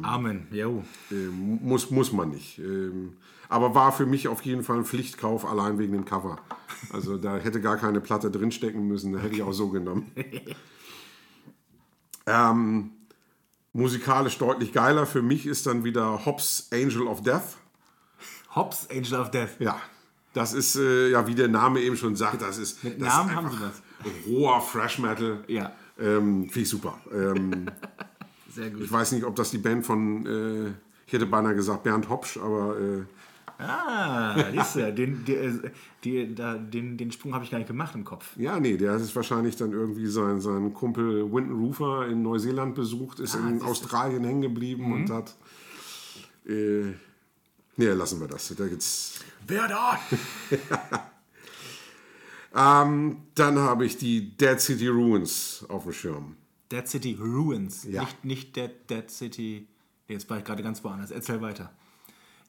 Amen. 0.02 0.48
Jo. 0.52 0.84
Ähm, 1.12 1.60
muss, 1.62 1.92
muss 1.92 2.12
man 2.12 2.30
nicht. 2.30 2.60
Ähm, 2.60 3.14
aber 3.50 3.76
war 3.76 3.92
für 3.92 4.06
mich 4.06 4.28
auf 4.28 4.42
jeden 4.42 4.64
Fall 4.64 4.78
ein 4.78 4.86
Pflichtkauf, 4.86 5.46
allein 5.46 5.80
wegen 5.80 5.94
dem 5.94 6.06
Cover. 6.06 6.40
Also 6.92 7.18
da 7.18 7.38
hätte 7.38 7.62
gar 7.62 7.78
keine 7.78 8.02
Platte 8.02 8.30
drinstecken 8.30 8.88
müssen, 8.88 9.14
da 9.14 9.20
hätte 9.20 9.36
ich 9.36 9.44
auch 9.44 9.54
so 9.54 9.70
genommen. 9.70 10.12
ähm, 12.26 12.92
musikalisch 13.74 14.38
deutlich 14.38 14.74
geiler 14.74 15.06
für 15.06 15.22
mich 15.22 15.46
ist 15.46 15.66
dann 15.66 15.84
wieder 15.84 16.26
Hobbs 16.26 16.70
Angel 16.74 17.04
of 17.04 17.22
Death. 17.22 17.58
Hobbs, 18.54 18.90
Angel 18.90 19.22
of 19.22 19.32
Death. 19.32 19.60
Ja, 19.60 19.80
das 20.34 20.54
ist, 20.54 20.76
äh, 20.76 21.12
ja, 21.12 21.26
wie 21.28 21.36
der 21.36 21.48
Name 21.48 21.80
eben 21.80 21.96
schon 21.96 22.16
sagt, 22.16 22.42
das 22.42 22.58
ist. 22.58 22.84
Mit 22.84 23.02
das 23.02 23.08
Namen 23.08 23.30
ist 23.30 23.36
haben 23.36 23.52
sie 23.52 23.60
das. 23.60 23.82
Roher 24.28 24.62
Fresh 24.62 25.00
Metal. 25.00 25.44
Ja. 25.48 25.72
Ähm, 26.00 26.44
Finde 26.44 26.60
ich 26.60 26.70
super. 26.70 27.00
Ähm, 27.12 27.72
Sehr 28.58 28.72
gut. 28.72 28.82
ich 28.82 28.92
weiß 28.92 29.12
nicht, 29.12 29.24
ob 29.24 29.36
das 29.36 29.52
die 29.52 29.60
Band 29.60 29.86
von, 29.86 30.26
äh, 30.26 30.74
ich 31.06 31.14
hätte 31.14 31.28
beinahe 31.28 31.54
gesagt 31.54 31.84
Bernd 31.84 32.10
Hopsch, 32.10 32.38
aber 32.38 32.76
äh, 32.80 33.04
Ah, 33.60 34.36
siehst 34.52 34.76
du, 34.76 34.94
den, 34.94 35.26
die, 35.26 35.36
die, 36.04 36.36
da, 36.36 36.58
den, 36.58 36.96
den 36.98 37.12
Sprung 37.12 37.34
habe 37.34 37.44
ich 37.44 37.50
gar 37.50 37.58
nicht 37.58 37.68
gemacht 37.68 37.96
im 37.96 38.04
Kopf. 38.04 38.36
ja, 38.38 38.60
nee, 38.60 38.78
der 38.78 38.96
ist 38.96 39.16
wahrscheinlich 39.16 39.56
dann 39.56 39.72
irgendwie 39.72 40.08
sein, 40.08 40.42
sein 40.42 40.74
Kumpel 40.74 41.32
Winton 41.32 41.60
Rufer 41.60 42.08
in 42.08 42.22
Neuseeland 42.22 42.76
besucht, 42.76 43.20
ist 43.20 43.36
in 43.36 43.62
Australien 43.62 44.24
hängen 44.24 44.42
geblieben 44.42 44.92
und 44.94 45.10
hat. 45.10 45.36
Äh, 46.48 46.94
nee, 47.78 47.88
lassen 47.88 48.20
wir 48.20 48.28
das. 48.28 48.54
Da 48.56 48.68
gibt's. 48.68 49.22
Wer 49.48 49.68
da? 49.68 50.00
Ähm, 52.56 53.18
dann 53.36 53.60
habe 53.60 53.86
ich 53.86 53.98
die 53.98 54.36
Dead 54.36 54.60
City 54.60 54.88
Ruins 54.88 55.64
auf 55.70 55.84
dem 55.84 55.94
Schirm. 55.94 56.36
Dead 56.72 56.88
City 56.88 57.18
Ruins. 57.20 57.84
Ja. 57.86 58.02
Nicht, 58.02 58.26
nicht 58.26 58.56
Dead, 58.56 58.72
Dead 58.90 59.10
City. 59.10 59.68
Nee, 60.08 60.16
jetzt 60.16 60.30
war 60.30 60.38
ich 60.38 60.44
gerade 60.44 60.64
ganz 60.64 60.84
woanders. 60.84 61.12
Erzähl 61.12 61.42
weiter. 61.42 61.72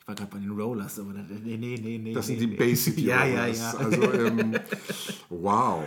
Ich 0.00 0.08
war 0.08 0.14
gerade 0.14 0.30
bei 0.30 0.38
den 0.38 0.50
Rollers, 0.50 0.98
aber 0.98 1.12
das, 1.12 1.24
nee, 1.44 1.56
nee, 1.56 1.78
nee, 1.80 1.98
nee. 1.98 2.12
Das 2.14 2.26
sind 2.26 2.40
nee, 2.40 2.46
die 2.46 2.56
nee. 2.56 2.74
City 2.74 3.04
Ja, 3.06 3.24
ja, 3.24 3.46
ja. 3.46 3.72
Also, 3.72 4.12
ähm, 4.12 4.54
wow. 5.28 5.82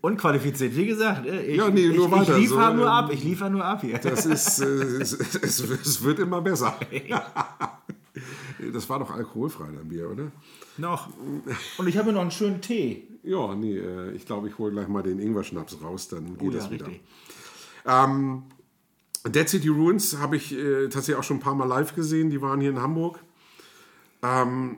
Unqualifiziert, 0.00 0.76
wie 0.76 0.86
gesagt. 0.86 1.26
äh, 1.26 1.42
Ich, 1.42 1.56
Ja, 1.56 1.68
nee, 1.68 1.88
nur 1.88 2.06
ich, 2.06 2.12
weiter, 2.12 2.36
Ich 2.36 2.44
liefere 2.44 2.70
so, 2.70 2.74
nur 2.74 2.84
ähm, 2.86 2.90
ab, 2.92 3.10
ich 3.12 3.24
liefere 3.24 3.50
nur 3.50 3.64
ab 3.64 3.80
hier. 3.80 3.98
Das 3.98 4.24
ist, 4.24 4.60
äh, 4.60 4.64
es, 4.64 5.12
es, 5.12 5.60
es 5.60 6.02
wird 6.02 6.20
immer 6.20 6.40
besser. 6.40 6.78
Das 8.72 8.88
war 8.88 8.98
doch 9.00 9.10
alkoholfrei, 9.10 9.66
dein 9.74 9.88
Bier, 9.88 10.10
oder? 10.10 10.30
noch. 10.76 11.08
Und 11.78 11.88
ich 11.88 11.96
habe 11.98 12.12
noch 12.12 12.20
einen 12.20 12.30
schönen 12.30 12.60
Tee. 12.60 13.08
Ja, 13.22 13.54
nee, 13.54 13.76
äh, 13.76 14.12
ich 14.12 14.26
glaube, 14.26 14.48
ich 14.48 14.58
hole 14.58 14.70
gleich 14.72 14.88
mal 14.88 15.02
den 15.02 15.18
Ingwer-Schnaps 15.18 15.80
raus, 15.82 16.08
dann 16.08 16.36
geht 16.38 16.48
Oh 16.48 16.50
ja, 16.52 16.58
das 16.58 16.70
wieder. 16.70 16.86
richtig. 16.86 17.02
Ähm, 17.86 18.42
Dead 19.26 19.48
City 19.48 19.68
Ruins 19.68 20.18
habe 20.18 20.36
ich 20.36 20.52
äh, 20.52 20.84
tatsächlich 20.84 21.16
auch 21.16 21.24
schon 21.24 21.38
ein 21.38 21.40
paar 21.40 21.54
Mal 21.54 21.64
live 21.66 21.94
gesehen. 21.94 22.30
Die 22.30 22.40
waren 22.42 22.60
hier 22.60 22.70
in 22.70 22.80
Hamburg. 22.80 23.18
Ähm, 24.22 24.76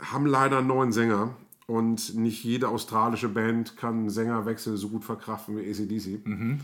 haben 0.00 0.26
leider 0.26 0.58
einen 0.58 0.68
neuen 0.68 0.92
Sänger. 0.92 1.34
Und 1.66 2.14
nicht 2.14 2.44
jede 2.44 2.68
australische 2.68 3.28
Band 3.28 3.76
kann 3.76 4.08
Sängerwechsel 4.08 4.76
so 4.76 4.88
gut 4.88 5.04
verkraften 5.04 5.56
wie 5.58 5.70
ACDC. 5.70 6.26
Mhm. 6.26 6.60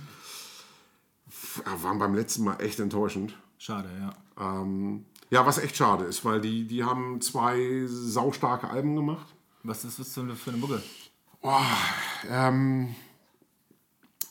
Waren 1.83 1.99
beim 1.99 2.15
letzten 2.15 2.45
Mal 2.45 2.57
echt 2.61 2.81
enttäuschend. 2.81 3.37
Schade, 3.59 3.89
ja. 3.99 4.63
Ähm, 4.63 5.05
ja, 5.35 5.45
was 5.45 5.59
echt 5.59 5.77
schade 5.77 6.05
ist, 6.05 6.25
weil 6.25 6.41
die, 6.41 6.65
die 6.65 6.85
haben 6.85 7.21
zwei 7.21 7.87
saustarke 7.87 8.71
Alben 8.71 8.95
gemacht. 8.95 9.35
Was 9.65 9.85
ist 9.85 9.99
das 9.99 10.15
für 10.15 10.21
eine, 10.21 10.37
für 10.37 10.51
eine 10.51 10.61
Mucke? 10.61 10.81
Oh, 11.43 11.59
ähm, 12.31 12.95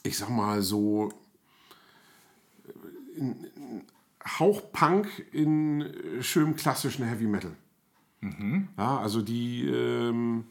ich 0.01 0.17
sag 0.17 0.29
mal 0.29 0.61
so 0.61 1.11
in, 3.17 3.43
in 3.43 3.81
Hauch 4.39 4.71
Punk 4.71 5.27
in 5.33 5.93
schönem 6.21 6.55
klassischen 6.55 7.03
Heavy 7.05 7.27
Metal. 7.27 7.51
Mhm. 8.21 8.69
Ja, 8.77 8.99
also 8.99 9.21
die 9.21 9.67
ähm, 9.67 10.45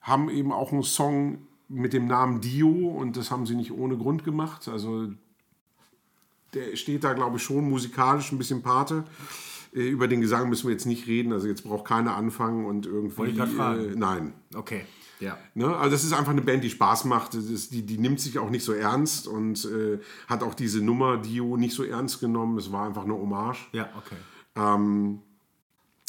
haben 0.00 0.30
eben 0.30 0.50
auch 0.50 0.72
einen 0.72 0.82
Song 0.82 1.46
mit 1.68 1.92
dem 1.92 2.06
Namen 2.06 2.40
Dio 2.40 2.70
und 2.70 3.18
das 3.18 3.30
haben 3.30 3.44
sie 3.44 3.54
nicht 3.54 3.72
ohne 3.72 3.98
Grund 3.98 4.24
gemacht. 4.24 4.66
Also 4.66 5.10
der 6.54 6.74
steht 6.76 7.04
da, 7.04 7.12
glaube 7.12 7.36
ich, 7.36 7.42
schon 7.42 7.68
musikalisch 7.68 8.32
ein 8.32 8.38
bisschen 8.38 8.62
Pate. 8.62 9.04
Äh, 9.74 9.88
über 9.88 10.08
den 10.08 10.20
Gesang 10.20 10.48
müssen 10.48 10.66
wir 10.66 10.72
jetzt 10.72 10.86
nicht 10.86 11.06
reden. 11.06 11.32
Also 11.32 11.48
jetzt 11.48 11.64
braucht 11.64 11.86
keiner 11.86 12.16
anfangen 12.16 12.66
und 12.66 12.86
irgendwie. 12.86 13.16
Wollte 13.16 13.32
ich 13.32 13.38
gerade 13.38 13.52
fragen. 13.52 13.92
Äh, 13.92 13.96
nein. 13.96 14.32
Okay. 14.54 14.84
Ja. 15.20 15.38
Ne? 15.54 15.74
Also 15.76 15.90
das 15.90 16.04
ist 16.04 16.12
einfach 16.12 16.32
eine 16.32 16.42
Band, 16.42 16.64
die 16.64 16.70
Spaß 16.70 17.04
macht. 17.04 17.34
Ist, 17.34 17.72
die, 17.72 17.82
die 17.82 17.98
nimmt 17.98 18.20
sich 18.20 18.38
auch 18.38 18.50
nicht 18.50 18.64
so 18.64 18.72
ernst 18.72 19.26
und 19.26 19.64
äh, 19.64 19.98
hat 20.26 20.42
auch 20.42 20.54
diese 20.54 20.82
Nummer 20.82 21.18
Dio 21.18 21.56
nicht 21.56 21.74
so 21.74 21.84
ernst 21.84 22.20
genommen. 22.20 22.58
Es 22.58 22.72
war 22.72 22.86
einfach 22.86 23.04
eine 23.04 23.14
Hommage. 23.14 23.68
Ja, 23.72 23.88
okay. 23.96 24.16
Ähm, 24.56 25.20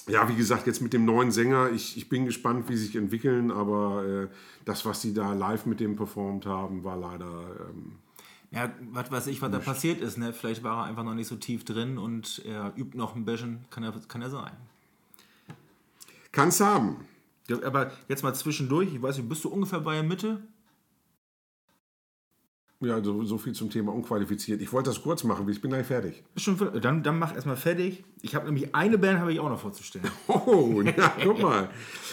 ja, 0.07 0.29
wie 0.29 0.35
gesagt, 0.35 0.67
jetzt 0.67 0.81
mit 0.81 0.93
dem 0.93 1.05
neuen 1.05 1.31
Sänger, 1.31 1.71
ich, 1.71 1.97
ich 1.97 2.09
bin 2.09 2.25
gespannt, 2.25 2.69
wie 2.69 2.75
sie 2.75 2.85
sich 2.85 2.95
entwickeln, 2.95 3.49
aber 3.49 4.05
äh, 4.05 4.27
das, 4.63 4.85
was 4.85 5.01
sie 5.01 5.13
da 5.13 5.33
live 5.33 5.65
mit 5.65 5.79
dem 5.79 5.95
performt 5.95 6.45
haben, 6.45 6.83
war 6.83 6.97
leider. 6.97 7.69
Ähm, 7.69 7.97
ja, 8.55 8.73
was 8.91 9.11
weiß 9.11 9.27
ich, 9.27 9.41
was 9.41 9.51
da 9.51 9.59
passiert 9.59 9.99
ist. 10.01 10.17
Ne? 10.17 10.31
Vielleicht 10.31 10.63
war 10.63 10.83
er 10.83 10.83
einfach 10.85 11.03
noch 11.03 11.13
nicht 11.13 11.27
so 11.27 11.35
tief 11.35 11.65
drin 11.65 11.97
und 11.97 12.41
er 12.45 12.73
übt 12.77 12.97
noch 12.97 13.15
ein 13.15 13.25
bisschen. 13.25 13.65
Kann 13.69 13.83
er, 13.83 13.93
kann 14.07 14.21
er 14.21 14.29
sein. 14.29 14.53
Kann's 16.31 16.59
haben. 16.61 17.05
Ja, 17.47 17.61
aber 17.63 17.91
jetzt 18.07 18.23
mal 18.23 18.33
zwischendurch, 18.33 18.93
ich 18.93 19.01
weiß 19.01 19.17
nicht, 19.17 19.29
bist 19.29 19.43
du 19.43 19.49
ungefähr 19.49 19.81
bei 19.81 19.95
der 19.95 20.03
Mitte? 20.03 20.41
Ja, 22.81 23.01
so, 23.03 23.23
so 23.23 23.37
viel 23.37 23.53
zum 23.53 23.69
Thema 23.69 23.93
unqualifiziert. 23.93 24.61
Ich 24.61 24.71
wollte 24.73 24.89
das 24.89 25.01
kurz 25.01 25.23
machen, 25.23 25.47
ich 25.49 25.61
bin 25.61 25.71
gleich 25.71 25.87
fertig. 25.87 26.23
Schon, 26.35 26.57
dann, 26.81 27.03
dann 27.03 27.19
mach 27.19 27.33
erstmal 27.33 27.55
fertig. 27.55 28.03
Ich 28.21 28.35
habe 28.35 28.45
nämlich 28.45 28.75
eine 28.75 28.97
Band, 28.97 29.19
habe 29.19 29.31
ich 29.31 29.39
auch 29.39 29.49
noch 29.49 29.59
vorzustellen. 29.59 30.09
Oh, 30.27 30.81
ja, 30.81 31.13
guck 31.23 31.41
mal. 31.41 31.69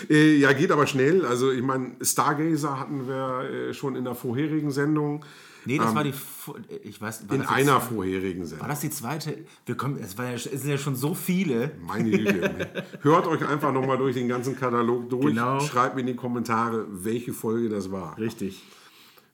äh, 0.08 0.36
ja, 0.36 0.52
geht 0.52 0.70
aber 0.70 0.86
schnell. 0.86 1.26
Also 1.26 1.50
ich 1.50 1.62
meine, 1.62 1.96
Stargazer 2.00 2.78
hatten 2.78 3.06
wir 3.06 3.50
äh, 3.50 3.74
schon 3.74 3.96
in 3.96 4.04
der 4.04 4.14
vorherigen 4.14 4.70
Sendung. 4.70 5.24
Nee, 5.64 5.78
das 5.78 5.90
ähm, 5.90 5.94
war 5.94 6.04
die. 6.04 6.12
Ich 6.82 7.00
weiß, 7.00 7.22
in 7.22 7.30
einer 7.30 7.46
zweite, 7.46 7.80
vorherigen 7.80 8.44
Sendung. 8.44 8.62
War 8.62 8.68
das 8.68 8.80
die 8.80 8.90
zweite? 8.90 9.38
Wir 9.66 9.76
kommen, 9.76 9.98
es, 10.00 10.16
ja, 10.16 10.32
es 10.32 10.44
sind 10.44 10.68
ja 10.68 10.78
schon 10.78 10.96
so 10.96 11.14
viele. 11.14 11.72
Meine 11.80 12.10
Güte. 12.10 12.84
Hört 13.02 13.26
euch 13.26 13.46
einfach 13.46 13.72
nochmal 13.72 13.98
durch 13.98 14.14
den 14.14 14.28
ganzen 14.28 14.56
Katalog 14.56 15.08
durch. 15.08 15.26
Genau. 15.26 15.60
Schreibt 15.60 15.94
mir 15.94 16.00
in 16.00 16.08
die 16.08 16.16
Kommentare, 16.16 16.86
welche 16.90 17.32
Folge 17.32 17.68
das 17.68 17.90
war. 17.92 18.18
Richtig. 18.18 18.62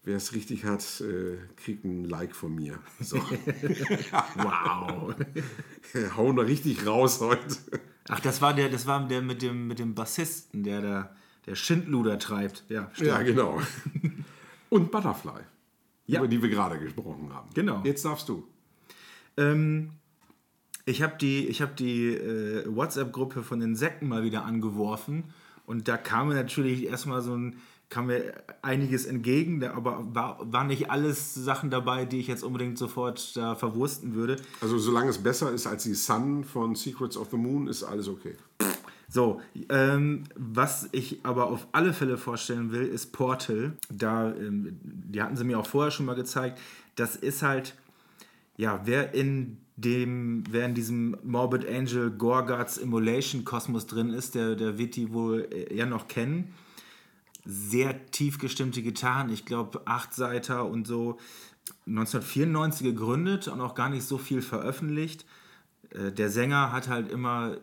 Wer 0.04 0.16
es 0.16 0.34
richtig 0.34 0.64
hat, 0.64 1.00
äh, 1.00 1.36
kriegt 1.56 1.84
ein 1.84 2.04
Like 2.04 2.34
von 2.34 2.54
mir. 2.54 2.78
So. 3.00 3.16
wow. 4.36 5.14
Hauen 6.16 6.36
wir 6.36 6.46
richtig 6.46 6.86
raus 6.86 7.20
heute. 7.20 7.56
Ach, 8.08 8.20
das 8.20 8.40
war 8.40 8.54
der, 8.54 8.68
das 8.68 8.86
war 8.86 9.06
der 9.06 9.22
mit 9.22 9.42
dem, 9.42 9.66
mit 9.66 9.78
dem 9.78 9.94
Bassisten, 9.94 10.62
der 10.62 10.80
da 10.80 11.16
der 11.46 11.54
Schindluder 11.54 12.18
treibt. 12.18 12.64
Ja, 12.68 12.90
ja 12.96 13.22
genau. 13.22 13.60
Und 14.68 14.90
Butterfly 14.90 15.40
ja. 16.08 16.18
über 16.18 16.28
die 16.28 16.42
wir 16.42 16.48
gerade 16.48 16.78
gesprochen 16.78 17.32
haben. 17.32 17.48
Genau. 17.54 17.82
Jetzt 17.84 18.04
darfst 18.04 18.28
du. 18.28 18.44
Ähm, 19.36 19.90
ich 20.84 21.02
habe 21.02 21.16
die, 21.20 21.46
ich 21.46 21.62
hab 21.62 21.76
die 21.76 22.14
äh, 22.14 22.64
WhatsApp-Gruppe 22.66 23.42
von 23.42 23.60
den 23.60 23.76
Sekten 23.76 24.08
mal 24.08 24.24
wieder 24.24 24.44
angeworfen 24.44 25.24
und 25.66 25.86
da 25.86 25.98
kam 25.98 26.28
mir 26.28 26.34
natürlich 26.34 26.86
erstmal 26.86 27.20
so 27.20 27.36
ein, 27.36 27.58
kam 27.90 28.06
mir 28.06 28.32
einiges 28.62 29.04
entgegen, 29.04 29.62
aber 29.64 30.02
war, 30.14 30.38
war 30.50 30.64
nicht 30.64 30.90
alles 30.90 31.34
Sachen 31.34 31.70
dabei, 31.70 32.06
die 32.06 32.18
ich 32.18 32.26
jetzt 32.26 32.42
unbedingt 32.42 32.78
sofort 32.78 33.36
da 33.36 33.54
verwursten 33.54 34.14
würde. 34.14 34.36
Also 34.62 34.78
solange 34.78 35.10
es 35.10 35.18
besser 35.18 35.52
ist 35.52 35.66
als 35.66 35.82
die 35.82 35.94
Sun 35.94 36.44
von 36.44 36.74
Secrets 36.74 37.18
of 37.18 37.28
the 37.30 37.36
Moon, 37.36 37.68
ist 37.68 37.84
alles 37.84 38.08
okay. 38.08 38.34
So, 39.10 39.40
ähm, 39.70 40.24
was 40.36 40.90
ich 40.92 41.24
aber 41.24 41.46
auf 41.46 41.66
alle 41.72 41.94
Fälle 41.94 42.18
vorstellen 42.18 42.72
will, 42.72 42.86
ist 42.86 43.12
Portal. 43.12 43.72
Da, 43.90 44.34
ähm, 44.34 44.78
die 44.82 45.22
hatten 45.22 45.36
sie 45.36 45.44
mir 45.44 45.58
auch 45.58 45.66
vorher 45.66 45.90
schon 45.90 46.04
mal 46.04 46.14
gezeigt. 46.14 46.60
Das 46.94 47.16
ist 47.16 47.42
halt, 47.42 47.74
ja, 48.58 48.82
wer 48.84 49.14
in 49.14 49.56
dem, 49.76 50.44
wer 50.50 50.66
in 50.66 50.74
diesem 50.74 51.16
Morbid 51.22 51.66
Angel 51.66 52.10
Gorguts 52.10 52.76
Immolation 52.76 53.44
Kosmos 53.44 53.86
drin 53.86 54.10
ist, 54.10 54.34
der, 54.34 54.56
der 54.56 54.76
wird 54.76 54.96
die 54.96 55.12
wohl 55.12 55.48
eher 55.70 55.86
noch 55.86 56.08
kennen. 56.08 56.52
Sehr 57.46 58.10
tief 58.10 58.38
gestimmte 58.38 58.82
Gitarren, 58.82 59.30
ich 59.30 59.46
glaube 59.46 59.82
acht 59.86 60.12
Seiter 60.12 60.66
und 60.66 60.86
so. 60.86 61.18
1994 61.86 62.82
gegründet 62.82 63.48
und 63.48 63.60
auch 63.62 63.74
gar 63.74 63.88
nicht 63.88 64.04
so 64.04 64.18
viel 64.18 64.42
veröffentlicht. 64.42 65.24
Äh, 65.90 66.12
der 66.12 66.30
Sänger 66.30 66.72
hat 66.72 66.88
halt 66.88 67.10
immer 67.10 67.56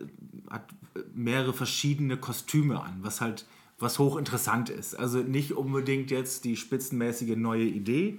hat 0.50 0.66
mehrere 1.14 1.52
verschiedene 1.52 2.16
Kostüme 2.16 2.80
an, 2.80 2.98
was 3.00 3.20
halt 3.20 3.46
was 3.78 3.98
hochinteressant 3.98 4.70
ist. 4.70 4.94
Also 4.94 5.18
nicht 5.18 5.52
unbedingt 5.52 6.10
jetzt 6.10 6.44
die 6.44 6.56
spitzenmäßige 6.56 7.36
neue 7.36 7.64
Idee, 7.64 8.18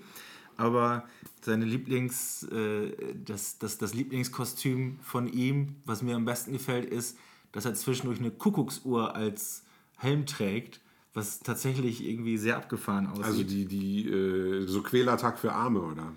aber 0.56 1.04
seine 1.42 1.66
Lieblings, 1.66 2.44
äh, 2.44 2.92
das, 3.26 3.58
das, 3.58 3.78
das 3.78 3.94
Lieblingskostüm 3.94 5.00
von 5.02 5.32
ihm, 5.32 5.76
was 5.86 6.02
mir 6.02 6.16
am 6.16 6.26
besten 6.26 6.54
gefällt, 6.54 6.86
ist, 6.86 7.18
dass 7.52 7.66
er 7.66 7.74
zwischendurch 7.74 8.20
eine 8.20 8.32
Kuckucksuhr 8.32 9.16
als 9.16 9.64
Helm 9.98 10.26
trägt, 10.26 10.82
was 11.14 11.40
tatsächlich 11.40 12.06
irgendwie 12.06 12.38
sehr 12.38 12.58
abgefahren 12.58 13.08
aussieht. 13.08 13.26
Also 13.26 13.44
die, 13.44 13.66
die 13.66 14.08
äh, 14.08 14.68
so 14.68 14.84
Quälertag 14.84 15.40
für 15.40 15.54
Arme, 15.54 15.82
oder? 15.82 16.12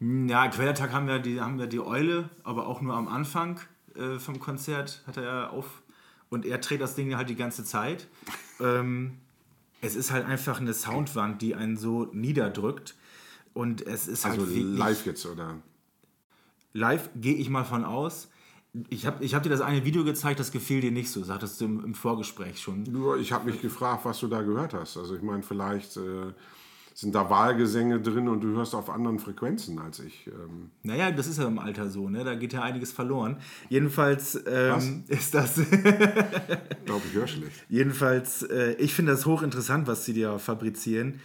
Ja, 0.00 0.48
Quellertag 0.48 0.92
haben 0.92 1.06
wir, 1.06 1.18
die, 1.18 1.40
haben 1.40 1.58
wir 1.58 1.66
die 1.66 1.80
Eule, 1.80 2.28
aber 2.44 2.66
auch 2.66 2.80
nur 2.80 2.94
am 2.94 3.08
Anfang 3.08 3.60
äh, 3.94 4.18
vom 4.18 4.38
Konzert 4.40 5.02
hat 5.06 5.16
er 5.16 5.52
auf. 5.52 5.82
Und 6.28 6.44
er 6.44 6.58
dreht 6.58 6.80
das 6.80 6.94
Ding 6.94 7.14
halt 7.16 7.30
die 7.30 7.36
ganze 7.36 7.64
Zeit. 7.64 8.08
ähm, 8.60 9.18
es 9.80 9.94
ist 9.94 10.10
halt 10.10 10.26
einfach 10.26 10.60
eine 10.60 10.74
Soundwand, 10.74 11.40
die 11.40 11.54
einen 11.54 11.76
so 11.76 12.08
niederdrückt. 12.12 12.94
Und 13.54 13.86
es 13.86 14.06
ist 14.06 14.24
halt. 14.26 14.38
Also 14.38 14.54
live 14.54 15.06
jetzt, 15.06 15.24
oder? 15.24 15.56
Live 16.74 17.08
gehe 17.16 17.34
ich 17.34 17.48
mal 17.48 17.64
von 17.64 17.84
aus. 17.84 18.28
Ich 18.90 19.06
habe 19.06 19.24
ich 19.24 19.34
hab 19.34 19.42
dir 19.42 19.48
das 19.48 19.62
eine 19.62 19.86
Video 19.86 20.04
gezeigt, 20.04 20.38
das 20.38 20.52
gefiel 20.52 20.82
dir 20.82 20.90
nicht 20.90 21.10
so, 21.10 21.24
sagtest 21.24 21.58
du 21.62 21.64
im, 21.64 21.82
im 21.82 21.94
Vorgespräch 21.94 22.60
schon. 22.60 22.82
Nur, 22.82 23.16
ich 23.16 23.32
habe 23.32 23.50
mich 23.50 23.62
gefragt, 23.62 24.04
was 24.04 24.20
du 24.20 24.28
da 24.28 24.42
gehört 24.42 24.74
hast. 24.74 24.98
Also 24.98 25.16
ich 25.16 25.22
meine, 25.22 25.42
vielleicht 25.42 25.96
äh, 25.96 26.34
sind 26.96 27.14
da 27.14 27.28
Wahlgesänge 27.28 28.00
drin 28.00 28.26
und 28.26 28.40
du 28.40 28.56
hörst 28.56 28.74
auf 28.74 28.88
anderen 28.88 29.18
Frequenzen 29.18 29.78
als 29.78 30.00
ich. 30.00 30.28
Ähm. 30.28 30.70
Naja, 30.82 31.10
das 31.10 31.26
ist 31.26 31.38
ja 31.38 31.46
im 31.46 31.58
Alter 31.58 31.90
so, 31.90 32.08
ne? 32.08 32.24
Da 32.24 32.34
geht 32.34 32.54
ja 32.54 32.62
einiges 32.62 32.90
verloren. 32.90 33.36
Jedenfalls 33.68 34.42
ähm, 34.46 35.04
ist 35.06 35.34
das. 35.34 35.58
ich 35.58 35.68
glaube, 36.86 37.02
ich 37.06 37.12
höre 37.12 37.26
schlecht. 37.26 37.66
Jedenfalls, 37.68 38.44
äh, 38.44 38.76
ich 38.78 38.94
finde 38.94 39.12
das 39.12 39.26
hochinteressant, 39.26 39.86
was 39.86 40.06
sie 40.06 40.18
da 40.18 40.38
fabrizieren. 40.38 41.20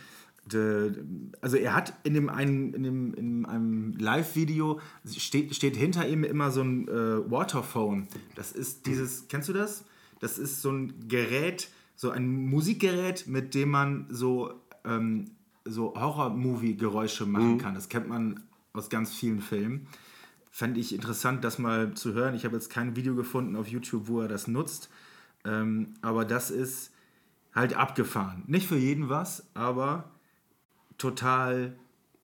De, 0.51 0.91
also 1.39 1.55
er 1.55 1.73
hat 1.73 1.93
in 2.03 2.15
dem 2.15 2.27
einen, 2.27 2.73
in 2.73 2.83
dem, 2.83 3.13
in 3.13 3.45
einem 3.45 3.93
Live-Video 3.97 4.81
steht, 5.05 5.55
steht 5.55 5.77
hinter 5.77 6.05
ihm 6.05 6.25
immer 6.25 6.51
so 6.51 6.63
ein 6.63 6.89
äh, 6.89 7.31
Waterphone. 7.31 8.09
Das 8.35 8.51
ist 8.51 8.87
dieses, 8.87 9.29
kennst 9.29 9.47
du 9.47 9.53
das? 9.53 9.85
Das 10.19 10.37
ist 10.37 10.61
so 10.61 10.69
ein 10.69 11.07
Gerät, 11.07 11.69
so 11.95 12.09
ein 12.09 12.27
Musikgerät, 12.27 13.25
mit 13.27 13.55
dem 13.55 13.69
man 13.69 14.07
so 14.09 14.51
ähm, 14.83 15.31
so 15.65 15.93
Horror-Movie-Geräusche 15.95 17.25
machen 17.25 17.53
mhm. 17.53 17.57
kann. 17.57 17.75
Das 17.75 17.89
kennt 17.89 18.07
man 18.07 18.43
aus 18.73 18.89
ganz 18.89 19.13
vielen 19.13 19.41
Filmen. 19.41 19.87
Fände 20.51 20.79
ich 20.79 20.93
interessant, 20.93 21.43
das 21.43 21.59
mal 21.59 21.93
zu 21.93 22.13
hören. 22.13 22.35
Ich 22.35 22.45
habe 22.45 22.55
jetzt 22.55 22.69
kein 22.69 22.95
Video 22.95 23.15
gefunden 23.15 23.55
auf 23.55 23.67
YouTube, 23.67 24.07
wo 24.07 24.21
er 24.21 24.27
das 24.27 24.47
nutzt. 24.47 24.89
Ähm, 25.45 25.93
aber 26.01 26.25
das 26.25 26.51
ist 26.51 26.91
halt 27.53 27.73
abgefahren. 27.73 28.43
Nicht 28.47 28.67
für 28.67 28.77
jeden 28.77 29.09
was, 29.09 29.47
aber 29.53 30.11
total, 30.97 31.75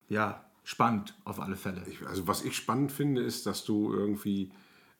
ja, 0.10 0.44
spannend 0.64 1.16
auf 1.24 1.40
alle 1.40 1.56
Fälle. 1.56 1.82
Ich, 1.88 2.06
also 2.06 2.28
was 2.28 2.44
ich 2.44 2.56
spannend 2.56 2.92
finde, 2.92 3.22
ist, 3.22 3.46
dass 3.46 3.64
du 3.64 3.94
irgendwie 3.94 4.52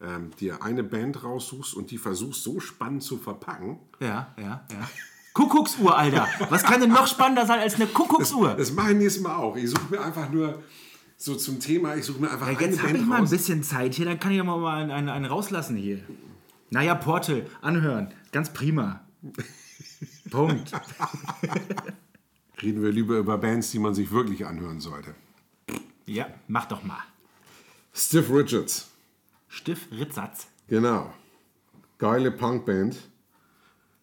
ähm, 0.02 0.32
dir 0.40 0.64
eine 0.64 0.84
Band 0.84 1.24
raussuchst 1.24 1.74
und 1.74 1.92
die 1.92 1.98
versuchst 1.98 2.44
so 2.44 2.60
spannend 2.60 3.04
zu 3.04 3.18
verpacken. 3.18 3.80
Ja, 4.00 4.34
ja, 4.38 4.66
ja. 4.72 4.90
Kuckucksuhr, 5.38 5.96
Alter. 5.96 6.28
Was 6.50 6.64
kann 6.64 6.82
denn 6.82 6.90
noch 6.90 7.06
spannender 7.06 7.46
sein 7.46 7.60
als 7.60 7.76
eine 7.76 7.86
Kuckucksuhr? 7.86 8.56
Das, 8.56 8.70
das 8.70 8.72
mache 8.72 8.94
ich 8.94 8.98
nächstes 8.98 9.22
Mal 9.22 9.36
auch. 9.36 9.56
Ich 9.56 9.70
suche 9.70 9.86
mir 9.92 10.02
einfach 10.02 10.32
nur 10.32 10.64
so 11.16 11.36
zum 11.36 11.60
Thema, 11.60 11.96
ich 11.96 12.06
suche 12.06 12.20
mir 12.20 12.32
einfach 12.32 12.48
Ja, 12.48 12.58
eine 12.58 12.68
jetzt 12.68 12.82
habe 12.82 12.98
ich 12.98 13.06
mal 13.06 13.18
ein 13.20 13.30
bisschen 13.30 13.62
Zeit 13.62 13.94
hier, 13.94 14.06
dann 14.06 14.20
kann 14.20 14.32
ich 14.32 14.38
ja 14.38 14.44
mal 14.44 14.82
einen, 14.82 14.90
einen, 14.90 15.10
einen 15.10 15.26
rauslassen 15.26 15.78
hier. 15.78 16.00
Naja, 16.72 16.96
Portal, 16.96 17.46
anhören. 17.62 18.12
Ganz 18.32 18.52
prima. 18.52 19.02
Punkt. 20.32 20.72
Reden 22.64 22.82
wir 22.82 22.92
lieber 22.92 23.20
über 23.20 23.38
Bands, 23.38 23.70
die 23.70 23.78
man 23.80 23.94
sich 23.94 24.10
wirklich 24.10 24.44
anhören 24.48 24.80
sollte. 24.80 25.14
Ja, 26.08 26.26
mach 26.48 26.66
doch 26.66 26.84
mal. 26.84 27.04
Stiff 27.94 28.32
Richards. 28.32 28.90
Stiff 29.50 29.88
Ritzatz. 29.92 30.48
Genau. 30.68 31.14
Geile 32.00 32.32
Punkband. 32.32 32.98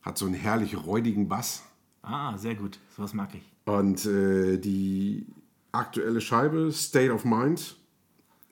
Hat 0.05 0.19
so 0.19 0.27
einen 0.27 0.35
herrlich 0.35 0.77
räudigen 0.87 1.29
Bass. 1.29 1.63
Ah, 2.03 2.37
sehr 2.37 2.55
gut. 2.55 2.79
Sowas 2.97 3.15
mag 3.15 3.31
ich. 3.35 3.43
Und 3.65 4.05
äh, 4.05 4.59
die 4.59 5.27
aktuelle 5.73 6.21
Scheibe, 6.21 6.71
State 6.73 7.13
of 7.13 7.25
Mind, 7.25 7.77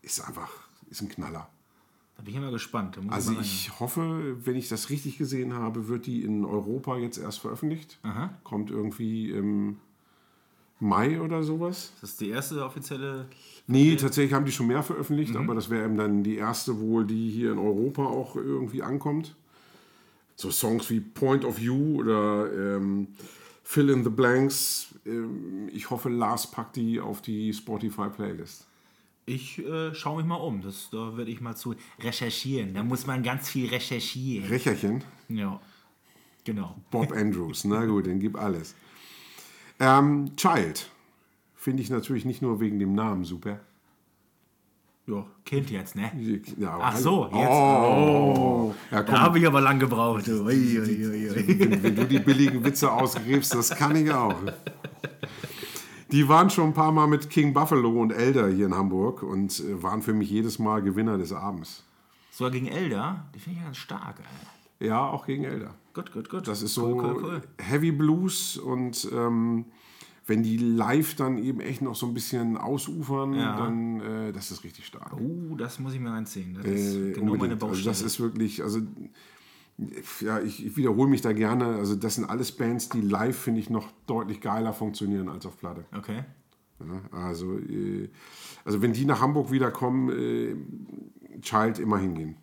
ist 0.01 0.21
einfach 0.27 0.51
ist 0.91 1.03
ein 1.03 1.09
Knaller. 1.09 1.49
Da 2.17 2.23
bin 2.23 2.33
ich 2.35 2.39
immer 2.41 2.51
gespannt. 2.51 2.99
Also 3.09 3.33
ich 3.41 3.79
hoffe, 3.81 4.37
wenn 4.45 4.57
ich 4.57 4.69
das 4.69 4.91
richtig 4.91 5.19
gesehen 5.19 5.55
habe, 5.55 5.89
wird 5.89 6.07
die 6.07 6.23
in 6.23 6.45
Europa 6.45 6.97
jetzt 6.99 7.19
erst 7.19 7.41
veröffentlicht. 7.41 7.99
Kommt 8.45 8.71
irgendwie 8.71 9.31
im 9.31 9.79
Mai 10.81 11.21
oder 11.21 11.43
sowas. 11.43 11.93
Das 12.01 12.11
ist 12.11 12.21
die 12.21 12.29
erste 12.31 12.65
offizielle. 12.65 13.27
Nee, 13.67 13.97
tatsächlich 13.97 14.33
haben 14.35 14.45
die 14.45 14.53
schon 14.53 14.67
mehr 14.67 14.83
veröffentlicht, 14.83 15.33
Mhm. 15.35 15.41
aber 15.41 15.55
das 15.55 15.71
wäre 15.71 15.85
eben 15.85 15.97
dann 15.97 16.23
die 16.25 16.37
erste 16.37 16.79
wohl, 16.81 17.07
die 17.07 17.31
hier 17.31 17.53
in 17.53 17.59
Europa 17.59 18.05
auch 18.05 18.37
irgendwie 18.37 18.83
ankommt. 18.83 19.35
So 20.43 20.51
Songs 20.51 20.91
wie 20.91 20.99
Point 20.99 21.45
of 21.45 21.59
View 21.59 22.01
oder 22.01 22.53
ähm, 22.53 23.09
Fill 23.63 23.91
in 23.91 24.03
the 24.03 24.11
Blanks. 24.11 24.93
Ähm, 25.07 25.69
ich 25.73 25.89
hoffe, 25.89 26.09
Lars 26.09 26.51
packt 26.51 26.75
die 26.75 27.01
auf 27.01 27.23
die 27.23 27.53
Spotify-Playlist. 27.53 28.67
Ich 29.25 29.61
äh, 29.61 29.95
schaue 29.95 30.17
mich 30.17 30.27
mal 30.27 30.35
um. 30.35 30.61
Das, 30.61 30.89
da 30.91 31.17
werde 31.17 31.31
ich 31.31 31.41
mal 31.41 31.55
zu 31.55 31.77
recherchieren. 32.01 32.75
Da 32.75 32.83
muss 32.83 33.07
man 33.07 33.23
ganz 33.23 33.49
viel 33.49 33.69
recherchieren. 33.69 34.49
Recherchen. 34.49 35.05
Ja. 35.29 35.61
Genau. 36.43 36.77
Bob 36.91 37.13
Andrews, 37.17 37.63
na 37.63 37.87
gut, 37.87 38.07
den 38.07 38.19
gib 38.19 38.37
alles. 38.37 38.75
Ähm, 39.79 40.35
Child. 40.37 40.91
Finde 41.55 41.85
ich 41.85 41.91
natürlich 41.91 42.25
nicht 42.25 42.43
nur 42.43 42.59
wegen 42.59 42.81
dem 42.81 42.97
Namen 42.97 43.25
super. 43.25 43.61
Ja, 45.07 45.27
Kind 45.45 45.71
jetzt, 45.71 45.97
ne? 45.97 46.13
Ja, 46.57 46.79
Ach 46.81 46.97
so, 46.97 47.25
jetzt. 47.25 47.35
Oh. 47.51 48.73
Ja, 48.91 49.03
Da 49.03 49.21
habe 49.21 49.39
ich 49.41 49.47
aber 49.47 49.61
lang 49.61 49.81
gebraucht. 49.81 50.29
ui, 50.29 50.35
ui, 50.37 50.81
ui. 50.81 51.59
wenn, 51.59 51.83
wenn 51.83 51.97
du 51.97 52.07
die 52.07 52.21
billigen 52.21 52.65
Witze 52.65 52.91
ausgräbst, 52.93 53.53
das 53.55 53.71
kann 53.71 53.97
ich 53.97 54.13
auch. 54.13 54.37
Die 56.13 56.29
waren 56.29 56.51
schon 56.51 56.69
ein 56.69 56.75
paar 56.75 56.93
Mal 56.93 57.07
mit 57.09 57.31
King 57.31 57.53
Buffalo 57.53 58.01
und 58.01 58.13
Elder 58.13 58.49
hier 58.49 58.67
in 58.67 58.75
Hamburg 58.75 59.23
und 59.23 59.59
äh, 59.61 59.83
waren 59.83 60.03
für 60.03 60.13
mich 60.13 60.31
jedes 60.31 60.59
Mal 60.59 60.83
Gewinner 60.83 61.19
des 61.19 61.33
Abends. 61.33 61.83
Sogar 62.31 62.53
gegen 62.53 62.69
Elder, 62.69 63.25
die 63.35 63.39
finde 63.41 63.59
ich 63.59 63.65
ganz 63.65 63.79
stark. 63.79 64.17
Ey. 64.79 64.89
Ja, 64.89 65.09
auch 65.09 65.27
gegen 65.27 65.45
Elder. 65.45 65.75
Gut, 65.95 66.13
gut, 66.13 66.29
gut. 66.29 66.47
Das 66.47 66.63
ist 66.63 66.75
so 66.75 66.87
Cool, 66.87 67.03
cool, 67.05 67.23
cool. 67.25 67.43
Heavy 67.59 67.93
Blues 67.93 68.57
und 68.57 69.09
ähm, 69.13 69.65
wenn 70.27 70.43
die 70.43 70.57
live 70.57 71.15
dann 71.17 71.37
eben 71.39 71.61
echt 71.61 71.83
noch 71.83 71.95
so 71.97 72.07
ein 72.07 72.15
bisschen 72.15 72.57
ausufern, 72.57 73.35
Ja. 73.35 73.57
dann 73.59 74.01
äh, 74.01 74.33
das 74.33 74.51
ist 74.51 74.63
richtig 74.65 74.87
stark. 74.87 75.13
Uh, 75.21 75.57
das 75.57 75.79
muss 75.81 75.95
ich 75.95 76.01
mir 76.01 76.11
reinziehen. 76.11 76.55
Das 76.55 76.65
ist 76.65 76.95
Äh, 76.95 77.13
genau 77.13 77.25
meine 77.25 77.33
unbedingt. 77.33 77.61
Baustelle. 77.61 77.89
Also 77.91 78.03
das 78.05 78.13
ist 78.13 78.21
wirklich, 78.21 78.63
also 78.63 78.81
ja, 80.21 80.39
ich, 80.41 80.65
ich 80.65 80.77
wiederhole 80.77 81.09
mich 81.11 81.23
da 81.23 81.33
gerne. 81.33 81.65
Also 81.77 81.97
das 81.97 82.15
sind 82.17 82.25
alles 82.27 82.53
Bands, 82.53 82.89
die 82.89 83.01
live 83.01 83.37
finde 83.37 83.61
ich 83.61 83.71
noch 83.71 83.91
deutlich 84.07 84.41
geiler 84.41 84.73
funktionieren 84.73 85.29
als 85.29 85.47
auf 85.47 85.57
Platte. 85.59 85.85
okay. 85.97 86.25
Ja, 86.81 87.17
also, 87.17 87.59
äh, 87.59 88.09
also 88.65 88.83
wenn 88.83 88.93
die 88.93 89.05
nach 89.05 89.21
Hamburg 89.21 89.53
wieder 89.53 89.71
kommen, 89.71 90.09
äh, 90.11 90.57
Child 91.41 91.79
immer 91.79 91.99
hingehen. 91.99 92.35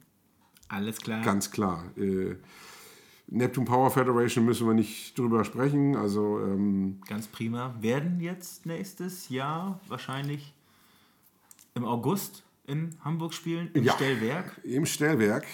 Alles 0.69 0.97
klar. 0.99 1.21
Ganz 1.23 1.51
klar. 1.51 1.84
Neptune 3.32 3.65
Power 3.65 3.91
Federation 3.91 4.43
müssen 4.45 4.65
wir 4.67 4.73
nicht 4.73 5.17
drüber 5.17 5.43
sprechen. 5.45 5.95
Also 5.95 6.39
ähm, 6.39 6.99
Ganz 7.07 7.27
prima. 7.27 7.75
Werden 7.80 8.19
jetzt 8.21 8.65
nächstes 8.65 9.30
Jahr 9.30 9.80
wahrscheinlich 9.88 10.53
im 11.75 11.86
August 11.86 12.43
in 12.65 12.95
Hamburg 13.03 13.34
spielen, 13.34 13.69
im 13.73 13.84
Ja. 13.84 13.93
Stellwerk, 13.93 14.59
im 14.63 14.86
Stellwerk. 14.86 15.45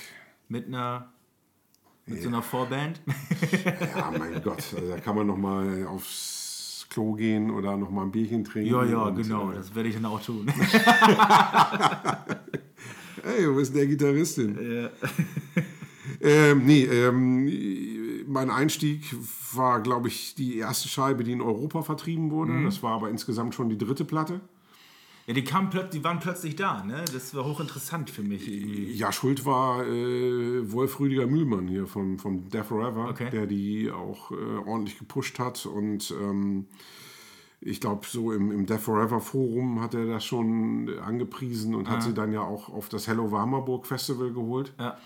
mit 0.47 0.67
einer 0.67 1.11
mit 2.07 2.21
so 2.21 2.27
einer 2.29 2.41
Vorband. 2.43 3.01
Ja, 3.95 4.11
mein 4.17 4.41
Gott, 4.43 4.63
also 4.75 4.87
da 4.89 4.99
kann 4.99 5.15
man 5.15 5.25
noch 5.27 5.37
mal 5.37 5.87
aufs 5.87 6.85
Klo 6.89 7.13
gehen 7.13 7.49
oder 7.49 7.75
noch 7.77 7.89
mal 7.89 8.03
ein 8.03 8.11
Bierchen 8.11 8.43
trinken. 8.43 8.71
ja, 8.71 8.83
ja, 8.85 9.09
genau, 9.09 9.51
äh, 9.51 9.55
das 9.55 9.73
werde 9.73 9.89
ich 9.89 9.95
dann 9.95 10.05
auch 10.05 10.21
tun. 10.21 10.45
Hey, 13.23 13.47
wo 13.51 13.57
ist 13.57 13.73
der 13.75 13.87
Gitarristin? 13.87 14.55
ähm, 16.21 16.65
nee, 16.65 16.83
ähm, 16.85 17.49
mein 18.27 18.49
Einstieg 18.49 19.01
war, 19.53 19.81
glaube 19.81 20.07
ich, 20.07 20.35
die 20.35 20.57
erste 20.57 20.87
Scheibe, 20.89 21.23
die 21.23 21.31
in 21.31 21.41
Europa 21.41 21.81
vertrieben 21.83 22.31
wurde. 22.31 22.51
Mhm. 22.53 22.65
Das 22.65 22.81
war 22.83 22.93
aber 22.93 23.09
insgesamt 23.09 23.55
schon 23.55 23.69
die 23.69 23.77
dritte 23.77 24.03
Platte. 24.05 24.41
ja, 25.27 25.33
die 25.33 25.43
kamen 25.43 25.69
plötzlich, 25.69 26.01
die 26.01 26.03
waren 26.03 26.19
plötzlich 26.19 26.55
da, 26.55 26.83
ne? 26.83 27.03
Das 27.13 27.33
war 27.35 27.45
hochinteressant 27.45 28.09
für 28.09 28.23
mich. 28.23 28.47
irgendwie. 28.47 28.91
Ja, 28.93 29.11
Schuld 29.11 29.45
war 29.45 29.85
äh, 29.87 30.71
Wolf 30.71 30.99
Rüdiger 30.99 31.27
Mühlmann 31.27 31.67
hier 31.67 31.85
vom, 31.87 32.17
vom 32.19 32.49
Death 32.49 32.65
Forever, 32.67 33.09
Okay. 33.09 33.29
der 33.31 33.45
die 33.45 33.91
auch 33.91 34.31
äh, 34.31 34.35
ordentlich 34.65 34.97
gepusht 34.97 35.37
hat. 35.39 35.65
Und 35.65 36.13
ähm, 36.21 36.65
ich 37.61 37.79
glaube, 37.81 38.05
so 38.07 38.31
im, 38.31 38.51
im 38.51 38.65
Death 38.65 38.81
Forever 38.81 39.19
Forum 39.19 39.81
hat 39.81 39.93
er 39.95 40.05
das 40.05 40.23
schon 40.25 40.89
angepriesen 40.99 41.73
und 41.73 41.89
hat 41.89 42.03
sie 42.03 42.13
dann 42.13 42.31
ja 42.33 42.41
auch 42.41 42.69
auf 42.69 42.89
das 42.89 43.07
Hello 43.07 43.31
Warmerburg 43.31 43.87
Festival 43.87 44.31
geholt. 44.33 44.73
Ja. 44.79 44.97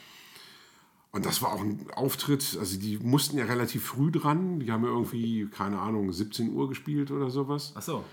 Und 1.12 1.26
das 1.26 1.42
war 1.42 1.54
auch 1.54 1.62
ein 1.62 1.88
Auftritt, 1.96 2.56
also 2.60 2.80
die 2.80 3.00
mussten 3.00 3.38
ja 3.38 3.46
relativ 3.46 3.84
früh 3.86 4.12
dran. 4.12 4.60
Die 4.60 4.72
haben 4.72 4.84
ja 4.84 4.90
irgendwie, 4.90 5.48
keine 5.48 5.80
Ahnung, 5.80 6.12
17 6.12 6.54
Uhr 6.54 6.70
gespielt 6.70 7.10
oder 7.10 7.30
sowas. 7.32 7.74
Ach 7.76 7.82
so. 7.82 8.04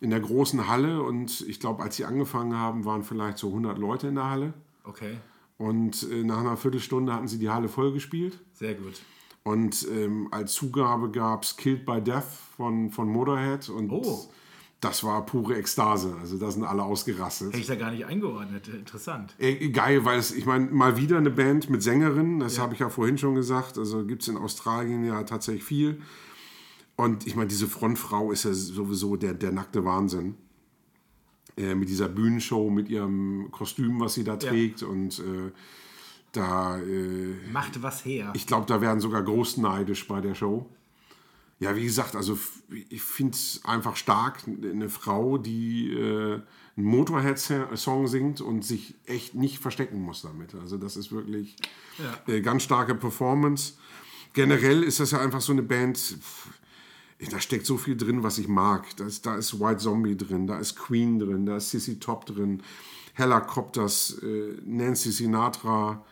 In 0.00 0.10
der 0.10 0.20
großen 0.20 0.68
Halle. 0.68 1.02
Und 1.02 1.40
ich 1.48 1.58
glaube, 1.58 1.82
als 1.82 1.96
sie 1.96 2.04
angefangen 2.04 2.56
haben, 2.56 2.84
waren 2.84 3.02
vielleicht 3.02 3.38
so 3.38 3.48
100 3.48 3.76
Leute 3.78 4.06
in 4.08 4.14
der 4.14 4.30
Halle. 4.30 4.54
Okay. 4.84 5.16
Und 5.58 6.08
äh, 6.10 6.22
nach 6.22 6.38
einer 6.38 6.56
Viertelstunde 6.56 7.12
hatten 7.12 7.26
sie 7.28 7.38
die 7.38 7.50
Halle 7.50 7.68
voll 7.68 7.92
gespielt. 7.92 8.38
Sehr 8.52 8.74
gut. 8.74 9.00
Und 9.42 9.86
ähm, 9.90 10.28
als 10.30 10.52
Zugabe 10.54 11.10
gab 11.10 11.42
es 11.42 11.56
Killed 11.56 11.84
by 11.84 12.00
Death 12.00 12.24
von, 12.56 12.90
von 12.90 13.08
Motorhead. 13.08 13.68
Und 13.68 13.90
Oh. 13.90 14.28
Das 14.84 15.02
war 15.02 15.24
pure 15.24 15.56
Ekstase. 15.56 16.14
Also 16.20 16.36
da 16.36 16.50
sind 16.50 16.64
alle 16.64 16.82
ausgerastet. 16.82 17.48
Hätte 17.48 17.60
ich 17.60 17.66
da 17.66 17.74
gar 17.74 17.90
nicht 17.90 18.04
eingeordnet. 18.04 18.68
Interessant. 18.68 19.34
Äh, 19.38 19.70
Geil, 19.70 20.04
weil 20.04 20.18
es, 20.18 20.32
ich 20.32 20.46
meine, 20.46 20.66
mal 20.70 20.96
wieder 20.96 21.16
eine 21.16 21.30
Band 21.30 21.70
mit 21.70 21.82
Sängerinnen, 21.82 22.40
das 22.40 22.58
habe 22.58 22.74
ich 22.74 22.80
ja 22.80 22.90
vorhin 22.90 23.16
schon 23.18 23.34
gesagt. 23.34 23.78
Also 23.78 24.04
gibt 24.04 24.22
es 24.22 24.28
in 24.28 24.36
Australien 24.36 25.04
ja 25.04 25.22
tatsächlich 25.22 25.64
viel. 25.64 26.02
Und 26.96 27.26
ich 27.26 27.34
meine, 27.34 27.48
diese 27.48 27.66
Frontfrau 27.66 28.30
ist 28.30 28.44
ja 28.44 28.52
sowieso 28.52 29.16
der, 29.16 29.34
der 29.34 29.52
nackte 29.52 29.84
Wahnsinn. 29.84 30.36
Äh, 31.56 31.74
mit 31.74 31.88
dieser 31.88 32.08
Bühnenshow, 32.08 32.68
mit 32.68 32.88
ihrem 32.88 33.48
Kostüm, 33.52 34.00
was 34.00 34.14
sie 34.14 34.24
da 34.24 34.36
trägt. 34.36 34.82
Und 34.82 35.20
äh, 35.20 35.52
da, 36.32 36.78
äh, 36.78 37.34
Macht 37.52 37.82
was 37.82 38.04
her. 38.04 38.32
ich 38.34 38.46
glaube, 38.46 38.66
da 38.66 38.80
werden 38.80 39.00
sogar 39.00 39.22
groß 39.22 39.58
neidisch 39.58 40.06
bei 40.08 40.20
der 40.20 40.34
Show. 40.34 40.68
Ja, 41.60 41.76
wie 41.76 41.84
gesagt, 41.84 42.16
also 42.16 42.38
ich 42.88 43.02
finde 43.02 43.34
es 43.34 43.60
einfach 43.64 43.96
stark, 43.96 44.42
eine 44.46 44.88
Frau, 44.88 45.38
die 45.38 45.92
äh, 45.92 46.40
einen 46.76 46.86
Motorhead-Song 46.86 48.08
singt 48.08 48.40
und 48.40 48.64
sich 48.64 48.94
echt 49.06 49.34
nicht 49.34 49.60
verstecken 49.60 50.00
muss 50.00 50.22
damit. 50.22 50.54
Also 50.54 50.76
das 50.76 50.96
ist 50.96 51.12
wirklich 51.12 51.56
äh, 52.26 52.40
ganz 52.40 52.64
starke 52.64 52.94
Performance. 52.94 53.74
Generell 54.32 54.82
ist 54.82 54.98
das 54.98 55.12
ja 55.12 55.20
einfach 55.20 55.40
so 55.40 55.52
eine 55.52 55.62
Band, 55.62 56.18
da 57.30 57.40
steckt 57.40 57.66
so 57.66 57.76
viel 57.76 57.96
drin, 57.96 58.24
was 58.24 58.38
ich 58.38 58.48
mag. 58.48 58.84
Da 58.96 59.06
ist, 59.06 59.24
da 59.24 59.36
ist 59.36 59.60
White 59.60 59.78
Zombie 59.78 60.16
drin, 60.16 60.48
da 60.48 60.58
ist 60.58 60.74
Queen 60.76 61.20
drin, 61.20 61.46
da 61.46 61.56
ist 61.58 61.70
Sissy 61.70 62.00
Top 62.00 62.26
drin, 62.26 62.62
Helicopters, 63.14 64.18
äh, 64.22 64.56
Nancy 64.64 65.12
Sinatra, 65.12 66.04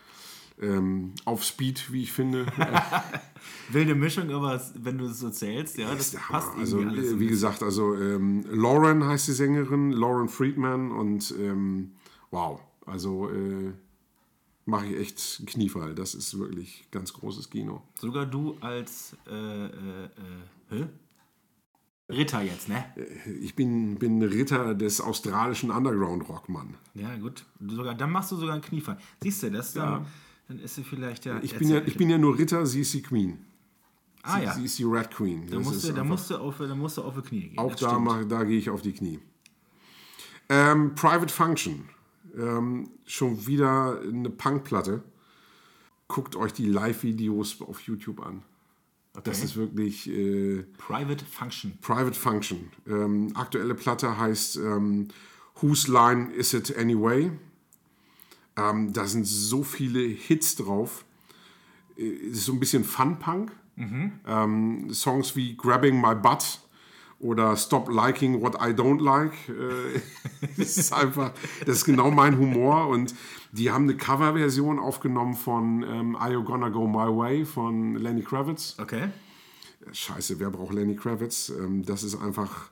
ähm, 0.63 1.13
auf 1.25 1.43
Speed, 1.43 1.91
wie 1.91 2.03
ich 2.03 2.11
finde. 2.11 2.45
Wilde 3.69 3.95
Mischung, 3.95 4.31
aber 4.31 4.61
wenn 4.75 4.97
du 4.97 5.05
es 5.05 5.19
so 5.19 5.29
zählst, 5.29 5.77
ja, 5.77 5.93
das 5.93 6.11
passt. 6.11 6.49
Also, 6.57 6.79
irgendwie 6.79 6.99
alles. 6.99 7.11
äh, 7.13 7.19
wie 7.19 7.27
gesagt, 7.27 7.63
also 7.63 7.95
ähm, 7.95 8.45
Lauren 8.49 9.03
heißt 9.05 9.27
die 9.27 9.33
Sängerin, 9.33 9.91
Lauren 9.91 10.29
Friedman 10.29 10.91
und 10.91 11.33
ähm, 11.39 11.91
wow, 12.31 12.61
also 12.85 13.29
äh, 13.29 13.73
mache 14.65 14.87
ich 14.87 14.99
echt 14.99 15.35
einen 15.39 15.47
Kniefall. 15.47 15.95
Das 15.95 16.15
ist 16.15 16.37
wirklich 16.37 16.87
ganz 16.91 17.13
großes 17.13 17.49
Kino. 17.49 17.83
Sogar 17.99 18.25
du 18.25 18.57
als 18.61 19.15
äh, 19.29 19.65
äh, 19.65 20.09
äh? 20.71 20.87
Ritter 22.09 22.41
jetzt, 22.41 22.67
ne? 22.67 22.85
Ich 23.41 23.55
bin, 23.55 23.97
bin 23.97 24.21
Ritter 24.21 24.75
des 24.75 24.99
australischen 24.99 25.71
Underground-Rock-Mann. 25.71 26.75
Ja, 26.93 27.15
gut. 27.15 27.45
Sogar, 27.65 27.95
dann 27.95 28.11
machst 28.11 28.31
du 28.31 28.35
sogar 28.35 28.53
einen 28.53 28.61
Kniefall. 28.61 28.97
Siehst 29.21 29.43
du 29.43 29.51
das? 29.51 29.73
Dann, 29.73 30.05
dann 30.47 30.59
ist 30.59 30.75
sie 30.75 30.83
vielleicht 30.83 31.25
ja. 31.25 31.39
Ich 31.41 31.57
bin 31.57 31.69
ja, 31.69 31.81
ich 31.85 31.97
bin 31.97 32.09
ja 32.09 32.17
nur 32.17 32.37
Ritter, 32.37 32.65
sie 32.65 32.81
ist 32.81 32.93
die 32.93 33.01
Queen. 33.01 33.39
ah 34.23 34.37
sie, 34.37 34.43
ja. 34.43 34.53
sie 34.53 34.65
ist 34.65 34.79
die 34.79 34.83
Red 34.83 35.11
Queen. 35.11 35.47
Da 35.49 35.59
musst, 35.59 35.87
du, 35.87 35.93
da, 35.93 36.03
musst 36.03 36.29
du 36.29 36.37
auf, 36.37 36.57
da 36.57 36.75
musst 36.75 36.97
du 36.97 37.01
auf 37.03 37.15
die 37.15 37.21
Knie 37.21 37.47
gehen. 37.49 37.57
Auch 37.57 37.75
da, 37.75 37.99
mach, 37.99 38.25
da 38.25 38.43
gehe 38.43 38.57
ich 38.57 38.69
auf 38.69 38.81
die 38.81 38.93
Knie. 38.93 39.19
Ähm, 40.49 40.95
Private 40.95 41.33
Function. 41.33 41.89
Ähm, 42.37 42.89
schon 43.05 43.45
wieder 43.45 44.01
eine 44.01 44.29
Punkplatte. 44.29 45.03
Guckt 46.07 46.35
euch 46.35 46.53
die 46.53 46.65
Live-Videos 46.65 47.61
auf 47.61 47.79
YouTube 47.81 48.25
an. 48.25 48.43
Das 49.23 49.43
ist 49.43 49.55
wirklich 49.55 50.09
äh, 50.09 50.63
Private 50.77 51.23
Function. 51.23 51.77
Private 51.81 52.15
Function. 52.15 52.71
Ähm, 52.87 53.31
aktuelle 53.35 53.75
Platte 53.75 54.17
heißt 54.17 54.57
ähm, 54.57 55.09
Whose 55.61 55.91
Line 55.91 56.33
Is 56.33 56.53
It 56.53 56.75
Anyway? 56.75 57.31
Ähm, 58.55 58.93
da 58.93 59.05
sind 59.07 59.25
so 59.25 59.63
viele 59.63 59.99
Hits 59.99 60.55
drauf. 60.55 61.05
Äh, 61.97 62.29
Es 62.31 62.39
ist 62.39 62.45
so 62.45 62.53
ein 62.53 62.59
bisschen 62.59 62.83
Fun-Punk. 62.83 63.51
Ähm, 63.75 64.93
Songs 64.93 65.35
wie 65.35 65.57
Grabbing 65.57 65.99
My 65.99 66.13
Butt 66.13 66.59
oder 67.19 67.57
Stop 67.57 67.89
Liking 67.89 68.39
What 68.41 68.55
I 68.55 68.71
Don't 68.73 69.01
Like. 69.01 69.31
Äh, 69.49 69.99
das 70.57 70.77
ist 70.77 70.93
einfach, 70.93 71.31
das 71.65 71.77
ist 71.77 71.85
genau 71.85 72.11
mein 72.11 72.37
Humor. 72.37 72.87
Und 72.89 73.15
die 73.51 73.71
haben 73.71 73.85
eine 73.85 73.97
Coverversion 73.97 74.77
aufgenommen 74.77 75.33
von 75.33 75.81
ähm, 75.83 76.15
Are 76.15 76.33
You 76.33 76.43
Gonna 76.43 76.69
Go 76.69 76.87
My 76.87 77.07
Way 77.17 77.45
von 77.45 77.95
Lenny 77.95 78.21
Kravitz. 78.21 78.75
Okay. 78.79 79.09
Scheiße, 79.91 80.39
wer 80.39 80.49
braucht 80.51 80.73
Lenny 80.73 80.95
Kravitz? 80.95 81.49
Ähm, 81.49 81.83
das 81.83 82.03
ist 82.03 82.15
einfach, 82.21 82.69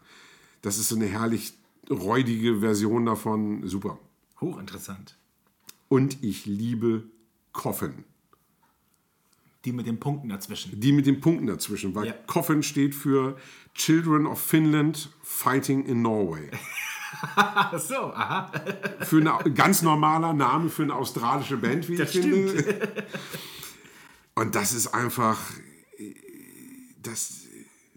das 0.62 0.78
ist 0.78 0.90
so 0.90 0.96
eine 0.96 1.08
herrlich 1.08 1.54
räudige 1.90 2.60
Version 2.60 3.06
davon. 3.08 3.68
Super. 3.68 3.98
Hochinteressant. 4.40 5.18
Und 5.92 6.24
ich 6.24 6.46
liebe 6.46 7.04
Coffin. 7.52 8.06
Die 9.66 9.74
mit 9.74 9.88
den 9.88 10.00
Punkten 10.00 10.30
dazwischen. 10.30 10.80
Die 10.80 10.94
mit 10.94 11.06
den 11.06 11.20
Punkten 11.20 11.48
dazwischen, 11.48 11.94
weil 11.94 12.06
Ja. 12.08 12.14
Coffin 12.28 12.64
steht 12.64 12.96
für 12.96 13.36
Children 13.76 14.26
of 14.26 14.40
Finland 14.42 15.10
Fighting 15.22 15.86
in 15.86 16.02
Norway. 16.02 16.50
So, 17.78 18.14
aha. 18.14 18.54
Für 19.02 19.18
ein 19.44 19.54
ganz 19.54 19.82
normaler 19.82 20.32
Name 20.34 20.70
für 20.70 20.84
eine 20.84 20.96
australische 20.96 21.58
Band, 21.58 21.90
wie 21.90 21.98
Das 21.98 22.16
ich 22.16 22.22
finde. 22.22 23.04
Und 24.36 24.56
das 24.56 24.72
ist 24.72 24.88
einfach, 24.88 25.38
das, 27.04 27.48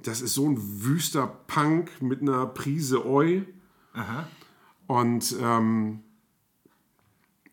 das 0.02 0.20
ist 0.20 0.34
so 0.34 0.48
ein 0.48 0.56
wüster 0.58 1.28
Punk 1.46 2.02
mit 2.02 2.22
einer 2.22 2.44
Prise 2.46 3.06
Oi. 3.06 3.44
Und 4.88 5.36
ähm, 5.40 6.03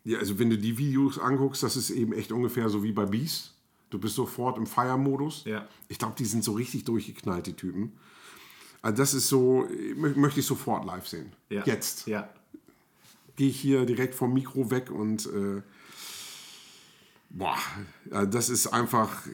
ja, 0.04 0.18
also 0.18 0.38
wenn 0.38 0.50
du 0.50 0.58
die 0.58 0.76
Videos 0.78 1.18
anguckst, 1.18 1.62
das 1.62 1.76
ist 1.76 1.90
eben 1.90 2.12
echt 2.12 2.32
ungefähr 2.32 2.68
so 2.68 2.82
wie 2.82 2.92
bei 2.92 3.06
Beast. 3.06 3.54
Du 3.90 3.98
bist 3.98 4.14
sofort 4.14 4.56
im 4.58 4.66
Feiermodus. 4.66 5.44
Ja. 5.44 5.68
Ich 5.88 5.98
glaube, 5.98 6.14
die 6.18 6.24
sind 6.24 6.42
so 6.42 6.52
richtig 6.52 6.84
durchgeknallt, 6.84 7.46
die 7.46 7.52
Typen. 7.52 7.92
Also 8.80 8.96
das 8.96 9.14
ist 9.14 9.28
so, 9.28 9.68
mö- 9.68 10.16
möchte 10.16 10.40
ich 10.40 10.46
sofort 10.46 10.84
live 10.84 11.06
sehen. 11.06 11.32
Ja. 11.50 11.62
Jetzt 11.66 12.06
Ja. 12.06 12.28
gehe 13.36 13.48
ich 13.48 13.60
hier 13.60 13.84
direkt 13.86 14.14
vom 14.14 14.32
Mikro 14.32 14.70
weg 14.70 14.90
und 14.90 15.26
äh, 15.26 15.62
boah, 17.30 17.56
ja, 18.10 18.24
das 18.26 18.48
ist 18.48 18.66
einfach 18.68 19.26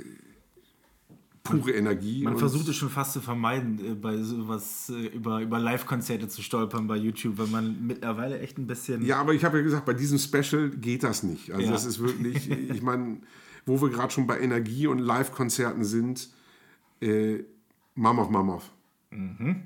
pure 1.50 1.72
Energie. 1.72 2.22
Man 2.22 2.36
versucht 2.38 2.68
es 2.68 2.76
schon 2.76 2.90
fast 2.90 3.12
zu 3.12 3.20
vermeiden, 3.20 3.78
äh, 3.84 3.94
bei 3.94 4.16
sowas 4.18 4.90
äh, 4.90 5.06
über, 5.08 5.40
über 5.40 5.58
Live-Konzerte 5.58 6.28
zu 6.28 6.42
stolpern 6.42 6.86
bei 6.86 6.96
YouTube, 6.96 7.38
weil 7.38 7.46
man 7.48 7.86
mittlerweile 7.86 8.38
echt 8.40 8.58
ein 8.58 8.66
bisschen. 8.66 9.04
Ja, 9.04 9.20
aber 9.20 9.34
ich 9.34 9.44
habe 9.44 9.58
ja 9.58 9.62
gesagt, 9.64 9.84
bei 9.86 9.94
diesem 9.94 10.18
Special 10.18 10.70
geht 10.70 11.02
das 11.02 11.22
nicht. 11.22 11.50
Also 11.52 11.66
Ja. 11.66 11.72
das 11.72 11.84
ist 11.84 11.98
wirklich, 12.00 12.50
ich 12.70 12.82
meine, 12.82 13.18
wo 13.66 13.80
wir 13.80 13.90
gerade 13.90 14.10
schon 14.12 14.26
bei 14.26 14.38
Energie 14.40 14.86
und 14.86 14.98
Live-Konzerten 14.98 15.84
sind, 15.84 16.30
äh, 17.00 17.40
Mamov 17.94 18.30
Mamov. 18.30 18.70
Mhm. 19.10 19.62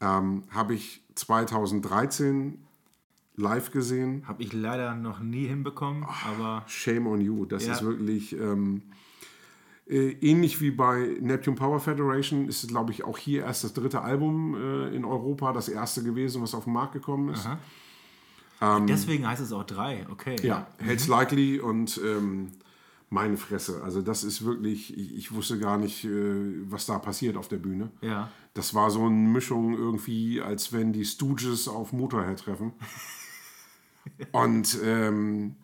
Ähm, 0.00 0.42
habe 0.50 0.74
ich 0.74 1.02
2013 1.14 2.58
live 3.36 3.70
gesehen. 3.70 4.22
Habe 4.26 4.42
ich 4.42 4.52
leider 4.52 4.94
noch 4.94 5.20
nie 5.20 5.46
hinbekommen, 5.46 6.04
aber 6.26 6.64
Shame 6.66 7.06
on 7.06 7.20
you. 7.20 7.44
Das 7.44 7.66
Ja. 7.66 7.72
ist 7.74 7.82
wirklich 7.82 8.32
ähm, 8.32 8.82
äh, 8.86 8.94
ähnlich 9.88 10.60
wie 10.60 10.70
bei 10.70 11.16
Neptune 11.20 11.56
Power 11.56 11.80
Federation. 11.80 12.48
Ist, 12.48 12.68
glaube 12.68 12.92
ich, 12.92 13.04
auch 13.04 13.18
hier 13.18 13.44
erst 13.44 13.64
das 13.64 13.72
dritte 13.72 14.02
Album 14.02 14.54
äh, 14.54 14.94
in 14.94 15.04
Europa, 15.04 15.52
das 15.52 15.68
erste 15.68 16.02
gewesen, 16.02 16.42
was 16.42 16.54
auf 16.54 16.64
den 16.64 16.72
Markt 16.72 16.92
gekommen 16.92 17.30
ist. 17.30 17.46
deswegen 18.88 19.26
heißt 19.26 19.40
es 19.40 19.52
auch 19.52 19.64
drei. 19.64 20.06
Okay. 20.10 20.36
Ja, 20.42 20.66
Hells 20.78 21.06
Likely 21.06 21.60
und 21.60 22.00
ähm, 22.04 22.50
meine 23.10 23.36
Fresse. 23.36 23.82
Also 23.82 24.02
das 24.02 24.24
ist 24.24 24.44
wirklich, 24.44 24.96
ich, 24.96 25.16
ich 25.16 25.32
wusste 25.32 25.58
gar 25.58 25.78
nicht, 25.78 26.04
äh, 26.04 26.70
was 26.70 26.86
da 26.86 26.98
passiert 26.98 27.36
auf 27.36 27.48
der 27.48 27.56
Bühne. 27.56 27.90
Ja. 28.00 28.30
Das 28.54 28.74
war 28.74 28.90
so 28.90 29.06
eine 29.06 29.14
Mischung 29.14 29.74
irgendwie, 29.74 30.40
als 30.40 30.72
wenn 30.72 30.92
die 30.92 31.04
Stooges 31.04 31.68
auf 31.68 31.92
Motorhead 31.92 32.38
treffen. 32.38 32.72
Und 34.32 34.78
ähm, 34.84 35.56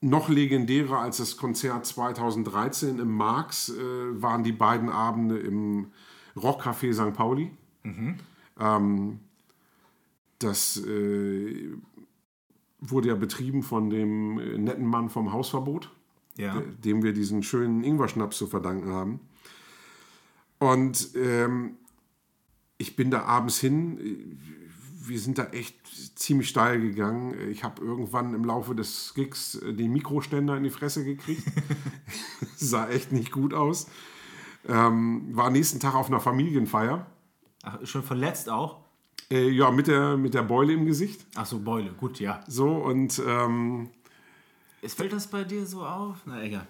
noch 0.00 0.28
legendärer 0.28 0.98
als 1.00 1.16
das 1.16 1.36
Konzert 1.36 1.84
2013 1.86 2.98
im 2.98 3.10
Marx 3.12 3.68
äh, 3.70 4.22
waren 4.22 4.44
die 4.44 4.52
beiden 4.52 4.88
Abende 4.88 5.38
im 5.38 5.88
Rockcafé 6.36 6.92
St. 6.94 7.14
Pauli. 7.16 7.50
Ähm, 8.60 9.20
das 10.38 10.76
äh, 10.76 11.68
wurde 12.80 13.08
ja 13.08 13.14
betrieben 13.16 13.62
von 13.62 13.90
dem 13.90 14.38
äh, 14.38 14.56
netten 14.58 14.86
Mann 14.86 15.08
vom 15.08 15.32
Hausverbot 15.32 15.90
Ja. 16.36 16.60
dem 16.84 17.02
wir 17.02 17.12
diesen 17.12 17.42
schönen 17.42 17.82
Ingwer-Schnaps 17.82 18.36
zu 18.38 18.46
verdanken 18.46 18.90
haben. 18.92 19.20
Und 20.60 21.10
ähm, 21.16 21.76
ich 22.78 22.94
bin 22.94 23.10
da 23.10 23.22
abends 23.24 23.58
hin. 23.58 24.38
Wir 25.08 25.18
sind 25.18 25.38
da 25.38 25.44
echt 25.46 25.74
ziemlich 26.18 26.48
steil 26.48 26.80
gegangen. 26.80 27.50
Ich 27.50 27.64
habe 27.64 27.82
irgendwann 27.82 28.34
im 28.34 28.44
Laufe 28.44 28.74
des 28.74 29.12
Gigs 29.14 29.54
äh, 29.56 29.72
den 29.72 29.92
Mikroständer 29.92 30.56
in 30.56 30.64
die 30.64 30.70
Fresse 30.70 31.04
gekriegt. 31.04 31.42
Sah 32.56 32.88
echt 32.88 33.12
nicht 33.12 33.32
gut 33.32 33.54
aus. 33.54 33.88
Ähm, 34.66 35.28
war 35.32 35.50
nächsten 35.50 35.80
Tag 35.80 35.94
auf 35.94 36.08
einer 36.08 36.20
Familienfeier. 36.20 37.06
Ach, 37.62 37.78
schon 37.84 38.02
verletzt 38.02 38.50
auch? 38.50 38.80
Äh, 39.30 39.48
ja, 39.50 39.70
mit 39.70 39.86
der, 39.86 40.16
mit 40.16 40.34
der 40.34 40.42
Beule 40.42 40.72
im 40.72 40.86
Gesicht. 40.86 41.24
Ach 41.34 41.46
so, 41.46 41.58
Beule. 41.58 41.92
Gut, 41.92 42.20
ja. 42.20 42.42
So 42.46 42.68
und 42.68 43.20
ähm, 43.26 43.90
Es 44.82 44.94
fällt 44.94 45.12
das 45.12 45.26
bei 45.26 45.44
dir 45.44 45.66
so 45.66 45.84
auf? 45.84 46.18
Na 46.24 46.42
egal. 46.42 46.66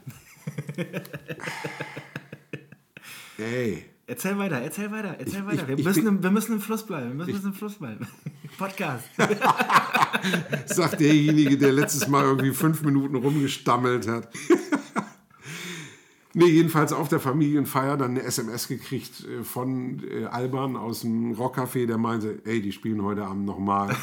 ey, 3.38 3.84
Erzähl 4.10 4.38
weiter, 4.38 4.56
erzähl 4.62 4.90
weiter, 4.90 5.16
erzähl 5.18 5.44
weiter. 5.44 5.62
ich- 5.62 5.68
wir, 5.68 5.78
ich 5.78 5.84
müssen 5.84 6.04
bin- 6.04 6.16
im, 6.16 6.22
wir 6.22 6.30
müssen 6.30 6.52
im 6.54 6.60
Fluss 6.62 6.84
bleiben. 6.86 7.18
Wir 7.18 7.26
müssen 7.26 7.48
im 7.48 7.52
Fluss 7.52 7.74
bleiben. 7.74 8.06
Podcast. 8.58 9.04
sagt 10.66 10.98
derjenige, 11.00 11.58
der 11.58 11.72
letztes 11.72 12.08
Mal 12.08 12.24
irgendwie 12.24 12.52
fünf 12.52 12.82
Minuten 12.82 13.16
rumgestammelt 13.16 14.08
hat. 14.08 14.28
nee, 16.34 16.46
jedenfalls 16.46 16.92
auf 16.94 17.08
der 17.08 17.20
Familienfeier 17.20 17.98
dann 17.98 18.12
eine 18.12 18.22
SMS 18.22 18.66
gekriegt 18.68 19.26
äh, 19.26 19.44
von 19.44 20.02
äh, 20.10 20.24
Alban 20.24 20.76
aus 20.76 21.02
dem 21.02 21.32
Rockcafé, 21.34 21.86
der 21.86 21.98
meinte, 21.98 22.40
ey, 22.46 22.62
die 22.62 22.72
spielen 22.72 23.02
heute 23.02 23.24
Abend 23.26 23.44
nochmal 23.44 23.94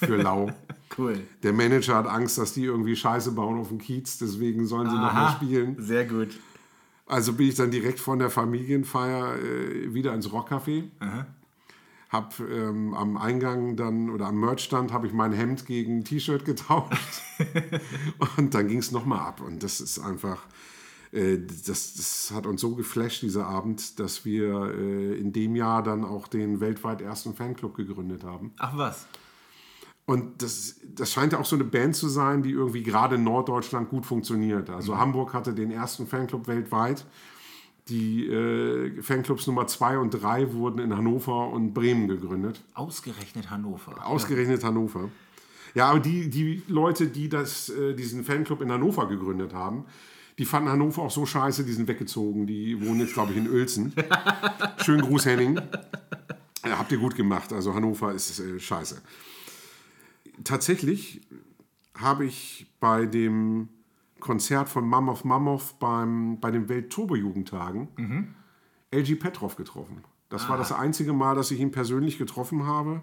für 0.00 0.16
Lau. 0.16 0.50
Cool. 0.98 1.20
Der 1.44 1.52
Manager 1.52 1.94
hat 1.96 2.06
Angst, 2.06 2.36
dass 2.36 2.52
die 2.52 2.64
irgendwie 2.64 2.96
Scheiße 2.96 3.32
bauen 3.32 3.58
auf 3.60 3.68
dem 3.68 3.78
Kiez, 3.78 4.18
deswegen 4.18 4.66
sollen 4.66 4.90
sie 4.90 4.96
nochmal 4.96 5.32
spielen. 5.36 5.76
Sehr 5.78 6.04
gut. 6.04 6.30
Also 7.06 7.32
bin 7.34 7.48
ich 7.48 7.56
dann 7.56 7.70
direkt 7.70 8.00
von 8.00 8.18
der 8.18 8.30
Familienfeier 8.30 9.36
äh, 9.36 9.94
wieder 9.94 10.14
ins 10.14 10.28
Rockcafé. 10.30 10.84
Hab 12.08 12.38
ähm, 12.40 12.92
am 12.94 13.16
Eingang 13.16 13.76
dann 13.76 14.10
oder 14.10 14.26
am 14.26 14.38
Merchstand 14.38 14.92
habe 14.92 15.06
ich 15.06 15.14
mein 15.14 15.32
Hemd 15.32 15.66
gegen 15.66 15.98
ein 15.98 16.04
T-Shirt 16.04 16.44
getauscht. 16.44 17.22
und 18.36 18.54
dann 18.54 18.68
ging 18.68 18.78
es 18.78 18.92
nochmal 18.92 19.20
ab. 19.20 19.40
Und 19.40 19.62
das 19.62 19.80
ist 19.80 19.98
einfach, 19.98 20.46
äh, 21.12 21.38
das, 21.38 21.94
das 21.94 22.30
hat 22.34 22.46
uns 22.46 22.60
so 22.60 22.74
geflasht, 22.74 23.22
dieser 23.22 23.46
Abend, 23.46 23.98
dass 23.98 24.26
wir 24.26 24.74
äh, 24.74 25.18
in 25.18 25.32
dem 25.32 25.56
Jahr 25.56 25.82
dann 25.82 26.04
auch 26.04 26.28
den 26.28 26.60
weltweit 26.60 27.00
ersten 27.00 27.34
Fanclub 27.34 27.74
gegründet 27.74 28.24
haben. 28.24 28.52
Ach 28.58 28.76
was. 28.76 29.06
Und 30.12 30.42
das, 30.42 30.76
das 30.94 31.10
scheint 31.10 31.32
ja 31.32 31.38
auch 31.38 31.46
so 31.46 31.56
eine 31.56 31.64
Band 31.64 31.96
zu 31.96 32.06
sein, 32.06 32.42
die 32.42 32.50
irgendwie 32.50 32.82
gerade 32.82 33.14
in 33.14 33.24
Norddeutschland 33.24 33.88
gut 33.88 34.04
funktioniert. 34.04 34.68
Also 34.68 34.98
Hamburg 34.98 35.32
hatte 35.32 35.54
den 35.54 35.70
ersten 35.70 36.06
Fanclub 36.06 36.48
weltweit. 36.48 37.06
Die 37.88 38.26
äh, 38.26 39.00
Fanclubs 39.00 39.46
Nummer 39.46 39.66
2 39.66 39.96
und 39.96 40.10
3 40.10 40.52
wurden 40.52 40.80
in 40.80 40.94
Hannover 40.94 41.48
und 41.48 41.72
Bremen 41.72 42.08
gegründet. 42.08 42.60
Ausgerechnet 42.74 43.48
Hannover. 43.48 44.06
Ausgerechnet 44.06 44.62
Hannover. 44.62 45.08
Ja, 45.74 45.88
aber 45.88 46.00
die, 46.00 46.28
die 46.28 46.62
Leute, 46.68 47.06
die 47.06 47.30
das, 47.30 47.70
äh, 47.70 47.94
diesen 47.94 48.22
Fanclub 48.22 48.60
in 48.60 48.70
Hannover 48.70 49.08
gegründet 49.08 49.54
haben, 49.54 49.86
die 50.36 50.44
fanden 50.44 50.68
Hannover 50.68 51.00
auch 51.00 51.10
so 51.10 51.24
scheiße, 51.24 51.64
die 51.64 51.72
sind 51.72 51.88
weggezogen. 51.88 52.46
Die 52.46 52.78
wohnen 52.86 53.00
jetzt, 53.00 53.14
glaube 53.14 53.32
ich, 53.32 53.38
in 53.38 53.48
Uelzen. 53.48 53.94
Schönen 54.84 55.00
Gruß, 55.00 55.24
Henning. 55.24 55.58
Ja, 56.66 56.78
habt 56.78 56.92
ihr 56.92 56.98
gut 56.98 57.16
gemacht. 57.16 57.50
Also 57.54 57.72
Hannover 57.72 58.12
ist 58.12 58.38
äh, 58.40 58.60
scheiße. 58.60 59.00
Tatsächlich 60.44 61.20
habe 61.96 62.24
ich 62.24 62.66
bei 62.80 63.06
dem 63.06 63.68
Konzert 64.20 64.68
von 64.68 64.86
Mammoth 64.88 65.24
Mammoth 65.24 65.78
beim, 65.78 66.38
bei 66.40 66.50
den 66.50 66.68
Welt-Turbo-Jugendtagen 66.68 67.88
LG 68.92 69.16
Petrov 69.16 69.56
getroffen. 69.56 70.02
Das 70.28 70.48
war 70.48 70.56
das 70.56 70.72
einzige 70.72 71.12
Mal, 71.12 71.34
dass 71.34 71.50
ich 71.50 71.60
ihn 71.60 71.70
persönlich 71.72 72.18
getroffen 72.18 72.66
habe. 72.66 73.02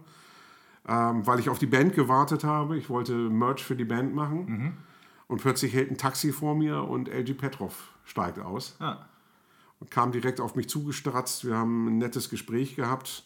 ähm, 0.88 1.28
weil 1.28 1.40
ich 1.40 1.50
auf 1.50 1.60
die 1.60 1.68
Band 1.68 1.94
gewartet 1.94 2.44
habe. 2.44 2.78
Ich 2.78 2.90
wollte 2.90 3.14
Merch 3.14 3.64
für 3.64 3.76
die 3.76 3.86
Band 3.86 4.16
machen. 4.16 4.78
Und 5.28 5.42
plötzlich 5.42 5.74
hält 5.74 5.92
ein 5.92 5.98
Taxi 5.98 6.32
vor 6.32 6.56
mir 6.56 6.84
und 6.84 7.10
LG 7.10 7.34
Petrov 7.38 7.92
steigt 8.06 8.40
aus. 8.40 8.76
Ah. 8.80 8.98
Und 9.80 9.92
kam 9.92 10.12
direkt 10.12 10.40
auf 10.42 10.56
mich 10.56 10.68
zugestratzt. 10.68 11.46
Wir 11.46 11.56
haben 11.58 11.88
ein 11.88 11.98
nettes 12.00 12.30
Gespräch 12.30 12.76
gehabt. 12.76 13.26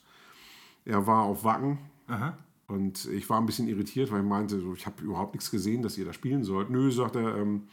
Er 0.83 1.07
war 1.07 1.21
auf 1.23 1.43
Wacken. 1.45 1.77
Aha. 2.07 2.37
Und 2.67 3.05
ich 3.05 3.29
war 3.29 3.39
ein 3.39 3.45
bisschen 3.45 3.67
irritiert, 3.67 4.11
weil 4.11 4.21
ich 4.21 4.27
meinte, 4.27 4.59
so, 4.59 4.73
ich 4.73 4.85
habe 4.85 5.03
überhaupt 5.03 5.33
nichts 5.33 5.51
gesehen, 5.51 5.81
dass 5.81 5.97
ihr 5.97 6.05
da 6.05 6.13
spielen 6.13 6.43
sollt. 6.43 6.69
Nö, 6.69 6.91
sagt 6.91 7.15
er, 7.15 7.35
ähm, 7.37 7.63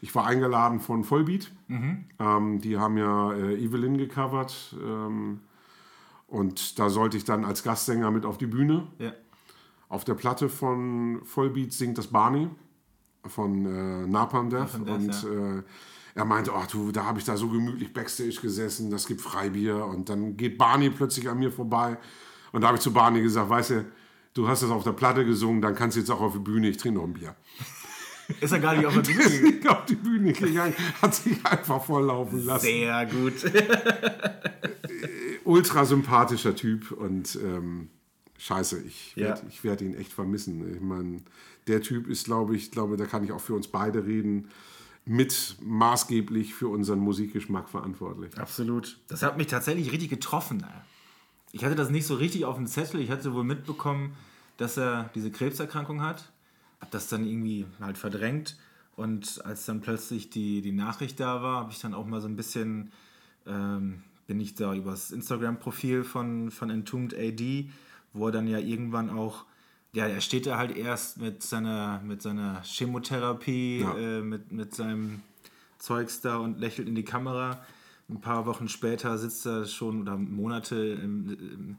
ich 0.00 0.14
war 0.14 0.26
eingeladen 0.26 0.80
von 0.80 1.02
Vollbeat. 1.02 1.50
Ähm, 2.18 2.60
die 2.60 2.78
haben 2.78 2.96
ja 2.96 3.32
äh, 3.32 3.54
Evelyn 3.54 3.98
gecovert. 3.98 4.76
Ähm, 4.82 5.40
und 6.26 6.78
da 6.78 6.90
sollte 6.90 7.16
ich 7.16 7.24
dann 7.24 7.44
als 7.44 7.62
Gastsänger 7.62 8.10
mit 8.10 8.24
auf 8.24 8.38
die 8.38 8.46
Bühne. 8.46 8.86
Ja. 8.98 9.12
Auf 9.88 10.04
der 10.04 10.14
Platte 10.14 10.48
von 10.48 11.20
Vollbeat 11.24 11.72
singt 11.72 11.98
das 11.98 12.08
Barney 12.08 12.48
von 13.26 13.64
äh, 13.66 14.06
Napalm 14.06 14.50
Death. 14.50 14.78
Napalm 14.78 15.08
Death, 15.08 15.24
und 15.24 15.58
äh, 15.58 15.62
er 16.14 16.24
meinte, 16.24 16.52
ach 16.54 16.66
du, 16.66 16.92
da 16.92 17.04
habe 17.04 17.18
ich 17.18 17.24
da 17.24 17.36
so 17.36 17.48
gemütlich 17.48 17.92
Backstage 17.92 18.38
gesessen, 18.40 18.90
das 18.90 19.06
gibt 19.06 19.20
Freibier. 19.20 19.84
Und 19.84 20.08
dann 20.08 20.36
geht 20.36 20.58
Barney 20.58 20.90
plötzlich 20.90 21.28
an 21.28 21.38
mir 21.38 21.50
vorbei. 21.50 21.98
Und 22.52 22.60
da 22.60 22.68
habe 22.68 22.76
ich 22.76 22.82
zu 22.82 22.92
Barney 22.92 23.20
gesagt, 23.20 23.50
weißt 23.50 23.70
du, 23.70 23.84
du 24.34 24.48
hast 24.48 24.62
das 24.62 24.70
auf 24.70 24.84
der 24.84 24.92
Platte 24.92 25.24
gesungen, 25.24 25.62
dann 25.62 25.74
kannst 25.74 25.96
du 25.96 26.00
jetzt 26.00 26.10
auch 26.10 26.20
auf 26.20 26.32
die 26.34 26.38
Bühne, 26.40 26.68
ich 26.68 26.76
trinke 26.76 26.98
noch 26.98 27.06
ein 27.06 27.14
Bier. 27.14 27.34
Ist 28.40 28.52
er 28.52 28.58
gar 28.60 28.74
nicht 28.76 28.86
auf 28.86 28.94
der 29.00 29.02
Bühne 29.02 29.20
ist 29.22 29.30
gegangen? 29.32 29.54
nicht 29.54 29.68
auf 29.68 29.84
die 29.86 29.94
Bühne 29.96 30.32
gegangen, 30.32 30.74
hat 31.02 31.14
sich 31.14 31.44
einfach 31.46 31.84
volllaufen 31.84 32.44
lassen. 32.44 32.64
Sehr 32.66 33.06
gut. 33.06 33.34
Ultra 35.44 35.84
sympathischer 35.84 36.54
Typ 36.56 36.90
und 36.92 37.38
ähm, 37.42 37.88
scheiße, 38.38 38.80
ich 38.82 39.14
Ja. 39.16 39.26
werde 39.28 39.42
ich 39.48 39.62
werd 39.64 39.80
ihn 39.82 39.94
echt 39.94 40.12
vermissen. 40.12 40.74
Ich 40.74 40.80
meine, 40.80 41.20
der 41.66 41.82
Typ 41.82 42.08
ist, 42.08 42.24
glaube 42.24 42.56
ich, 42.56 42.70
glaube, 42.70 42.96
da 42.96 43.04
kann 43.06 43.24
ich 43.24 43.32
auch 43.32 43.40
für 43.40 43.54
uns 43.54 43.68
beide 43.68 44.06
reden, 44.06 44.48
mit 45.06 45.56
maßgeblich 45.60 46.54
für 46.54 46.68
unseren 46.68 46.98
Musikgeschmack 47.00 47.68
verantwortlich. 47.68 48.38
Absolut. 48.38 48.98
Das 49.08 49.22
hat 49.22 49.36
mich 49.36 49.48
tatsächlich 49.48 49.92
richtig 49.92 50.08
getroffen. 50.08 50.64
Ich 51.54 51.64
hatte 51.64 51.76
das 51.76 51.88
nicht 51.88 52.04
so 52.04 52.14
richtig 52.16 52.44
auf 52.44 52.56
dem 52.56 52.66
Zettel. 52.66 53.00
Ich 53.00 53.10
hatte 53.10 53.32
wohl 53.32 53.44
mitbekommen, 53.44 54.16
dass 54.56 54.76
er 54.76 55.08
diese 55.14 55.30
Krebserkrankung 55.30 56.02
hat. 56.02 56.32
Hab 56.80 56.90
das 56.90 57.06
dann 57.08 57.24
irgendwie 57.24 57.64
halt 57.80 57.96
verdrängt. 57.96 58.56
Und 58.96 59.40
als 59.44 59.64
dann 59.64 59.80
plötzlich 59.80 60.30
die, 60.30 60.62
die 60.62 60.72
Nachricht 60.72 61.20
da 61.20 61.42
war, 61.42 61.60
habe 61.60 61.70
ich 61.70 61.78
dann 61.80 61.94
auch 61.94 62.06
mal 62.06 62.20
so 62.20 62.26
ein 62.26 62.34
bisschen, 62.34 62.90
ähm, 63.46 64.02
bin 64.26 64.40
ich 64.40 64.56
da 64.56 64.74
übers 64.74 65.12
Instagram-Profil 65.12 66.02
von, 66.02 66.50
von 66.50 66.70
Entombed 66.70 67.14
AD, 67.16 67.70
wo 68.12 68.26
er 68.26 68.32
dann 68.32 68.48
ja 68.48 68.58
irgendwann 68.58 69.08
auch, 69.08 69.44
ja, 69.92 70.06
er 70.08 70.20
steht 70.20 70.46
da 70.46 70.58
halt 70.58 70.76
erst 70.76 71.18
mit 71.20 71.44
seiner, 71.44 72.00
mit 72.04 72.20
seiner 72.20 72.62
Chemotherapie, 72.64 73.78
Ja. 73.82 73.96
äh, 73.96 74.22
mit, 74.22 74.50
mit 74.50 74.74
seinem 74.74 75.22
Zeugs 75.78 76.20
da 76.20 76.38
und 76.38 76.58
lächelt 76.58 76.88
in 76.88 76.96
die 76.96 77.04
Kamera. 77.04 77.64
Ein 78.08 78.20
paar 78.20 78.44
Wochen 78.46 78.68
später 78.68 79.16
sitzt 79.18 79.46
er 79.46 79.64
schon 79.64 80.02
oder 80.02 80.16
Monate 80.16 80.76
im, 80.76 81.30
im 81.30 81.76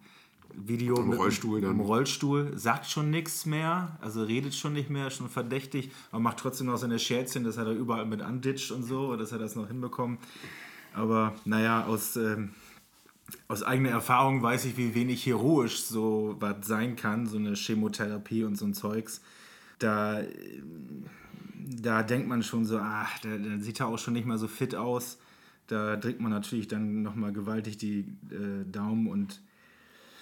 Video 0.56 0.96
Im 0.98 1.10
mit- 1.10 1.20
Rollstuhl 1.20 1.62
dann. 1.62 1.72
Im 1.72 1.80
Rollstuhl, 1.82 2.58
sagt 2.58 2.88
schon 2.88 3.10
nichts 3.10 3.46
mehr, 3.46 3.98
also 4.02 4.24
redet 4.24 4.56
schon 4.56 4.74
nicht 4.74 4.90
mehr, 4.90 5.12
schon 5.12 5.30
verdächtig, 5.30 5.92
aber 6.12 6.22
macht 6.22 6.38
trotzdem 6.38 6.68
noch 6.68 6.78
seine 6.78 6.98
Scherzchen, 6.98 7.44
dass 7.44 7.58
er 7.58 7.66
da 7.66 7.74
überall 7.74 8.06
mit 8.06 8.22
anditscht 8.22 8.72
und 8.72 8.84
so, 8.84 9.16
dass 9.18 9.32
er 9.32 9.38
das 9.40 9.56
noch 9.56 9.68
hinbekommt. 9.68 10.20
Aber 10.94 11.36
naja, 11.46 11.86
aus, 11.86 12.16
ähm, 12.16 12.52
aus 13.48 13.64
eigener 13.64 13.90
Erfahrung 13.90 14.42
weiß 14.42 14.66
ich, 14.66 14.78
wie 14.78 14.96
wenig 14.96 15.26
heroisch 15.26 15.82
so 15.82 16.38
was 16.40 16.66
sein 16.66 16.96
kann, 16.96 17.28
so 17.28 17.38
eine 17.38 17.54
Chemotherapie 17.56 18.46
und 18.46 18.56
so 18.58 18.66
ein 18.66 18.74
Zeugs. 18.74 19.22
Da, 19.80 20.22
ähm, 20.22 21.06
da 21.82 22.02
denkt 22.02 22.28
man 22.30 22.44
schon 22.44 22.66
so, 22.66 22.80
ach, 22.80 23.20
da, 23.20 23.30
da 23.38 23.60
sieht 23.60 23.80
er 23.82 23.88
auch 23.88 24.00
schon 24.00 24.14
nicht 24.14 24.26
mehr 24.26 24.38
so 24.38 24.48
fit 24.48 24.74
aus. 24.74 25.18
Da 25.68 25.96
drückt 25.96 26.22
man 26.22 26.32
natürlich 26.32 26.68
dann 26.68 27.02
nochmal 27.02 27.34
gewaltig 27.34 27.78
die 27.78 28.02
äh, 28.30 28.64
Daumen 28.72 29.08
und 29.08 29.42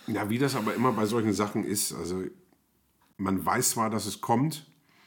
Ja, 0.07 0.29
wie 0.29 0.37
das 0.37 0.55
aber 0.55 0.73
immer 0.73 0.91
bei 0.93 1.05
solchen 1.05 1.33
Sachen 1.33 1.63
ist, 1.65 1.93
also 1.93 2.23
man 3.17 3.45
weiß 3.45 3.71
zwar, 3.71 3.89
dass 3.89 4.05
es 4.05 4.21
kommt, 4.21 4.65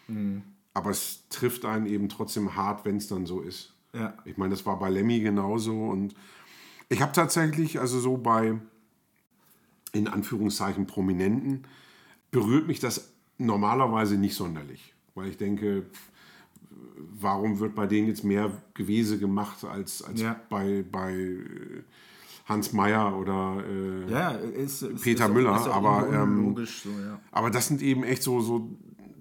Mhm. 0.08 0.42
aber 0.74 0.90
es 0.90 1.24
trifft 1.30 1.64
einen 1.64 1.86
eben 1.86 2.08
trotzdem 2.08 2.54
hart, 2.54 2.84
wenn 2.84 2.96
es 2.96 3.08
dann 3.08 3.26
so 3.26 3.40
ist. 3.40 3.74
ja. 3.92 4.14
Ich 4.24 4.36
meine, 4.36 4.50
das 4.50 4.64
war 4.66 4.78
bei 4.78 4.88
Lemmy 4.90 5.20
genauso 5.20 5.88
und 5.88 6.14
ich 6.88 7.00
habe 7.02 7.12
tatsächlich, 7.12 7.80
also 7.80 7.98
so 7.98 8.16
bei, 8.18 8.60
in 9.92 10.06
Anführungszeichen, 10.08 10.86
Prominenten, 10.86 11.64
berührt 12.30 12.66
mich 12.66 12.78
das 12.78 13.12
normalerweise 13.38 14.16
nicht 14.16 14.34
sonderlich, 14.34 14.94
weil 15.14 15.28
ich 15.30 15.36
denke, 15.38 15.82
pff, 15.90 16.10
warum 17.18 17.58
wird 17.60 17.74
bei 17.74 17.86
denen 17.86 18.08
jetzt 18.08 18.24
mehr 18.24 18.50
Gewese 18.74 19.18
gemacht 19.18 19.64
als, 19.64 20.02
als 20.02 20.20
Ja. 20.20 20.40
bei, 20.48 20.84
bei 20.90 21.12
äh, 21.12 21.82
Hans 22.46 22.72
Meyer 22.72 23.18
oder 23.18 23.62
äh, 23.66 24.10
Ja, 24.10 24.30
ist, 24.30 24.82
ist, 24.82 25.02
Peter 25.02 25.26
ist, 25.26 25.32
Müller, 25.32 25.66
aber, 25.72 26.08
ähm, 26.12 26.44
logisch 26.48 26.82
so, 26.82 26.90
ja. 26.90 27.20
aber 27.32 27.50
das 27.50 27.68
sind 27.68 27.82
eben 27.82 28.04
echt 28.04 28.22
so, 28.22 28.40
so 28.40 28.70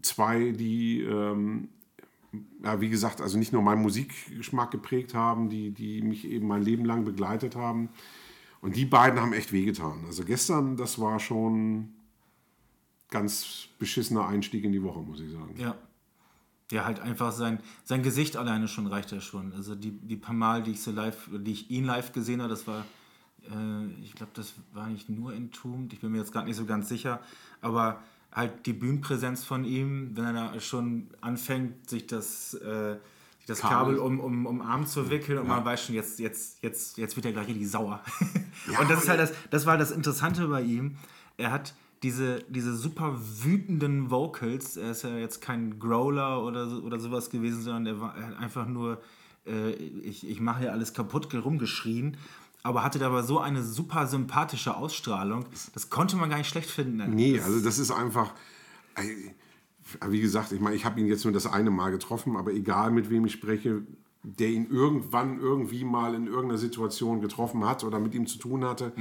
zwei, 0.02 0.52
die, 0.52 1.02
ähm, 1.02 1.70
ja, 2.64 2.80
wie 2.82 2.90
gesagt, 2.90 3.22
also 3.22 3.38
nicht 3.38 3.54
nur 3.54 3.62
meinen 3.62 3.82
Musikgeschmack 3.82 4.72
geprägt 4.72 5.14
haben, 5.14 5.50
die, 5.50 5.72
die 5.72 6.02
mich 6.02 6.28
eben 6.28 6.48
mein 6.48 6.62
Leben 6.64 6.86
lang 6.86 7.06
begleitet 7.06 7.56
haben. 7.56 7.90
Und 8.62 8.76
die 8.76 8.86
beiden 8.86 9.20
haben 9.20 9.34
echt 9.34 9.52
wehgetan. 9.52 10.04
Also 10.08 10.24
gestern, 10.24 10.76
das 10.76 11.00
war 11.00 11.20
schon 11.20 11.90
ganz 13.12 13.68
beschissener 13.78 14.28
Einstieg 14.28 14.64
in 14.64 14.72
die 14.72 14.82
Woche, 14.82 15.00
muss 15.00 15.22
ich 15.22 15.32
sagen. 15.32 15.54
Ja. 15.58 15.76
Ja, 16.72 16.86
halt 16.86 17.00
einfach 17.00 17.32
sein, 17.32 17.60
sein 17.84 18.02
Gesicht 18.02 18.38
alleine 18.38 18.68
schon 18.68 18.88
reicht 18.88 19.12
ja 19.12 19.22
schon. 19.22 19.54
Also 19.54 19.76
die, 19.76 19.92
die 19.92 20.16
paar 20.16 20.34
Mal, 20.34 20.64
die 20.64 20.72
ich 20.72 20.82
so 20.82 20.92
live, 20.92 21.30
die 21.32 21.52
ich 21.52 21.70
ihn 21.70 21.86
live 21.86 22.12
gesehen 22.12 22.42
habe, 22.42 22.50
das 22.50 22.66
war, 22.66 22.86
äh, 23.44 23.86
ich 24.02 24.16
glaube, 24.16 24.32
das 24.34 24.54
war 24.74 24.88
nicht 24.88 25.08
nur 25.08 25.34
Entombed, 25.34 25.94
ich 25.94 26.00
bin 26.00 26.12
mir 26.12 26.18
jetzt 26.18 26.32
gerade 26.32 26.48
nicht 26.48 26.58
so 26.58 26.66
ganz 26.66 26.90
sicher, 26.90 27.20
aber 27.62 28.02
halt 28.32 28.66
die 28.66 28.74
Bühnenpräsenz 28.74 29.44
von 29.44 29.64
ihm, 29.64 30.18
wenn 30.18 30.26
er 30.26 30.34
da 30.34 30.60
schon 30.60 31.10
anfängt, 31.22 31.88
sich 31.88 32.08
das, 32.08 32.56
äh, 32.56 32.98
sich 33.38 33.46
das 33.46 33.60
Kabel, 33.60 33.98
Kabel. 33.98 34.00
um, 34.00 34.20
um, 34.20 34.46
um 34.48 34.62
Arm 34.62 34.88
zu 34.88 35.12
wickeln 35.12 35.38
und 35.38 35.48
man 35.48 35.64
weiß 35.64 35.86
schon, 35.86 35.94
jetzt, 35.94 36.18
jetzt, 36.20 36.64
jetzt, 36.64 36.98
jetzt 36.98 37.16
wird 37.16 37.28
er 37.28 37.32
gleich 37.32 37.48
richtig 37.48 37.70
sauer. 37.70 38.02
Ja, 38.72 38.80
und 38.80 38.90
das 38.90 39.04
ist 39.04 39.10
halt 39.10 39.20
das, 39.20 39.32
das 39.52 39.66
war 39.68 39.78
das 39.78 39.92
Interessante 39.92 40.48
bei 40.48 40.64
ihm. 40.64 40.98
Er 41.38 41.52
hat 41.52 41.76
diese, 42.04 42.40
diese 42.50 42.76
super 42.76 43.20
wütenden 43.20 44.12
Vocals, 44.12 44.78
er 44.78 44.92
ist 44.92 45.04
ja 45.04 45.18
jetzt 45.18 45.42
kein 45.42 45.80
Growler 45.80 46.44
oder, 46.44 46.68
so, 46.68 46.82
oder 46.82 47.00
sowas 47.00 47.30
gewesen, 47.30 47.62
sondern 47.62 47.86
er, 47.86 48.02
war, 48.02 48.16
hat 48.16 48.38
einfach 48.38 48.68
nur, 48.68 49.02
äh, 49.46 49.72
ich, 49.72 50.28
ich 50.28 50.40
mache 50.40 50.62
hier 50.62 50.72
alles 50.72 50.94
kaputt 50.94 51.34
rumgeschrien, 51.34 52.18
aber 52.64 52.84
hatte 52.84 53.00
dabei 53.00 53.22
so 53.22 53.40
eine 53.40 53.64
super 53.64 54.08
sympathische 54.08 54.76
Ausstrahlung, 54.76 55.46
das 55.74 55.90
konnte 55.90 56.16
man 56.16 56.30
gar 56.30 56.38
nicht 56.38 56.50
schlecht 56.50 56.70
finden. 56.70 57.16
Nee, 57.16 57.40
also 57.40 57.60
das 57.60 57.80
ist 57.80 57.92
einfach, 57.92 58.34
wie 60.08 60.22
gesagt, 60.22 60.52
ich 60.52 60.60
meine, 60.60 60.76
ich 60.76 60.86
habe 60.86 61.00
ihn 61.00 61.06
jetzt 61.08 61.24
nur 61.24 61.34
das 61.34 61.46
eine 61.46 61.70
Mal 61.70 61.92
getroffen, 61.92 62.36
aber 62.36 62.52
egal 62.52 62.92
mit 62.92 63.10
wem 63.10 63.26
ich 63.26 63.34
spreche, 63.34 63.84
der 64.24 64.50
ihn 64.50 64.68
irgendwann 64.70 65.40
irgendwie 65.40 65.84
mal 65.84 66.16
in 66.16 66.26
irgendeiner 66.26 66.58
Situation 66.58 67.22
getroffen 67.22 67.66
hat 67.66 67.84
oder 67.84 68.00
mit 68.00 68.16
ihm 68.16 68.26
zu 68.26 68.40
tun 68.40 68.66
hatte, 68.66 68.92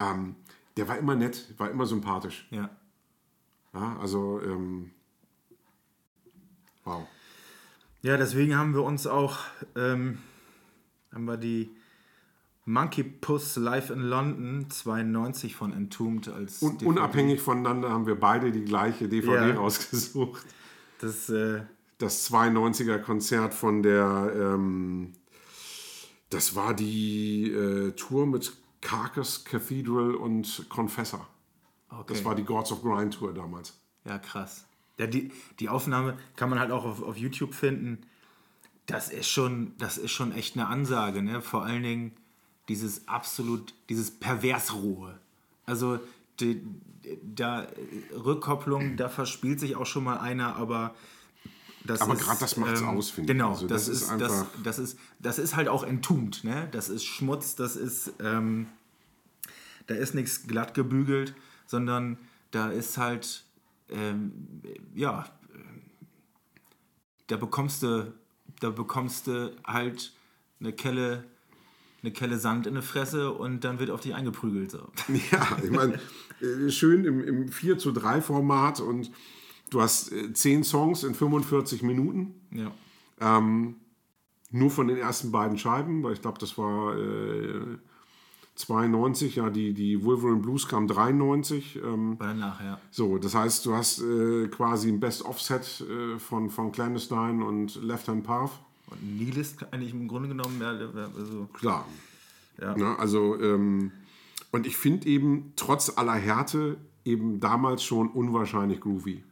ähm, 0.00 0.34
der 0.78 0.88
war 0.88 0.96
immer 0.96 1.14
nett, 1.16 1.52
war 1.58 1.70
immer 1.70 1.84
sympathisch. 1.86 2.46
Ja. 2.50 2.70
Ja, 3.74 3.98
also, 4.00 4.40
ähm, 4.42 4.90
wow. 6.84 7.06
Ja, 8.02 8.16
deswegen 8.16 8.56
haben 8.56 8.74
wir 8.74 8.82
uns 8.82 9.06
auch, 9.06 9.38
ähm, 9.76 10.18
haben 11.12 11.24
wir 11.26 11.36
die 11.36 11.70
Monkey 12.64 13.02
Puss 13.02 13.56
Live 13.56 13.90
in 13.90 14.00
London 14.00 14.70
92 14.70 15.56
von 15.56 15.72
Entombed 15.72 16.28
als 16.28 16.62
Un 16.62 16.72
DVD. 16.78 16.86
unabhängig 16.86 17.40
voneinander 17.40 17.90
haben 17.90 18.06
wir 18.06 18.14
beide 18.14 18.52
die 18.52 18.64
gleiche 18.64 19.08
DVD 19.08 19.48
Ja. 19.50 19.54
rausgesucht. 19.56 20.46
Das, 21.00 21.28
äh, 21.28 21.62
Das 21.98 22.30
92er 22.30 22.98
Konzert 23.00 23.52
von 23.54 23.82
der, 23.82 24.32
ähm, 24.36 25.12
das 26.30 26.54
war 26.54 26.72
die 26.74 27.50
äh, 27.50 27.90
Tour 27.92 28.26
mit 28.26 28.52
Carcass 28.80 29.44
Cathedral 29.44 30.14
und 30.14 30.66
Confessor. 30.68 31.26
okay. 31.90 32.04
Das 32.08 32.24
war 32.24 32.34
die 32.34 32.44
Gods 32.44 32.72
of 32.72 32.82
Grind 32.82 33.14
Tour 33.14 33.34
damals. 33.34 33.78
Ja, 34.04 34.18
krass. 34.18 34.64
Ja, 34.98 35.06
die, 35.06 35.32
die 35.60 35.68
Aufnahme 35.68 36.18
kann 36.36 36.50
man 36.50 36.58
halt 36.58 36.70
auch 36.70 36.84
auf, 36.84 37.02
auf 37.02 37.16
YouTube 37.16 37.54
finden. 37.54 38.02
Das 38.86 39.10
ist 39.10 39.28
schon, 39.28 39.74
das 39.78 39.98
ist 39.98 40.12
schon 40.12 40.32
echt 40.32 40.56
eine 40.56 40.66
Ansage, 40.66 41.22
ne? 41.22 41.40
Vor 41.42 41.64
allen 41.64 41.82
Dingen 41.82 42.12
dieses 42.68 43.06
absolut, 43.06 43.74
dieses 43.88 44.10
Perversrohe. 44.10 45.18
Also 45.66 46.00
die, 46.40 46.62
da 47.22 47.66
Rückkopplung, 48.12 48.96
da 48.96 49.08
verspielt 49.08 49.60
sich 49.60 49.76
auch 49.76 49.86
schon 49.86 50.04
mal 50.04 50.18
einer, 50.18 50.56
aber 50.56 50.94
das 51.84 52.00
Aber 52.00 52.16
grad 52.16 52.42
das 52.42 52.56
macht's 52.56 52.82
aus, 52.82 53.10
finde 53.10 53.32
ich. 53.32 53.38
Genau, 53.38 53.50
Also 53.50 53.66
das, 53.66 53.86
das 53.86 54.02
ist, 54.02 54.10
das, 54.18 54.46
das 54.62 54.78
ist 54.78 54.98
das 55.18 55.38
ist 55.38 55.56
halt 55.56 55.68
auch 55.68 55.84
entombed, 55.84 56.44
ne? 56.44 56.68
Das 56.72 56.88
ist 56.88 57.04
Schmutz, 57.04 57.54
das 57.54 57.76
ist 57.76 58.12
ähm, 58.20 58.66
da 59.88 59.94
ist 59.94 60.14
nichts 60.14 60.46
glatt 60.46 60.74
gebügelt, 60.74 61.34
sondern 61.66 62.18
da 62.52 62.70
ist 62.70 62.96
halt, 62.98 63.44
ähm, 63.88 64.62
ja, 64.94 65.26
da 67.26 67.36
bekommst 67.36 67.82
du, 67.82 68.12
da 68.60 68.70
bekommst 68.70 69.26
du 69.26 69.54
halt 69.66 70.12
eine 70.60 70.72
Kelle, 70.72 71.24
eine 72.02 72.12
Kelle 72.12 72.38
Sand 72.38 72.66
in 72.66 72.74
die 72.74 72.82
Fresse 72.82 73.32
und 73.32 73.64
dann 73.64 73.78
wird 73.78 73.90
auf 73.90 74.00
dich 74.00 74.14
eingeprügelt. 74.14 74.70
So. 74.70 74.90
Ja, 75.32 75.56
ich 75.62 75.70
meine, 75.70 75.98
äh, 76.40 76.70
schön 76.70 77.04
im, 77.04 77.24
im 77.24 77.48
4 77.48 77.78
zu 77.78 77.92
3 77.92 78.20
Format 78.20 78.80
und 78.80 79.10
du 79.70 79.80
hast 79.80 80.12
äh, 80.12 80.32
10 80.32 80.64
Songs 80.64 81.04
in 81.04 81.14
45 81.14 81.82
Minuten. 81.82 82.34
Ja. 82.50 82.72
Ähm, 83.20 83.76
nur 84.50 84.70
von 84.70 84.88
den 84.88 84.96
ersten 84.96 85.30
beiden 85.30 85.58
Scheiben, 85.58 86.02
weil 86.02 86.14
ich 86.14 86.22
glaube, 86.22 86.38
das 86.38 86.56
war 86.56 86.96
äh, 86.96 87.78
92, 88.54 89.36
ja, 89.36 89.50
die, 89.50 89.72
die 89.72 90.02
Wolverine 90.02 90.40
Blues 90.40 90.66
kam 90.66 90.88
93. 90.88 91.76
Ähm, 91.76 92.18
War 92.18 92.28
danach, 92.28 92.60
ja. 92.60 92.80
so, 92.90 93.18
das 93.18 93.34
heißt, 93.34 93.64
du 93.66 93.74
hast 93.74 94.00
äh, 94.00 94.48
quasi 94.48 94.88
ein 94.88 95.00
Best-of-Set 95.00 95.84
äh, 95.88 96.18
von, 96.18 96.50
von 96.50 96.72
Clandestine 96.72 97.44
und 97.44 97.80
Left 97.82 98.08
Hand 98.08 98.24
Path. 98.24 98.50
Und 98.90 99.18
Nihilist 99.18 99.72
eigentlich 99.72 99.92
im 99.92 100.08
Grunde 100.08 100.28
genommen, 100.28 100.60
ja, 100.60 100.70
also, 100.70 101.48
Klar. 101.52 101.86
Ja. 102.60 102.76
Ne, 102.76 102.98
also, 102.98 103.40
ähm, 103.40 103.92
und 104.50 104.66
ich 104.66 104.76
finde 104.76 105.06
eben, 105.06 105.52
trotz 105.54 105.96
aller 105.96 106.14
Härte, 106.14 106.78
eben 107.04 107.38
damals 107.38 107.84
schon 107.84 108.08
unwahrscheinlich 108.08 108.80
groovy. 108.80 109.22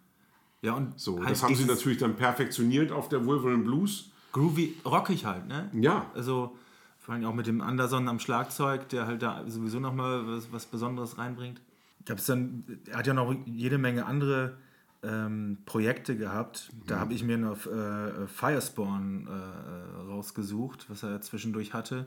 Ja 0.66 0.74
und 0.74 0.98
So, 1.00 1.18
halt 1.18 1.30
das 1.30 1.42
haben 1.42 1.54
sie 1.54 1.64
natürlich 1.64 1.98
dann 1.98 2.16
perfektioniert 2.16 2.92
auf 2.92 3.08
der 3.08 3.24
Wolverine 3.24 3.62
Blues. 3.62 4.10
Groovy, 4.32 4.76
rockig 4.84 5.24
halt, 5.24 5.46
ne? 5.46 5.70
Ja. 5.72 6.10
Also 6.14 6.56
vor 6.98 7.14
allem 7.14 7.24
auch 7.24 7.34
mit 7.34 7.46
dem 7.46 7.60
Anderson 7.60 8.08
am 8.08 8.18
Schlagzeug, 8.18 8.88
der 8.90 9.06
halt 9.06 9.22
da 9.22 9.48
sowieso 9.48 9.80
nochmal 9.80 10.26
was, 10.26 10.52
was 10.52 10.66
Besonderes 10.66 11.16
reinbringt. 11.16 11.60
Gab's 12.04 12.26
dann, 12.26 12.64
er 12.86 12.98
hat 12.98 13.06
ja 13.06 13.14
noch 13.14 13.34
jede 13.46 13.78
Menge 13.78 14.04
andere 14.06 14.58
ähm, 15.02 15.58
Projekte 15.64 16.16
gehabt. 16.16 16.70
Da 16.86 16.98
habe 16.98 17.14
ich 17.14 17.22
mir 17.22 17.38
noch 17.38 17.66
äh, 17.66 18.26
Firespawn 18.26 19.26
äh, 19.26 20.00
rausgesucht, 20.10 20.90
was 20.90 21.02
er 21.02 21.20
zwischendurch 21.22 21.72
hatte. 21.72 22.06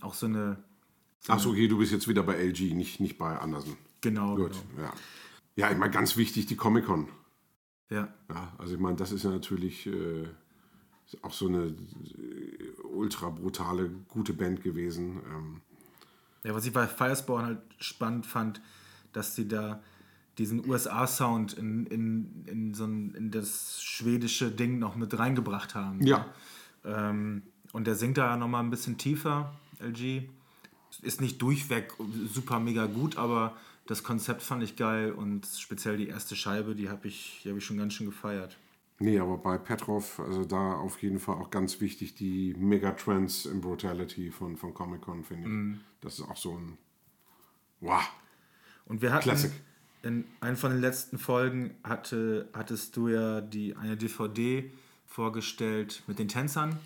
Auch 0.00 0.14
so 0.14 0.26
eine, 0.26 0.56
Achso, 1.28 1.50
okay, 1.50 1.68
du 1.68 1.78
bist 1.78 1.92
jetzt 1.92 2.08
wieder 2.08 2.22
bei 2.22 2.36
LG, 2.42 2.74
nicht, 2.74 3.00
nicht 3.00 3.18
bei 3.18 3.38
Anderson. 3.38 3.76
genau, 4.00 4.36
Gut, 4.36 4.52
genau. 4.74 4.88
ja. 4.88 4.92
Ja, 5.56 5.70
ich 5.70 5.76
meine, 5.76 5.92
ganz 5.92 6.16
wichtig, 6.16 6.46
die 6.46 6.56
Comic-Con. 6.56 7.08
Ja. 7.90 8.08
Ja, 8.28 8.52
also 8.58 8.74
ich 8.74 8.80
meine, 8.80 8.96
das 8.96 9.12
ist 9.12 9.24
ja 9.24 9.30
natürlich 9.30 9.86
äh, 9.86 10.26
auch 11.22 11.32
so 11.32 11.48
eine 11.48 11.66
äh, 11.66 12.82
ultra 12.84 13.30
brutale, 13.30 13.90
gute 14.08 14.32
Band 14.32 14.62
gewesen. 14.62 15.20
Ähm, 15.28 15.60
Ja, 16.44 16.54
was 16.54 16.64
ich 16.64 16.72
bei 16.72 16.86
Firespawn 16.86 17.44
halt 17.44 17.58
spannend 17.78 18.26
fand, 18.26 18.60
dass 19.12 19.34
sie 19.34 19.48
da 19.48 19.82
diesen 20.38 20.66
USA-Sound 20.66 21.52
in, 21.54 21.86
in, 21.86 22.44
in, 22.46 22.74
so 22.74 22.84
ein, 22.84 23.14
in 23.14 23.30
das 23.30 23.82
schwedische 23.82 24.50
Ding 24.50 24.78
noch 24.78 24.96
mit 24.96 25.18
reingebracht 25.18 25.74
haben. 25.74 26.00
Ja. 26.06 26.26
Ähm, 26.84 27.42
und 27.72 27.86
der 27.86 27.94
singt 27.94 28.16
da 28.16 28.36
nochmal 28.36 28.62
ein 28.62 28.70
bisschen 28.70 28.96
tiefer, 28.96 29.52
LG. 29.80 30.28
Ist 31.02 31.20
nicht 31.20 31.40
durchweg 31.42 31.92
super 32.32 32.58
mega 32.58 32.86
gut, 32.86 33.16
aber 33.16 33.54
das 33.90 34.04
Konzept 34.04 34.40
fand 34.40 34.62
ich 34.62 34.76
geil 34.76 35.10
und 35.10 35.44
speziell 35.46 35.96
die 35.96 36.06
erste 36.06 36.36
Scheibe, 36.36 36.76
die 36.76 36.88
habe 36.88 37.08
ich, 37.08 37.40
die 37.42 37.50
hab 37.50 37.56
ich 37.56 37.64
schon 37.64 37.76
ganz 37.76 37.92
schön 37.92 38.06
gefeiert. 38.06 38.56
nee, 39.00 39.18
aber 39.18 39.36
bei 39.36 39.58
Petrov, 39.58 40.20
also 40.20 40.44
da 40.44 40.74
auf 40.74 41.02
jeden 41.02 41.18
Fall 41.18 41.34
auch 41.34 41.50
ganz 41.50 41.80
wichtig, 41.80 42.14
die 42.14 42.54
Megatrends 42.56 43.46
in 43.46 43.60
Brutality 43.60 44.30
von, 44.30 44.56
von 44.56 44.72
Comic-Con, 44.74 45.24
finde 45.24 45.42
ich. 45.42 45.48
Mhm. 45.48 45.80
Das 46.02 46.20
ist 46.20 46.28
auch 46.28 46.36
so 46.36 46.56
ein. 46.56 46.78
Wow. 47.80 48.00
Und 48.86 49.02
wir 49.02 49.12
hatten 49.12 49.24
Classic. 49.24 49.50
in 50.04 50.24
einer 50.40 50.56
von 50.56 50.70
den 50.70 50.80
letzten 50.80 51.18
Folgen 51.18 51.74
hatte, 51.82 52.48
hattest 52.52 52.96
du 52.96 53.08
ja 53.08 53.40
die, 53.40 53.74
eine 53.74 53.96
DVD 53.96 54.70
vorgestellt 55.04 56.04
mit 56.06 56.20
den 56.20 56.28
Tänzern, 56.28 56.78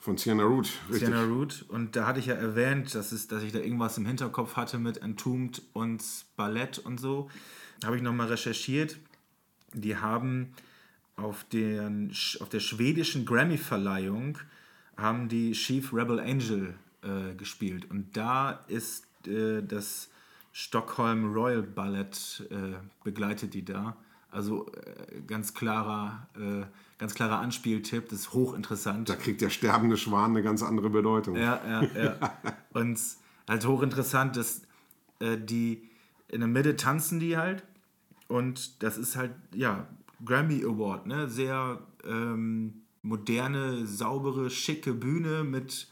Von 0.00 0.16
Sienna 0.16 0.44
Root, 0.44 0.72
richtig. 0.88 1.08
Sienna 1.08 1.24
Root. 1.24 1.66
Und 1.68 1.94
da 1.94 2.06
hatte 2.06 2.20
ich 2.20 2.26
ja 2.26 2.34
erwähnt, 2.34 2.94
dass, 2.94 3.12
es, 3.12 3.28
dass 3.28 3.42
ich 3.42 3.52
da 3.52 3.58
irgendwas 3.58 3.98
im 3.98 4.06
Hinterkopf 4.06 4.56
hatte 4.56 4.78
mit 4.78 5.02
Entombed 5.02 5.60
und 5.74 6.02
Ballett 6.36 6.78
und 6.78 6.98
so. 6.98 7.30
Da 7.80 7.88
habe 7.88 7.98
ich 7.98 8.02
nochmal 8.02 8.28
recherchiert. 8.28 8.98
Die 9.74 9.98
haben 9.98 10.54
auf, 11.16 11.44
den, 11.44 12.12
auf 12.40 12.48
der 12.48 12.60
schwedischen 12.60 13.26
Grammy-Verleihung 13.26 14.38
haben 14.96 15.28
die 15.28 15.52
Chief 15.52 15.92
Rebel 15.92 16.18
Angel 16.18 16.74
äh, 17.02 17.34
gespielt. 17.34 17.90
Und 17.90 18.16
da 18.16 18.64
ist 18.68 19.06
äh, 19.26 19.62
das 19.62 20.08
Stockholm 20.52 21.32
Royal 21.32 21.62
Ballett 21.62 22.46
äh, 22.50 22.76
begleitet 23.04 23.52
die 23.54 23.64
da. 23.64 23.96
Also 24.30 24.66
äh, 24.72 25.20
ganz 25.26 25.54
klarer, 25.54 26.26
äh, 26.36 26.64
ganz 27.00 27.14
klarer 27.14 27.40
Anspieltipp, 27.40 28.10
das 28.10 28.20
ist 28.20 28.32
hochinteressant. 28.34 29.08
Da 29.08 29.16
kriegt 29.16 29.40
der 29.40 29.48
sterbende 29.48 29.96
Schwan 29.96 30.32
eine 30.32 30.42
ganz 30.42 30.62
andere 30.62 30.90
Bedeutung. 30.90 31.34
Ja, 31.34 31.58
ja, 31.66 31.82
ja. 31.82 32.38
Und 32.74 33.00
halt 33.48 33.66
hochinteressant, 33.66 34.36
dass 34.36 34.62
äh, 35.18 35.38
die 35.38 35.88
in 36.28 36.40
der 36.40 36.48
Mitte 36.48 36.76
tanzen 36.76 37.18
die 37.18 37.38
halt. 37.38 37.64
Und 38.28 38.82
das 38.82 38.98
ist 38.98 39.16
halt, 39.16 39.32
ja, 39.54 39.88
Grammy 40.24 40.62
Award, 40.62 41.06
ne? 41.06 41.26
Sehr 41.26 41.80
ähm, 42.04 42.82
moderne, 43.00 43.86
saubere, 43.86 44.50
schicke 44.50 44.92
Bühne 44.92 45.42
mit, 45.42 45.88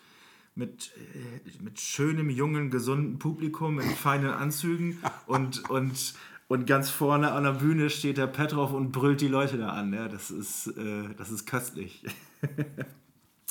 mit, 0.55 0.93
äh, 1.15 1.63
mit 1.63 1.81
schönem, 1.81 2.29
jungen, 2.29 2.71
gesunden 2.71 3.19
Publikum 3.19 3.81
in 3.81 3.89
feinen 3.89 4.31
Anzügen. 4.31 4.99
Und, 5.27 5.69
und, 5.71 6.15
und 6.49 6.67
ganz 6.67 6.91
vorne 6.91 7.33
an 7.33 7.45
der 7.45 7.53
Bühne 7.53 7.91
steht 7.91 8.17
der 8.17 8.27
Petrov 8.27 8.73
und 8.73 8.91
brüllt 8.91 9.21
die 9.21 9.29
Leute 9.29 9.59
da 9.59 9.69
an. 9.69 9.93
Ja, 9.93 10.09
das 10.09 10.31
ist, 10.31 10.67
äh, 10.69 11.15
das 11.17 11.31
ist 11.31 11.47
köstlich. 11.47 12.05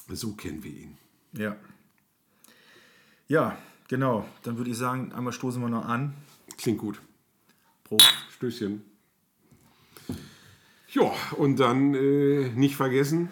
So 0.10 0.32
kennen 0.36 0.64
wir 0.64 0.72
ihn. 0.72 0.98
Ja. 1.34 1.58
Ja, 3.28 3.58
genau. 3.90 4.26
Dann 4.44 4.58
würde 4.58 4.72
ich 4.72 4.78
sagen, 4.78 5.12
einmal 5.12 5.34
stoßen 5.34 5.62
wir 5.62 5.68
noch 5.68 5.86
an. 5.86 6.14
Klingt 6.58 6.78
gut. 6.78 7.02
Prost. 7.84 8.08
Stößchen. 8.38 8.84
Ja, 10.90 11.12
und 11.36 11.60
dann 11.60 11.94
äh, 11.94 12.50
nicht 12.56 12.78
vergessen, 12.78 13.30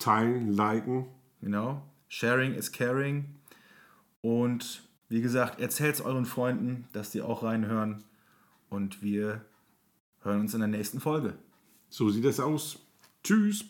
teilen, 0.00 0.48
liken. 0.48 1.06
Genau. 1.40 1.82
Sharing 2.08 2.54
is 2.54 2.72
caring. 2.72 3.26
Und 4.20 4.82
wie 5.08 5.22
gesagt, 5.22 5.60
erzählt 5.60 5.94
es 5.94 6.00
euren 6.00 6.26
Freunden, 6.26 6.88
dass 6.92 7.10
die 7.10 7.22
auch 7.22 7.44
reinhören. 7.44 8.02
Und 8.74 9.02
wir 9.04 9.44
hören 10.22 10.40
uns 10.40 10.52
in 10.52 10.58
der 10.58 10.68
nächsten 10.68 10.98
Folge. 10.98 11.38
So 11.88 12.10
sieht 12.10 12.24
es 12.24 12.40
aus. 12.40 12.80
Tschüss. 13.22 13.64